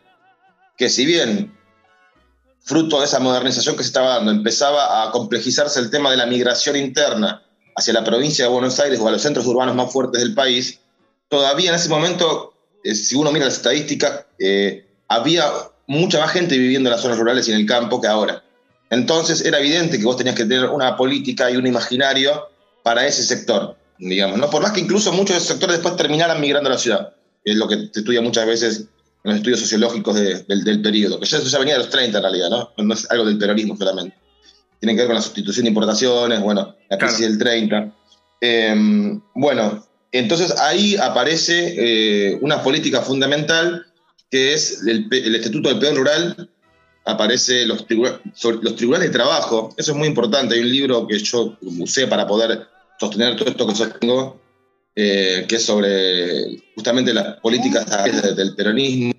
que 0.76 0.88
si 0.88 1.06
bien 1.06 1.52
fruto 2.68 2.98
de 2.98 3.06
esa 3.06 3.18
modernización 3.18 3.76
que 3.76 3.82
se 3.82 3.88
estaba 3.88 4.16
dando, 4.16 4.30
empezaba 4.30 5.02
a 5.02 5.10
complejizarse 5.10 5.80
el 5.80 5.90
tema 5.90 6.10
de 6.10 6.18
la 6.18 6.26
migración 6.26 6.76
interna 6.76 7.42
hacia 7.74 7.94
la 7.94 8.04
provincia 8.04 8.44
de 8.44 8.50
Buenos 8.50 8.78
Aires 8.78 9.00
o 9.00 9.08
a 9.08 9.10
los 9.10 9.22
centros 9.22 9.46
urbanos 9.46 9.74
más 9.74 9.90
fuertes 9.90 10.20
del 10.20 10.34
país, 10.34 10.78
todavía 11.28 11.70
en 11.70 11.76
ese 11.76 11.88
momento 11.88 12.52
eh, 12.84 12.94
si 12.94 13.16
uno 13.16 13.32
mira 13.32 13.46
las 13.46 13.54
estadísticas, 13.54 14.26
eh, 14.38 14.86
había 15.08 15.50
mucha 15.86 16.20
más 16.20 16.30
gente 16.30 16.58
viviendo 16.58 16.90
en 16.90 16.92
las 16.92 17.00
zonas 17.00 17.18
rurales 17.18 17.48
y 17.48 17.52
en 17.52 17.60
el 17.60 17.66
campo 17.66 18.02
que 18.02 18.06
ahora. 18.06 18.44
Entonces 18.90 19.40
era 19.40 19.60
evidente 19.60 19.98
que 19.98 20.04
vos 20.04 20.18
tenías 20.18 20.36
que 20.36 20.44
tener 20.44 20.66
una 20.66 20.94
política 20.94 21.50
y 21.50 21.56
un 21.56 21.66
imaginario 21.66 22.48
para 22.82 23.06
ese 23.06 23.22
sector, 23.22 23.76
digamos, 23.98 24.38
¿no? 24.38 24.50
Por 24.50 24.60
más 24.60 24.72
que 24.72 24.80
incluso 24.80 25.10
muchos 25.12 25.30
de 25.30 25.36
esos 25.36 25.48
sectores 25.48 25.76
después 25.76 25.96
terminaran 25.96 26.38
migrando 26.38 26.68
a 26.68 26.74
la 26.74 26.78
ciudad, 26.78 27.14
es 27.44 27.56
lo 27.56 27.66
que 27.66 27.76
se 27.92 28.00
estudia 28.00 28.20
muchas 28.20 28.46
veces 28.46 28.84
en 29.24 29.30
los 29.30 29.36
estudios 29.36 29.60
sociológicos 29.60 30.14
del, 30.14 30.64
del, 30.64 30.82
periodo, 30.82 31.18
que 31.18 31.26
ya, 31.26 31.38
eso 31.38 31.48
ya 31.48 31.58
venía 31.58 31.74
de 31.74 31.80
los 31.80 31.90
30 31.90 32.18
en 32.18 32.22
realidad, 32.22 32.50
¿no? 32.50 32.70
No 32.76 32.94
es 32.94 33.10
algo 33.10 33.24
del 33.24 33.38
peronismo 33.38 33.76
solamente. 33.76 34.16
Tiene 34.80 34.94
que 34.94 35.00
ver 35.00 35.08
con 35.08 35.16
la 35.16 35.22
sustitución 35.22 35.64
de 35.64 35.68
importaciones, 35.68 36.40
bueno, 36.40 36.74
la 36.88 36.98
crisis 36.98 37.20
del 37.20 37.38
30. 37.38 37.92
Em, 38.40 39.20
bueno, 39.34 39.84
entonces 40.12 40.56
ahí 40.58 40.96
aparece 40.96 41.74
eh, 41.76 42.38
una 42.40 42.62
política 42.62 43.02
fundamental 43.02 43.84
que 44.30 44.54
es 44.54 44.82
el, 44.86 45.08
el 45.10 45.34
Estatuto 45.34 45.68
del 45.68 45.78
Peón 45.78 45.96
Rural, 45.96 46.50
aparece 47.04 47.64
los, 47.66 47.86
los 47.88 48.76
tribunales 48.76 49.08
de 49.08 49.12
trabajo, 49.12 49.74
eso 49.76 49.92
es 49.92 49.98
muy 49.98 50.08
importante, 50.08 50.54
hay 50.54 50.60
un 50.60 50.70
libro 50.70 51.06
que 51.06 51.18
yo 51.18 51.56
usé 51.80 52.06
para 52.06 52.26
poder 52.26 52.66
sostener 53.00 53.36
todo 53.36 53.48
esto 53.48 53.66
que 53.66 53.74
sostengo, 53.74 54.40
eh, 55.00 55.44
que 55.46 55.54
es 55.54 55.64
sobre 55.64 56.60
justamente 56.74 57.14
las 57.14 57.36
políticas 57.36 57.86
del 58.34 58.56
peronismo, 58.56 59.12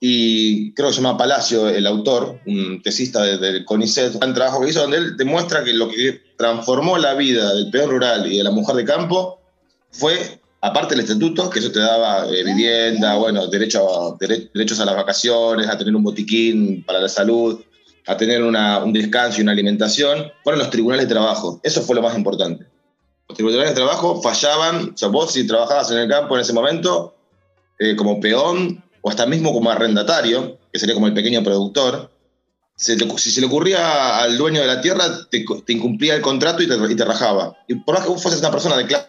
y 0.00 0.72
creo 0.72 0.88
que 0.88 0.94
se 0.94 1.02
llama 1.02 1.18
Palacio, 1.18 1.68
el 1.68 1.86
autor, 1.86 2.40
un 2.46 2.82
tesista 2.82 3.22
del 3.22 3.66
CONICET, 3.66 4.24
un 4.24 4.32
trabajo 4.32 4.62
que 4.62 4.70
hizo 4.70 4.80
donde 4.80 4.96
él 4.96 5.16
demuestra 5.18 5.62
que 5.62 5.74
lo 5.74 5.90
que 5.90 6.22
transformó 6.38 6.96
la 6.96 7.12
vida 7.12 7.52
del 7.52 7.70
peón 7.70 7.90
rural 7.90 8.32
y 8.32 8.38
de 8.38 8.44
la 8.44 8.50
mujer 8.50 8.76
de 8.76 8.86
campo 8.86 9.40
fue, 9.90 10.40
aparte 10.62 10.94
del 10.94 11.04
estatuto, 11.04 11.50
que 11.50 11.58
eso 11.58 11.70
te 11.70 11.80
daba 11.80 12.26
eh, 12.30 12.42
vivienda, 12.42 13.16
bueno, 13.16 13.46
derecho 13.48 14.16
derechos 14.18 14.80
a 14.80 14.86
las 14.86 14.96
vacaciones, 14.96 15.68
a 15.68 15.76
tener 15.76 15.94
un 15.94 16.02
botiquín 16.02 16.82
para 16.82 16.98
la 16.98 17.10
salud, 17.10 17.60
a 18.06 18.16
tener 18.16 18.42
un 18.42 18.92
descanso 18.94 19.38
y 19.38 19.42
una 19.42 19.52
alimentación, 19.52 20.32
fueron 20.42 20.60
los 20.60 20.70
tribunales 20.70 21.08
de 21.08 21.14
trabajo. 21.14 21.60
Eso 21.62 21.82
fue 21.82 21.94
lo 21.94 22.00
más 22.00 22.16
importante. 22.16 22.73
Los 23.28 23.36
tribunales 23.36 23.70
de 23.70 23.74
trabajo 23.74 24.20
fallaban, 24.22 24.90
o 24.94 24.96
sea, 24.96 25.08
vos 25.08 25.32
si 25.32 25.46
trabajabas 25.46 25.90
en 25.90 25.98
el 25.98 26.08
campo 26.08 26.34
en 26.34 26.42
ese 26.42 26.52
momento, 26.52 27.14
eh, 27.78 27.96
como 27.96 28.20
peón 28.20 28.84
o 29.00 29.10
hasta 29.10 29.26
mismo 29.26 29.52
como 29.52 29.70
arrendatario, 29.70 30.58
que 30.72 30.78
sería 30.78 30.94
como 30.94 31.06
el 31.06 31.14
pequeño 31.14 31.42
productor, 31.42 32.10
si 32.76 32.96
se 33.30 33.40
le 33.40 33.46
ocurría 33.46 34.18
al 34.18 34.36
dueño 34.36 34.60
de 34.60 34.66
la 34.66 34.80
tierra, 34.80 35.04
te, 35.30 35.44
incumplía 35.68 36.16
el 36.16 36.22
contrato 36.22 36.62
y 36.62 36.66
te, 36.66 36.74
y 36.74 36.96
te, 36.96 37.04
rajaba. 37.04 37.56
Y 37.68 37.76
por 37.76 37.94
más 37.94 38.04
que 38.04 38.10
vos 38.10 38.22
fueses 38.22 38.40
una 38.40 38.50
persona 38.50 38.76
de 38.76 38.86
clase 38.86 39.06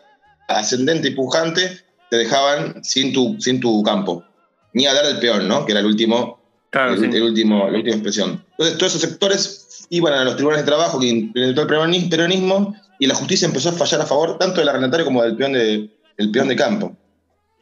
ascendente 0.47 1.07
y 1.07 1.11
pujante, 1.11 1.79
te 2.09 2.17
dejaban 2.17 2.83
sin 2.83 3.11
tu, 3.11 3.35
sin 3.39 3.59
tu 3.59 3.81
campo. 3.83 4.23
Ni 4.73 4.85
a 4.85 4.93
dar 4.93 5.05
el 5.05 5.19
peón, 5.19 5.47
¿no? 5.47 5.65
Que 5.65 5.71
era 5.71 5.79
el 5.79 5.87
último, 5.87 6.39
el, 6.71 7.23
último, 7.23 7.69
la 7.69 7.77
última 7.77 7.95
expresión. 7.95 8.45
Entonces, 8.51 8.77
todos 8.77 8.95
esos 8.95 9.09
sectores 9.09 9.87
iban 9.89 10.13
a 10.13 10.23
los 10.23 10.35
tribunales 10.35 10.65
de 10.65 10.71
trabajo 10.71 10.99
que 10.99 11.07
implementó 11.07 11.61
el 11.61 12.09
peronismo 12.09 12.75
y 12.99 13.07
la 13.07 13.15
justicia 13.15 13.47
empezó 13.47 13.69
a 13.69 13.73
fallar 13.73 14.01
a 14.01 14.05
favor 14.05 14.37
tanto 14.37 14.59
del 14.59 14.69
arrendatario 14.69 15.05
como 15.05 15.23
del 15.23 15.35
peón 15.35 15.53
de, 15.53 15.89
del 16.17 16.31
peón 16.31 16.47
de 16.47 16.55
campo. 16.55 16.95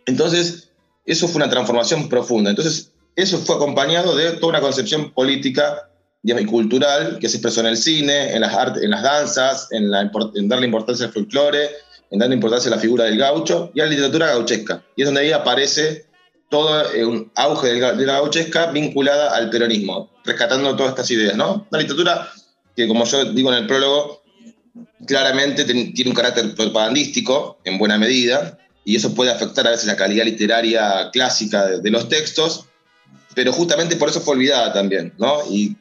Entonces, 0.05 0.69
eso 1.05 1.27
fue 1.27 1.37
una 1.37 1.49
transformación 1.49 2.09
profunda. 2.09 2.49
Entonces, 2.49 2.91
eso 3.15 3.37
fue 3.39 3.55
acompañado 3.55 4.15
de 4.15 4.31
toda 4.33 4.49
una 4.49 4.61
concepción 4.61 5.11
política 5.11 5.89
y 6.23 6.45
cultural 6.45 7.19
que 7.19 7.27
se 7.27 7.37
expresó 7.37 7.61
en 7.61 7.67
el 7.67 7.77
cine, 7.77 8.33
en 8.33 8.41
las, 8.41 8.53
artes, 8.53 8.81
en 8.81 8.91
las 8.91 9.03
danzas, 9.03 9.67
en, 9.71 9.91
la, 9.91 10.09
darle 10.45 10.65
importancia 10.65 11.05
al 11.05 11.11
folclore, 11.11 11.69
en 12.11 12.19
dando 12.19 12.33
importancia 12.33 12.71
a 12.71 12.75
la 12.75 12.81
figura 12.81 13.03
del 13.05 13.17
gaucho 13.17 13.71
y 13.73 13.81
a 13.81 13.85
la 13.85 13.89
literatura 13.89 14.27
gauchesca. 14.27 14.83
Y 14.95 15.01
es 15.01 15.07
donde 15.07 15.21
ahí 15.21 15.31
aparece 15.31 16.05
todo 16.49 16.93
eh, 16.93 17.03
un 17.03 17.31
auge 17.35 17.73
de 17.73 18.05
la 18.05 18.13
gauchesca 18.13 18.71
vinculada 18.71 19.35
al 19.35 19.49
peronismo, 19.49 20.11
rescatando 20.23 20.75
todas 20.75 20.91
estas 20.91 21.11
ideas, 21.11 21.35
¿no? 21.35 21.67
Una 21.69 21.81
literatura 21.81 22.29
que, 22.75 22.87
como 22.87 23.03
yo 23.05 23.25
digo 23.25 23.51
en 23.51 23.63
el 23.63 23.67
prólogo, 23.67 24.22
claramente 25.05 25.65
tiene 25.65 26.09
un 26.09 26.15
carácter 26.15 26.55
propagandístico, 26.55 27.59
en 27.63 27.77
buena 27.77 27.97
medida, 27.97 28.57
y 28.85 28.95
eso 28.95 29.13
puede 29.13 29.31
afectar 29.31 29.67
a 29.67 29.71
veces 29.71 29.85
la 29.85 29.95
calidad 29.95 30.25
literaria 30.25 31.09
clásica 31.11 31.65
de, 31.65 31.91
los 31.91 32.09
textos, 32.09 32.65
pero 33.35 33.53
justamente 33.53 33.95
por 33.95 34.09
eso 34.09 34.21
fue 34.21 34.35
olvidada 34.35 34.73
también, 34.73 35.13
¿no? 35.17 35.39
Y, 35.49 35.77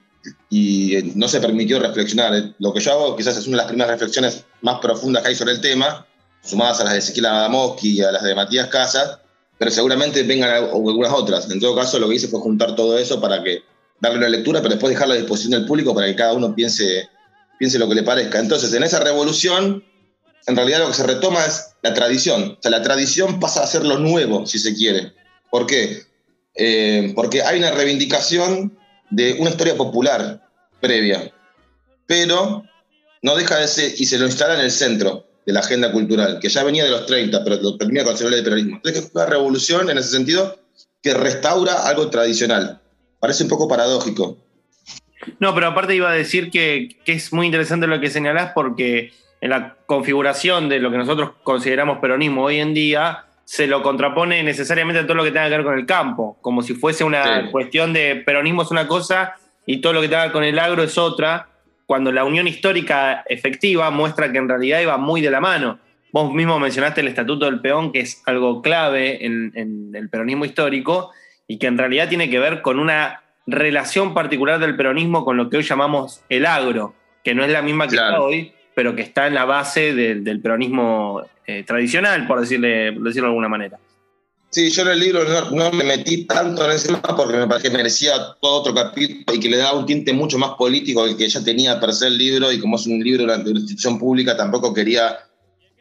eh, 0.53 1.13
no 1.17 1.27
se 1.27 1.41
permitió 1.41 1.81
reflexionar. 1.81 2.55
Lo 2.59 2.73
que 2.73 2.81
yo 2.81 2.93
hago 2.93 3.17
quizás 3.17 3.37
es 3.37 3.47
una 3.47 3.57
de 3.57 3.63
las 3.63 3.67
primeras 3.67 3.91
reflexiones 3.91 4.45
más 4.61 4.79
profundas 4.81 5.23
que 5.23 5.31
hay 5.31 5.35
sobre 5.35 5.53
el 5.53 5.61
tema, 5.61 6.07
sumadas 6.43 6.81
a 6.81 6.85
las 6.85 6.93
de 6.93 6.99
Ezequiel 7.01 7.27
Adamoski 7.27 7.99
y 7.99 8.03
a 8.03 8.13
las 8.13 8.23
de 8.23 8.35
Matías 8.35 8.69
Casas, 8.69 9.19
pero 9.59 9.71
seguramente 9.71 10.23
vengan 10.23 10.51
algunas 10.51 11.13
otras. 11.13 11.51
En 11.51 11.59
todo 11.59 11.75
caso, 11.75 11.99
lo 11.99 12.09
que 12.09 12.17
hice 12.17 12.29
fue 12.29 12.41
juntar 12.41 12.77
todo 12.77 12.99
eso 12.99 13.21
para 13.21 13.43
que 13.43 13.63
darle 14.01 14.19
una 14.19 14.29
lectura, 14.29 14.61
pero 14.61 14.75
después 14.75 14.91
dejarlo 14.91 15.15
a 15.15 15.17
disposición 15.17 15.53
del 15.53 15.67
público 15.67 15.95
para 15.95 16.07
que 16.09 16.17
cada 16.17 16.35
uno 16.35 16.55
piense, 16.55 17.09
piense 17.59 17.79
lo 17.79 17.89
que 17.89 17.95
le 17.95 18.03
parezca. 18.03 18.39
Entonces, 18.39 18.73
en 18.75 18.83
esa 18.83 19.01
revolución 19.01 19.85
en 20.47 20.57
realidad 20.57 20.81
lo 20.81 20.89
que 20.89 20.95
se 20.95 21.07
retoma 21.07 21.45
es 21.45 21.75
la 21.83 21.95
tradición. 21.95 22.57
O 22.59 22.63
sea, 22.63 22.71
la 22.71 22.83
tradición 22.83 23.39
pasa 23.39 23.63
a 23.63 23.67
ser 23.67 23.85
lo 23.85 23.99
nuevo, 23.99 24.47
si 24.47 24.59
se 24.59 24.75
quiere. 24.75 25.13
¿Por 25.51 25.67
qué? 25.67 26.03
Eh, 26.55 27.13
porque 27.15 27.43
hay 27.43 27.59
una 27.59 27.71
reivindicación 27.71 28.77
de 29.11 29.37
una 29.39 29.51
historia 29.51 29.77
popular 29.77 30.49
previa, 30.81 31.33
pero 32.07 32.65
no 33.23 33.37
deja 33.37 33.59
de 33.59 33.69
ser, 33.69 33.93
y 33.97 34.07
se 34.07 34.19
lo 34.19 34.27
instala 34.27 34.55
en 34.55 34.61
el 34.61 34.71
centro 34.71 35.27
de 35.47 35.53
la 35.53 35.61
agenda 35.61 35.93
cultural, 35.93 36.39
que 36.41 36.49
ya 36.49 36.63
venía 36.65 36.85
de 36.85 36.91
los 36.91 37.07
30, 37.07 37.45
pero 37.45 37.57
lo 37.57 37.77
termina 37.77 38.05
con 38.05 38.17
el 38.17 38.45
peronismo. 38.45 38.77
Entonces, 38.77 39.05
es 39.05 39.11
una 39.15 39.27
revolución 39.27 39.91
en 39.91 39.99
ese 39.99 40.11
sentido 40.11 40.59
que 41.03 41.15
restaura 41.15 41.87
algo 41.87 42.11
tradicional. 42.11 42.81
Parece 43.21 43.45
un 43.45 43.49
poco 43.49 43.69
paradójico. 43.69 44.39
No, 45.39 45.55
pero 45.55 45.69
aparte 45.69 45.95
iba 45.95 46.11
a 46.11 46.15
decir 46.15 46.51
que, 46.51 46.97
que 47.05 47.13
es 47.13 47.33
muy 47.33 47.47
interesante 47.47 47.87
lo 47.87 48.01
que 48.01 48.11
señalás 48.11 48.53
porque 48.55 49.13
en 49.41 49.51
la 49.51 49.77
configuración 49.87 50.69
de 50.69 50.79
lo 50.79 50.91
que 50.91 50.99
nosotros 50.99 51.33
consideramos 51.43 51.99
peronismo 51.99 52.45
hoy 52.45 52.61
en 52.61 52.75
día, 52.75 53.25
se 53.45 53.67
lo 53.67 53.83
contrapone 53.83 54.43
necesariamente 54.43 55.01
a 55.01 55.07
todo 55.07 55.17
lo 55.17 55.25
que 55.25 55.31
tenga 55.31 55.49
que 55.49 55.57
ver 55.57 55.65
con 55.65 55.79
el 55.79 55.85
campo, 55.85 56.39
como 56.41 56.63
si 56.63 56.75
fuese 56.75 57.05
una 57.05 57.51
cuestión 57.51 57.93
de 57.93 58.17
peronismo 58.25 58.63
es 58.63 58.71
una 58.71 58.87
cosa 58.87 59.35
y 59.67 59.81
todo 59.81 59.93
lo 59.93 60.01
que 60.01 60.09
tenga 60.09 60.23
que 60.23 60.27
ver 60.29 60.33
con 60.33 60.45
el 60.45 60.59
agro 60.59 60.83
es 60.83 60.97
otra, 60.97 61.49
cuando 61.87 62.13
la 62.13 62.25
unión 62.25 62.49
histórica 62.49 63.25
efectiva 63.29 63.91
muestra 63.91 64.33
que 64.33 64.39
en 64.39 64.49
realidad 64.49 64.81
iba 64.81 64.97
muy 64.97 65.21
de 65.21 65.31
la 65.31 65.41
mano. 65.41 65.79
Vos 66.13 66.33
mismo 66.33 66.59
mencionaste 66.59 67.01
el 67.01 67.09
Estatuto 67.09 67.47
del 67.47 67.61
Peón, 67.61 67.93
que 67.93 68.01
es 68.01 68.23
algo 68.27 68.63
clave 68.63 69.25
en, 69.25 69.93
el 69.95 70.09
peronismo 70.09 70.45
histórico 70.45 71.11
y 71.47 71.59
que 71.59 71.67
en 71.67 71.79
realidad 71.79 72.09
tiene 72.09 72.31
que 72.31 72.39
ver 72.39 72.63
con 72.63 72.79
una 72.79 73.23
relación 73.47 74.15
particular 74.15 74.61
del 74.61 74.77
peronismo 74.77 75.25
con 75.25 75.37
lo 75.37 75.51
que 75.51 75.59
hoy 75.59 75.63
llamamos 75.63 76.23
el 76.29 76.47
agro, 76.47 76.95
que 77.25 77.35
no 77.35 77.45
es 77.45 77.51
la 77.51 77.63
misma 77.63 77.89
que 77.89 77.99
hoy, 77.99 78.53
pero 78.75 78.95
que 78.95 79.03
está 79.03 79.27
en 79.27 79.35
la 79.35 79.45
base 79.45 79.95
del 79.95 80.41
peronismo 80.41 81.23
eh, 81.47 81.65
tradicional, 81.65 82.27
por 82.27 82.41
decirle, 82.41 82.93
decirlo 82.93 83.29
de 83.29 83.33
alguna 83.33 83.49
manera. 83.49 83.79
Sí, 84.53 84.69
yo 84.69 84.83
en 84.83 84.89
el 84.89 85.01
libro 85.01 85.25
no, 85.51 85.73
me 85.73 85.83
metí 85.83 86.27
tanto 86.27 86.67
en 86.67 86.73
ese 86.73 86.89
tema 86.89 87.17
porque 87.17 87.39
me 87.39 87.47
parecía 87.47 87.71
que 87.71 87.77
merecía 87.77 88.13
todo 88.39 88.61
otro 88.61 88.75
capítulo 88.75 89.35
y 89.35 89.41
que 89.41 89.49
le 89.49 89.57
daba 89.57 89.79
un 89.79 89.87
tinte 89.87 90.13
mucho 90.13 90.37
más 90.37 90.51
político 90.59 91.05
al 91.05 91.17
que 91.17 91.27
ya 91.27 91.43
tenía 91.43 91.81
per 91.81 91.95
se 91.95 92.09
el 92.09 92.19
libro 92.19 92.53
y 92.53 92.61
como 92.61 92.77
es 92.77 92.87
un 92.87 93.03
libro 93.03 93.25
de 93.27 93.33
una 93.33 93.51
institución 93.51 93.99
pública 93.99 94.37
tampoco 94.37 94.75
quería 94.75 95.21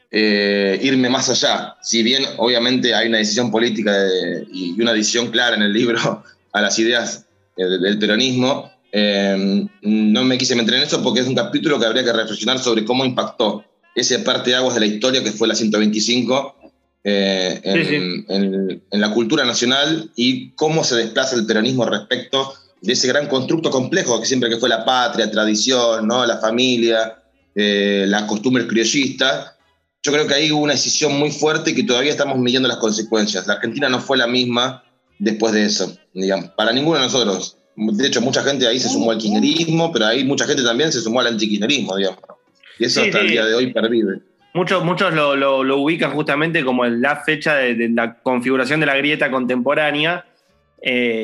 eh, 0.10 0.80
irme 0.82 1.10
más 1.10 1.30
allá. 1.30 1.76
Si 1.82 2.02
bien 2.02 2.24
obviamente 2.38 2.96
hay 2.96 3.10
una 3.10 3.18
decisión 3.18 3.52
política 3.52 3.94
y 4.54 4.80
una 4.82 4.92
adición 4.92 5.32
clara 5.32 5.58
en 5.58 5.64
el 5.64 5.74
libro 5.74 6.24
a 6.54 6.62
las 6.62 6.80
ideas 6.80 7.26
del 7.56 8.00
peronismo, 8.00 8.72
eh, 8.92 9.68
no 9.82 10.24
me 10.24 10.38
quise 10.38 10.56
meter 10.56 10.76
en 10.76 10.84
eso 10.84 11.02
porque 11.02 11.22
es 11.22 11.28
un 11.28 11.36
capítulo 11.36 11.80
que 11.80 11.86
habría 11.86 12.04
que 12.04 12.12
reflexionar 12.12 12.60
sobre 12.60 12.84
cómo 12.84 13.06
impactó 13.06 13.64
ese 13.96 14.20
parte 14.20 14.50
de 14.50 14.58
aguas 14.58 14.74
de 14.74 14.82
la 14.82 14.86
historia 14.86 15.24
que 15.24 15.32
fue 15.32 15.48
la 15.48 15.56
125 15.56 16.56
eh, 17.04 17.62
en, 17.64 18.82
la 18.92 19.12
cultura 19.12 19.46
nacional 19.46 20.12
y 20.16 20.52
cómo 20.52 20.84
se 20.84 20.96
desplaza 20.96 21.36
el 21.36 21.46
peronismo 21.46 21.86
respecto 21.86 22.54
de 22.82 22.94
ese 22.94 23.08
gran 23.08 23.28
constructo 23.28 23.70
complejo 23.70 24.20
que 24.20 24.28
siempre 24.28 24.50
que 24.50 24.58
fue 24.58 24.70
la 24.70 24.86
patria, 24.86 25.32
tradición, 25.32 26.08
¿no? 26.08 26.26
la 26.26 26.38
familia, 26.38 27.24
eh, 27.56 28.06
las 28.08 28.24
costumbres 28.24 28.68
criollistas. 28.68 29.54
Yo 30.04 30.12
creo 30.12 30.28
que 30.28 30.34
ahí 30.34 30.52
hubo 30.52 30.64
una 30.64 30.74
decisión 30.74 31.18
muy 31.18 31.32
fuerte 31.32 31.72
y 31.72 31.76
que 31.76 31.84
todavía 31.84 32.12
estamos 32.12 32.38
midiendo 32.38 32.68
las 32.68 32.78
consecuencias. 32.78 33.48
La 33.48 33.54
Argentina 33.54 33.88
no 33.88 34.00
fue 34.00 34.18
la 34.18 34.28
misma 34.28 34.84
después 35.22 35.54
de 35.54 35.66
eso, 35.66 35.96
digamos, 36.14 36.50
para 36.52 36.74
ninguno 36.74 36.98
de 36.98 37.06
nosotros. 37.06 37.58
De 37.76 38.08
hecho, 38.08 38.22
mucha 38.22 38.44
gente 38.44 38.68
ahí 38.68 38.80
se 38.80 38.90
sumó 38.90 39.12
al 39.12 39.18
kirchnerismo, 39.18 39.92
pero 39.92 40.08
ahí 40.08 40.26
mucha 40.26 40.46
gente 40.46 40.64
también 40.64 40.92
se 40.92 41.00
sumó 41.00 41.22
al 41.22 41.28
antikirchnerismo, 41.28 41.96
digamos. 41.96 42.20
Y 42.80 42.86
eso 42.86 43.02
hasta 43.02 43.20
el 43.20 43.30
día 43.30 43.46
de 43.46 43.54
hoy 43.54 43.72
pervive. 43.72 44.20
Muchos, 44.54 44.84
muchos 44.84 45.14
lo, 45.14 45.36
lo, 45.36 45.78
ubican 45.78 46.12
justamente 46.12 46.66
como 46.66 46.86
la 46.86 47.18
fecha 47.18 47.56
de, 47.56 47.90
la 47.90 48.16
configuración 48.16 48.80
de 48.80 48.88
la 48.88 48.98
grieta 48.98 49.32
contemporánea. 49.32 50.26
Eh, 50.84 51.24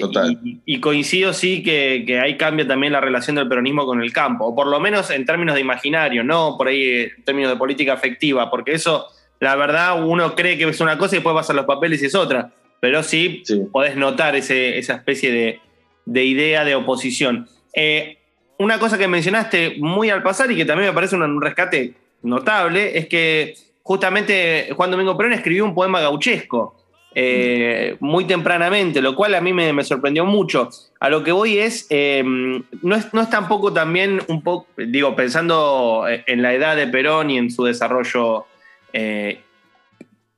y, 0.66 0.80
coincido 0.80 1.34
sí 1.34 1.64
que, 1.64 2.04
que, 2.06 2.20
ahí 2.20 2.38
cambia 2.38 2.68
también 2.68 2.94
la 2.94 3.02
relación 3.02 3.36
del 3.36 3.48
peronismo 3.48 3.88
con 3.88 4.04
el 4.04 4.14
campo, 4.14 4.46
o 4.46 4.56
por 4.56 4.68
lo 4.68 4.80
menos 4.80 5.10
en 5.10 5.26
términos 5.26 5.56
de 5.56 5.62
imaginario, 5.62 6.24
no 6.24 6.56
por 6.60 6.68
ahí 6.68 7.10
en 7.18 7.24
términos 7.24 7.52
de 7.52 7.58
política 7.58 7.94
afectiva, 7.94 8.52
porque 8.52 8.74
eso, 8.74 9.08
la 9.40 9.56
verdad, 9.56 10.06
uno 10.08 10.36
cree 10.36 10.60
que 10.60 10.66
es 10.66 10.80
una 10.80 11.00
cosa 11.00 11.16
y 11.16 11.18
después 11.18 11.34
vas 11.34 11.50
a 11.50 11.54
los 11.54 11.66
papeles 11.66 12.04
y 12.04 12.06
es 12.06 12.14
otra, 12.14 12.54
pero 12.80 13.04
sí, 13.04 13.44
podés 13.72 13.96
notar 13.96 14.36
ese, 14.36 14.78
esa 14.78 14.96
especie 14.96 15.32
de, 15.32 15.60
de 16.08 16.24
idea 16.24 16.64
de 16.64 16.76
oposición. 16.76 17.48
Eh, 17.74 18.18
una 18.60 18.80
cosa 18.80 18.98
que 18.98 19.08
mencionaste 19.08 19.76
muy 19.80 20.10
al 20.10 20.24
pasar 20.24 20.52
y 20.52 20.56
que 20.56 20.66
también 20.66 20.90
me 20.90 20.96
parece 20.96 21.16
un, 21.16 21.42
rescate 21.42 21.94
notable 22.24 22.98
es 22.98 23.08
que 23.08 23.56
justamente 23.84 24.70
Juan 24.76 24.90
Domingo 24.90 25.16
Perón 25.16 25.34
escribió 25.34 25.64
un 25.64 25.76
poema 25.76 26.02
gauchesco 26.02 26.76
eh, 27.14 27.98
muy 28.00 28.26
tempranamente, 28.26 29.02
lo 29.02 29.16
cual 29.16 29.36
a 29.36 29.42
mí 29.42 29.54
me, 29.54 29.84
sorprendió 29.84 30.26
mucho. 30.26 30.70
A 31.00 31.10
lo 31.10 31.24
que 31.24 31.32
voy 31.32 31.58
es, 31.58 31.88
em, 31.90 32.64
no 32.84 32.96
es, 32.96 33.14
no 33.14 33.22
es 33.22 33.30
tampoco 33.30 33.74
también 33.74 34.22
un 34.28 34.44
poco, 34.44 34.68
digo, 34.78 35.16
pensando 35.16 36.06
en 36.08 36.42
la 36.42 36.54
edad 36.54 36.76
de 36.76 36.88
Perón 36.88 37.32
y 37.32 37.38
en 37.38 37.50
su 37.50 37.64
desarrollo 37.64 38.46
eh, 38.94 39.42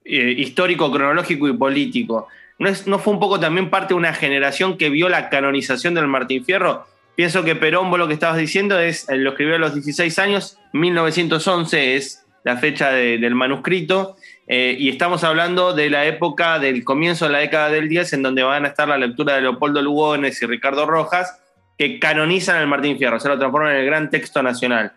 histórico, 0.10 0.92
cronológico 0.92 1.48
y 1.48 1.54
político. 1.54 2.28
¿No, 2.60 3.00
fue 3.00 3.14
un 3.14 3.20
poco 3.20 3.40
también 3.40 3.70
parte 3.70 3.94
de 3.94 3.98
una 3.98 4.14
generación 4.14 4.78
que 4.78 4.90
vio 4.90 5.08
la 5.08 5.30
canonización 5.30 5.94
del 5.94 6.08
Martín 6.08 6.44
Fierro? 6.44 6.86
Pienso 7.16 7.44
que 7.44 7.56
Perón, 7.56 7.90
vos 7.90 7.98
lo 7.98 8.08
que 8.08 8.14
estabas 8.14 8.38
diciendo, 8.38 8.78
es, 8.80 9.08
eh, 9.10 9.18
lo 9.18 9.32
escribió 9.32 9.56
a 9.56 9.60
los 9.60 9.74
16 9.74 10.20
años, 10.20 10.58
1911 10.74 11.96
es 11.96 12.26
la 12.44 12.58
fecha 12.58 12.92
del 12.92 13.36
manuscrito, 13.36 14.18
eh, 14.48 14.76
y 14.78 14.90
estamos 14.90 15.24
hablando 15.24 15.74
de 15.74 15.90
la 15.90 16.06
época 16.06 16.60
del 16.60 16.84
comienzo 16.84 17.26
de 17.26 17.32
la 17.32 17.40
década 17.40 17.70
del 17.70 17.88
10, 17.88 18.14
en 18.14 18.24
donde 18.24 18.44
van 18.44 18.66
a 18.66 18.70
estar 18.70 18.88
la 18.88 18.98
lectura 18.98 19.36
de 19.36 19.42
Leopoldo 19.42 19.82
Lugones 19.82 20.42
y 20.42 20.46
Ricardo 20.46 20.86
Rojas, 20.86 21.40
que 21.78 21.98
canonizan 21.98 22.58
al 22.58 22.68
Martín 22.68 22.98
Fierro, 22.98 23.20
se 23.22 23.30
lo 23.30 23.38
transforman 23.38 23.72
en 23.72 23.78
el 23.82 23.86
gran 23.86 24.10
texto 24.10 24.44
nacional. 24.44 24.92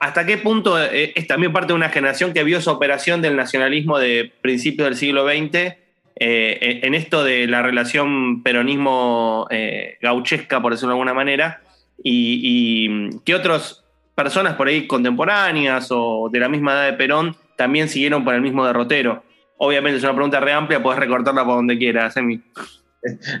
¿Hasta 0.00 0.24
qué 0.24 0.38
punto 0.38 0.82
eh, 0.82 1.12
es 1.14 1.26
también 1.26 1.52
parte 1.52 1.68
de 1.68 1.74
una 1.74 1.90
generación 1.90 2.32
que 2.32 2.42
vio 2.42 2.58
esa 2.58 2.72
operación 2.72 3.20
del 3.20 3.36
nacionalismo 3.36 3.98
de 3.98 4.32
principios 4.40 4.88
del 4.88 4.96
siglo 4.96 5.28
XX 5.28 5.76
eh, 6.22 6.80
en 6.82 6.94
esto 6.94 7.24
de 7.24 7.46
la 7.46 7.62
relación 7.62 8.42
peronismo 8.42 9.46
eh, 9.50 9.96
gauchesca, 10.02 10.60
por 10.60 10.72
decirlo 10.72 10.90
de 10.90 10.94
alguna 10.94 11.14
manera, 11.14 11.62
y, 12.02 13.10
qué 13.24 13.34
otras 13.34 13.84
personas 14.14 14.54
por 14.54 14.68
ahí 14.68 14.86
contemporáneas 14.86 15.88
o 15.90 16.28
de 16.30 16.40
la 16.40 16.48
misma 16.50 16.72
edad 16.72 16.86
de 16.86 16.92
Perón 16.94 17.36
también 17.56 17.88
siguieron 17.88 18.22
por 18.22 18.34
el 18.34 18.42
mismo 18.42 18.66
derrotero. 18.66 19.22
Obviamente 19.56 19.96
es 19.98 20.04
una 20.04 20.14
pregunta 20.14 20.40
re 20.40 20.52
amplia, 20.52 20.82
puedes 20.82 20.98
recortarla 20.98 21.44
por 21.44 21.56
donde 21.56 21.78
quieras, 21.78 22.16
Emi. 22.16 22.42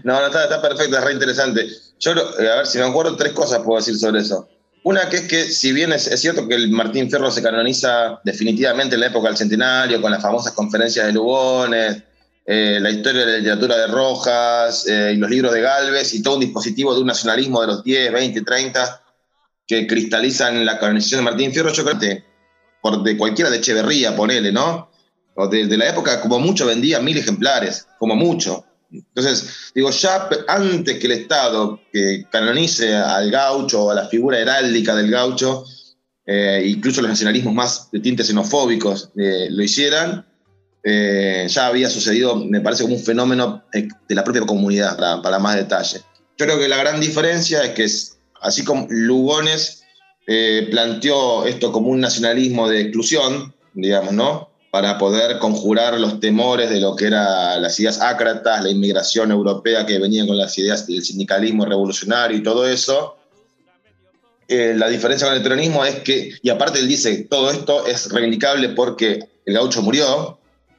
No, 0.04 0.18
no, 0.18 0.26
está, 0.26 0.44
está 0.44 0.62
perfecto, 0.62 0.96
es 0.96 1.04
re 1.04 1.12
interesante. 1.12 1.66
Yo, 1.98 2.12
eh, 2.12 2.50
a 2.50 2.56
ver, 2.56 2.66
si 2.66 2.78
me 2.78 2.84
acuerdo, 2.84 3.14
tres 3.14 3.34
cosas 3.34 3.58
puedo 3.58 3.78
decir 3.78 3.94
sobre 3.94 4.20
eso. 4.20 4.48
Una 4.82 5.08
que 5.08 5.16
es 5.16 5.22
que, 5.28 5.44
si 5.50 5.72
bien 5.72 5.92
es, 5.92 6.04
cierto 6.20 6.48
que 6.48 6.54
el 6.54 6.70
Martín 6.70 7.10
Fierro 7.10 7.30
se 7.30 7.42
canoniza 7.42 8.20
definitivamente 8.24 8.94
en 8.94 9.00
la 9.00 9.08
época 9.08 9.28
del 9.28 9.36
centenario, 9.36 10.00
con 10.00 10.10
las 10.10 10.22
famosas 10.22 10.52
conferencias 10.52 11.06
de 11.06 11.12
Lugones, 11.12 12.02
eh, 12.46 12.78
la 12.80 12.90
historia 12.90 13.26
de 13.26 13.32
la 13.32 13.38
literatura 13.38 13.76
de 13.76 13.86
Rojas 13.86 14.86
eh, 14.88 15.12
y 15.14 15.16
los 15.18 15.28
libros 15.28 15.52
de 15.52 15.60
Galvez 15.60 16.14
y 16.14 16.22
todo 16.22 16.34
un 16.34 16.40
dispositivo 16.40 16.94
de 16.94 17.00
un 17.00 17.06
nacionalismo 17.06 17.60
de 17.60 17.66
los 17.66 17.84
10, 17.84 18.12
20, 18.12 18.40
30 18.42 19.02
que 19.66 19.86
cristalizan 19.86 20.64
la 20.64 20.78
canonización 20.78 21.20
de 21.20 21.30
Martín 21.30 21.52
Fierro, 21.52 21.72
yo 21.72 21.84
creo 21.84 21.98
que 21.98 22.24
por 22.80 23.02
de 23.02 23.16
cualquiera 23.16 23.50
de 23.50 23.58
Echeverría, 23.58 24.16
ponele, 24.16 24.50
¿no? 24.50 24.90
O 25.34 25.46
de, 25.46 25.76
la 25.76 25.88
época, 25.88 26.20
como 26.20 26.38
mucho 26.38 26.66
vendía 26.66 27.00
mil 27.00 27.16
ejemplares, 27.16 27.86
como 27.98 28.16
mucho. 28.16 28.64
Entonces, 28.92 29.72
digo, 29.74 29.90
ya 29.90 30.28
antes 30.48 30.98
que 30.98 31.06
el 31.06 31.12
Estado 31.12 31.80
que 31.92 32.26
canonice 32.30 32.94
al 32.94 33.30
gaucho 33.30 33.84
o 33.84 33.90
a 33.90 33.94
la 33.94 34.08
figura 34.08 34.38
heráldica 34.38 34.94
del 34.96 35.10
gaucho, 35.10 35.64
eh, 36.26 36.64
incluso 36.66 37.00
los 37.00 37.10
nacionalismos 37.10 37.54
más 37.54 37.90
de 37.90 38.00
tintes 38.00 38.26
xenofóbicos 38.26 39.10
lo 39.14 39.62
hicieran, 39.62 40.26
eh, 40.82 41.46
ya 41.48 41.66
había 41.66 41.90
sucedido, 41.90 42.36
me 42.36 42.60
parece, 42.60 42.84
como 42.84 42.94
un 42.94 43.02
fenómeno 43.02 43.64
eh, 43.72 43.88
de 44.08 44.14
la 44.14 44.24
propia 44.24 44.42
comunidad, 44.42 44.96
para, 45.22 45.38
más 45.38 45.56
detalle. 45.56 45.98
Yo 46.38 46.46
creo 46.46 46.58
que 46.58 46.68
la 46.68 46.78
gran 46.78 47.00
diferencia 47.00 47.62
es 47.62 47.70
que, 47.70 47.86
así 48.40 48.64
como 48.64 48.86
Lugones 48.88 49.84
eh, 50.26 50.68
planteó 50.70 51.44
esto 51.44 51.70
como 51.72 51.88
un 51.88 52.00
nacionalismo 52.00 52.68
de 52.68 52.80
exclusión, 52.80 53.54
digamos, 53.74 54.12
¿no? 54.14 54.49
Para 54.70 54.98
poder 54.98 55.38
conjurar 55.38 55.98
los 55.98 56.20
temores 56.20 56.70
de 56.70 56.80
lo 56.80 56.94
que 56.94 57.06
eran 57.06 57.60
las 57.60 57.78
ideas 57.80 58.00
ácratas, 58.00 58.62
la 58.62 58.70
inmigración 58.70 59.32
europea 59.32 59.84
que 59.84 59.98
venía 59.98 60.26
con 60.26 60.38
las 60.38 60.56
ideas 60.58 60.86
del 60.86 61.02
sindicalismo 61.02 61.64
revolucionario 61.64 62.36
y 62.36 62.42
todo 62.42 62.66
eso. 62.68 63.16
la 64.48 64.88
diferencia 64.88 65.26
con 65.26 65.36
el 65.36 65.42
peronismo 65.42 65.84
es 65.84 66.00
que, 66.00 66.34
y 66.42 66.50
aparte 66.50 66.78
él 66.78 66.88
dice, 66.88 67.26
todo 67.28 67.50
esto 67.50 67.86
es 67.86 68.10
reivindicable 68.12 68.70
porque 68.70 69.28
el 69.44 69.54
gaucho 69.54 69.82
murió, 69.82 70.38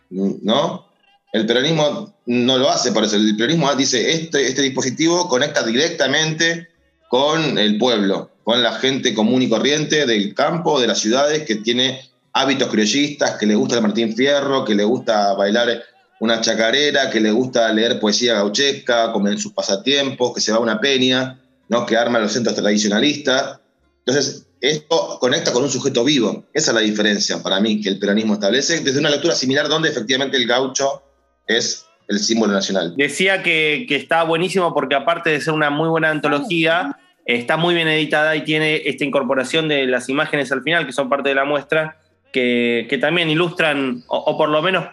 ¿no? 0.10 0.86
El 1.34 1.46
peronismo 1.46 2.14
no 2.26 2.58
lo 2.58 2.70
hace 2.70 2.92
por. 2.92 3.04
El 3.04 3.36
peronismo 3.36 3.74
dice, 3.76 4.12
este, 4.12 4.48
este 4.48 4.62
dispositivo 4.62 5.30
conecta 5.30 5.64
directamente 5.64 6.70
con 7.10 7.58
el 7.58 7.78
pueblo, 7.78 8.32
con 8.44 8.62
la 8.62 8.74
gente 8.74 9.14
común 9.14 9.42
y 9.42 9.50
corriente 9.50 10.06
del 10.06 10.34
campo, 10.34 10.80
de 10.80 10.88
las 10.88 11.00
ciudades, 11.00 11.44
que 11.44 11.56
tiene 11.56 12.11
hábitos 12.34 12.70
criollistas, 12.70 13.38
que 13.38 13.46
le 13.46 13.56
gusta 13.56 13.76
el 13.76 13.82
Martín 13.82 14.16
Fierro, 14.16 14.64
que 14.66 14.76
le 14.76 14.84
gusta 14.84 15.34
bailar 15.34 15.84
una 16.20 16.40
chacarera, 16.40 17.10
que 17.10 17.20
le 17.20 17.32
gusta 17.32 17.72
leer 17.74 18.00
poesía 18.00 18.36
gauchesca, 18.36 19.12
como 19.12 19.28
en 19.28 19.38
sus 19.38 19.54
pasatiempos, 19.54 20.34
que 20.34 20.42
se 20.42 20.52
va 20.52 20.60
a 20.60 20.62
una 20.62 20.80
peña, 20.80 21.40
¿no? 21.68 21.86
que 21.86 21.98
arma 21.98 22.20
los 22.20 22.32
centros 22.32 22.56
tradicionalistas. 22.56 23.60
Entonces, 24.06 24.46
esto 24.62 25.18
conecta 25.20 25.52
con 25.52 25.64
un 25.64 25.70
sujeto 25.70 26.04
vivo. 26.04 26.46
Esa 26.54 26.72
es 26.72 26.76
la 26.76 26.82
diferencia 26.82 27.42
para 27.42 27.60
mí 27.60 27.82
que 27.82 27.90
el 27.90 27.98
peronismo 27.98 28.36
establece, 28.36 28.82
desde 28.82 29.00
una 29.00 29.10
lectura 29.10 29.34
similar 29.34 29.68
donde 29.68 29.90
efectivamente 29.90 30.38
el 30.38 30.48
gaucho 30.48 31.02
es 31.48 31.86
el 32.08 32.20
símbolo 32.20 32.54
nacional. 32.54 32.94
Decía 32.96 33.42
que, 33.42 33.86
que 33.88 33.96
está 33.96 34.24
buenísimo 34.24 34.74
porque 34.74 34.96
aparte 34.96 35.32
de 35.32 35.42
ser 35.42 35.54
una 35.54 35.70
muy 35.70 35.90
buena 35.90 36.10
antología, 36.12 37.00
está 37.26 37.58
muy 37.58 37.74
bien 37.74 37.88
editada 37.88 38.36
y 38.36 38.44
tiene 38.44 38.82
esta 38.86 39.04
incorporación 39.06 39.68
de 39.68 39.86
las 39.88 40.10
imágenes 40.10 40.52
al 40.52 40.62
final, 40.62 40.86
que 40.86 40.92
son 40.92 41.10
parte 41.10 41.30
de 41.30 41.36
la 41.36 41.46
muestra, 41.46 42.01
que, 42.32 42.98
también 43.02 43.30
ilustran, 43.30 44.04
o, 44.08 44.38
por 44.38 44.50
lo 44.50 44.62
menos 44.62 44.86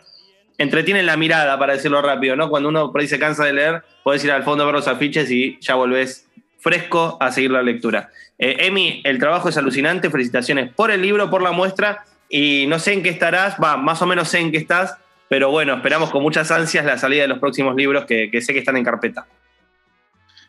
entretienen 0.59 1.07
la 1.07 1.17
mirada, 1.17 1.59
para 1.59 1.75
decirlo 1.75 2.03
rápido, 2.03 2.35
¿no? 2.35 2.51
Cuando 2.51 2.69
uno 2.69 2.91
por 2.91 3.01
ahí 3.01 3.07
se 3.07 3.19
cansa 3.19 3.45
de 3.45 3.53
leer, 3.53 3.83
puedes 4.03 4.25
ir 4.25 4.33
al 4.33 4.43
fondo 4.43 4.65
a 4.65 4.67
ver 4.67 4.75
los 4.75 4.89
afiches 4.89 5.31
y 5.31 5.57
ya 5.61 5.77
volvés 5.77 6.27
fresco 6.59 7.17
a 7.21 7.31
seguir 7.31 7.53
la 7.53 7.63
lectura. 7.63 8.11
Eh, 8.39 8.67
Emi, 8.67 9.01
el 9.05 9.19
trabajo 9.19 9.49
es 9.49 9.57
alucinante, 9.57 10.11
felicitaciones 10.11 10.73
por 10.75 10.91
el 10.91 11.01
libro, 11.01 11.31
por 11.31 11.43
la 11.43 11.53
muestra, 11.53 12.05
y 12.29 12.67
no 12.67 12.79
sé 12.79 12.93
en 12.93 13.03
qué 13.03 13.09
estarás, 13.11 13.57
va, 13.63 13.77
más 13.77 14.03
o 14.03 14.07
menos 14.07 14.29
sé 14.29 14.39
en 14.41 14.51
qué 14.51 14.59
estás, 14.59 14.97
pero 15.29 15.51
bueno, 15.51 15.75
esperamos 15.75 16.11
con 16.11 16.23
muchas 16.23 16.51
ansias 16.51 16.85
la 16.85 16.99
salida 16.99 17.23
de 17.23 17.29
los 17.29 17.39
próximos 17.39 17.77
libros 17.77 18.05
que, 18.07 18.31
sé 18.43 18.53
que 18.53 18.59
están 18.59 18.77
en 18.77 18.85
carpeta. 18.85 19.27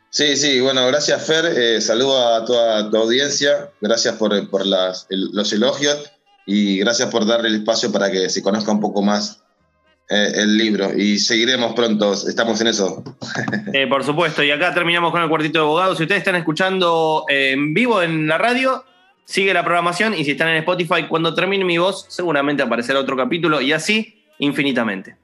Sí, 0.09 0.35
sí, 0.37 0.59
bueno, 0.59 0.87
gracias 0.87 1.27
Fer, 1.27 1.45
eh, 1.45 1.79
saludo 1.81 2.35
a 2.35 2.43
toda 2.43 2.89
tu 2.89 2.97
audiencia, 2.97 3.69
gracias 3.79 4.15
por, 4.15 4.49
por 4.49 4.65
los 4.65 5.53
elogios 5.53 6.11
y 6.51 6.79
gracias 6.79 7.09
por 7.09 7.27
darle 7.27 7.49
el 7.49 7.55
espacio 7.57 7.91
para 7.91 8.09
que 8.09 8.27
se 8.27 8.41
conozca 8.41 8.71
un 8.71 8.79
poco 8.79 9.03
más 9.03 9.43
eh, 10.09 10.31
el 10.33 10.57
libro 10.57 10.91
y 10.97 11.19
seguiremos 11.19 11.73
pronto, 11.73 12.13
estamos 12.13 12.59
en 12.61 12.67
eso. 12.67 13.03
Eh, 13.73 13.85
por 13.85 14.03
supuesto, 14.03 14.43
y 14.43 14.49
acá 14.49 14.73
terminamos 14.73 15.11
con 15.11 15.21
el 15.21 15.29
cuartito 15.29 15.59
de 15.59 15.65
abogados. 15.65 15.97
Si 15.97 16.03
ustedes 16.03 16.19
están 16.19 16.35
escuchando 16.35 17.25
eh, 17.29 17.51
en 17.51 17.75
vivo 17.75 18.01
en 18.01 18.27
la 18.27 18.39
radio, 18.39 18.83
sigue 19.25 19.53
la 19.53 19.63
programación 19.63 20.15
y 20.15 20.25
si 20.25 20.31
están 20.31 20.47
en 20.47 20.55
Spotify, 20.57 21.07
cuando 21.07 21.35
termine 21.35 21.63
mi 21.63 21.77
voz, 21.77 22.07
seguramente 22.09 22.63
aparecerá 22.63 22.99
otro 22.99 23.15
capítulo 23.15 23.61
y 23.61 23.71
así 23.71 24.23
infinitamente. 24.39 25.17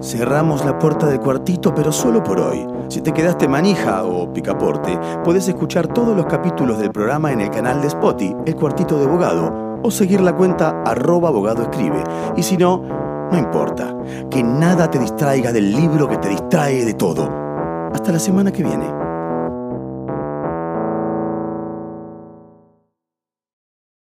Cerramos 0.00 0.64
la 0.64 0.78
puerta 0.78 1.06
del 1.06 1.18
cuartito, 1.18 1.74
pero 1.74 1.90
solo 1.90 2.22
por 2.22 2.38
hoy. 2.38 2.64
Si 2.88 3.02
te 3.02 3.12
quedaste 3.12 3.48
manija 3.48 4.04
o 4.04 4.32
picaporte, 4.32 4.96
podés 5.24 5.48
escuchar 5.48 5.92
todos 5.92 6.16
los 6.16 6.26
capítulos 6.26 6.78
del 6.78 6.92
programa 6.92 7.32
en 7.32 7.40
el 7.40 7.50
canal 7.50 7.80
de 7.80 7.88
Spotify, 7.88 8.36
El 8.46 8.54
Cuartito 8.54 8.98
de 8.98 9.06
Abogado, 9.06 9.69
o 9.82 9.90
seguir 9.90 10.20
la 10.20 10.34
cuenta 10.34 10.82
arroba 10.84 11.28
abogado 11.28 11.62
escribe. 11.62 12.02
Y 12.36 12.42
si 12.42 12.56
no, 12.56 12.82
no 13.30 13.38
importa, 13.38 13.96
que 14.30 14.42
nada 14.42 14.90
te 14.90 14.98
distraiga 14.98 15.52
del 15.52 15.72
libro 15.72 16.08
que 16.08 16.18
te 16.18 16.28
distrae 16.28 16.84
de 16.84 16.94
todo. 16.94 17.28
Hasta 17.92 18.12
la 18.12 18.18
semana 18.18 18.52
que 18.52 18.62
viene. 18.62 19.09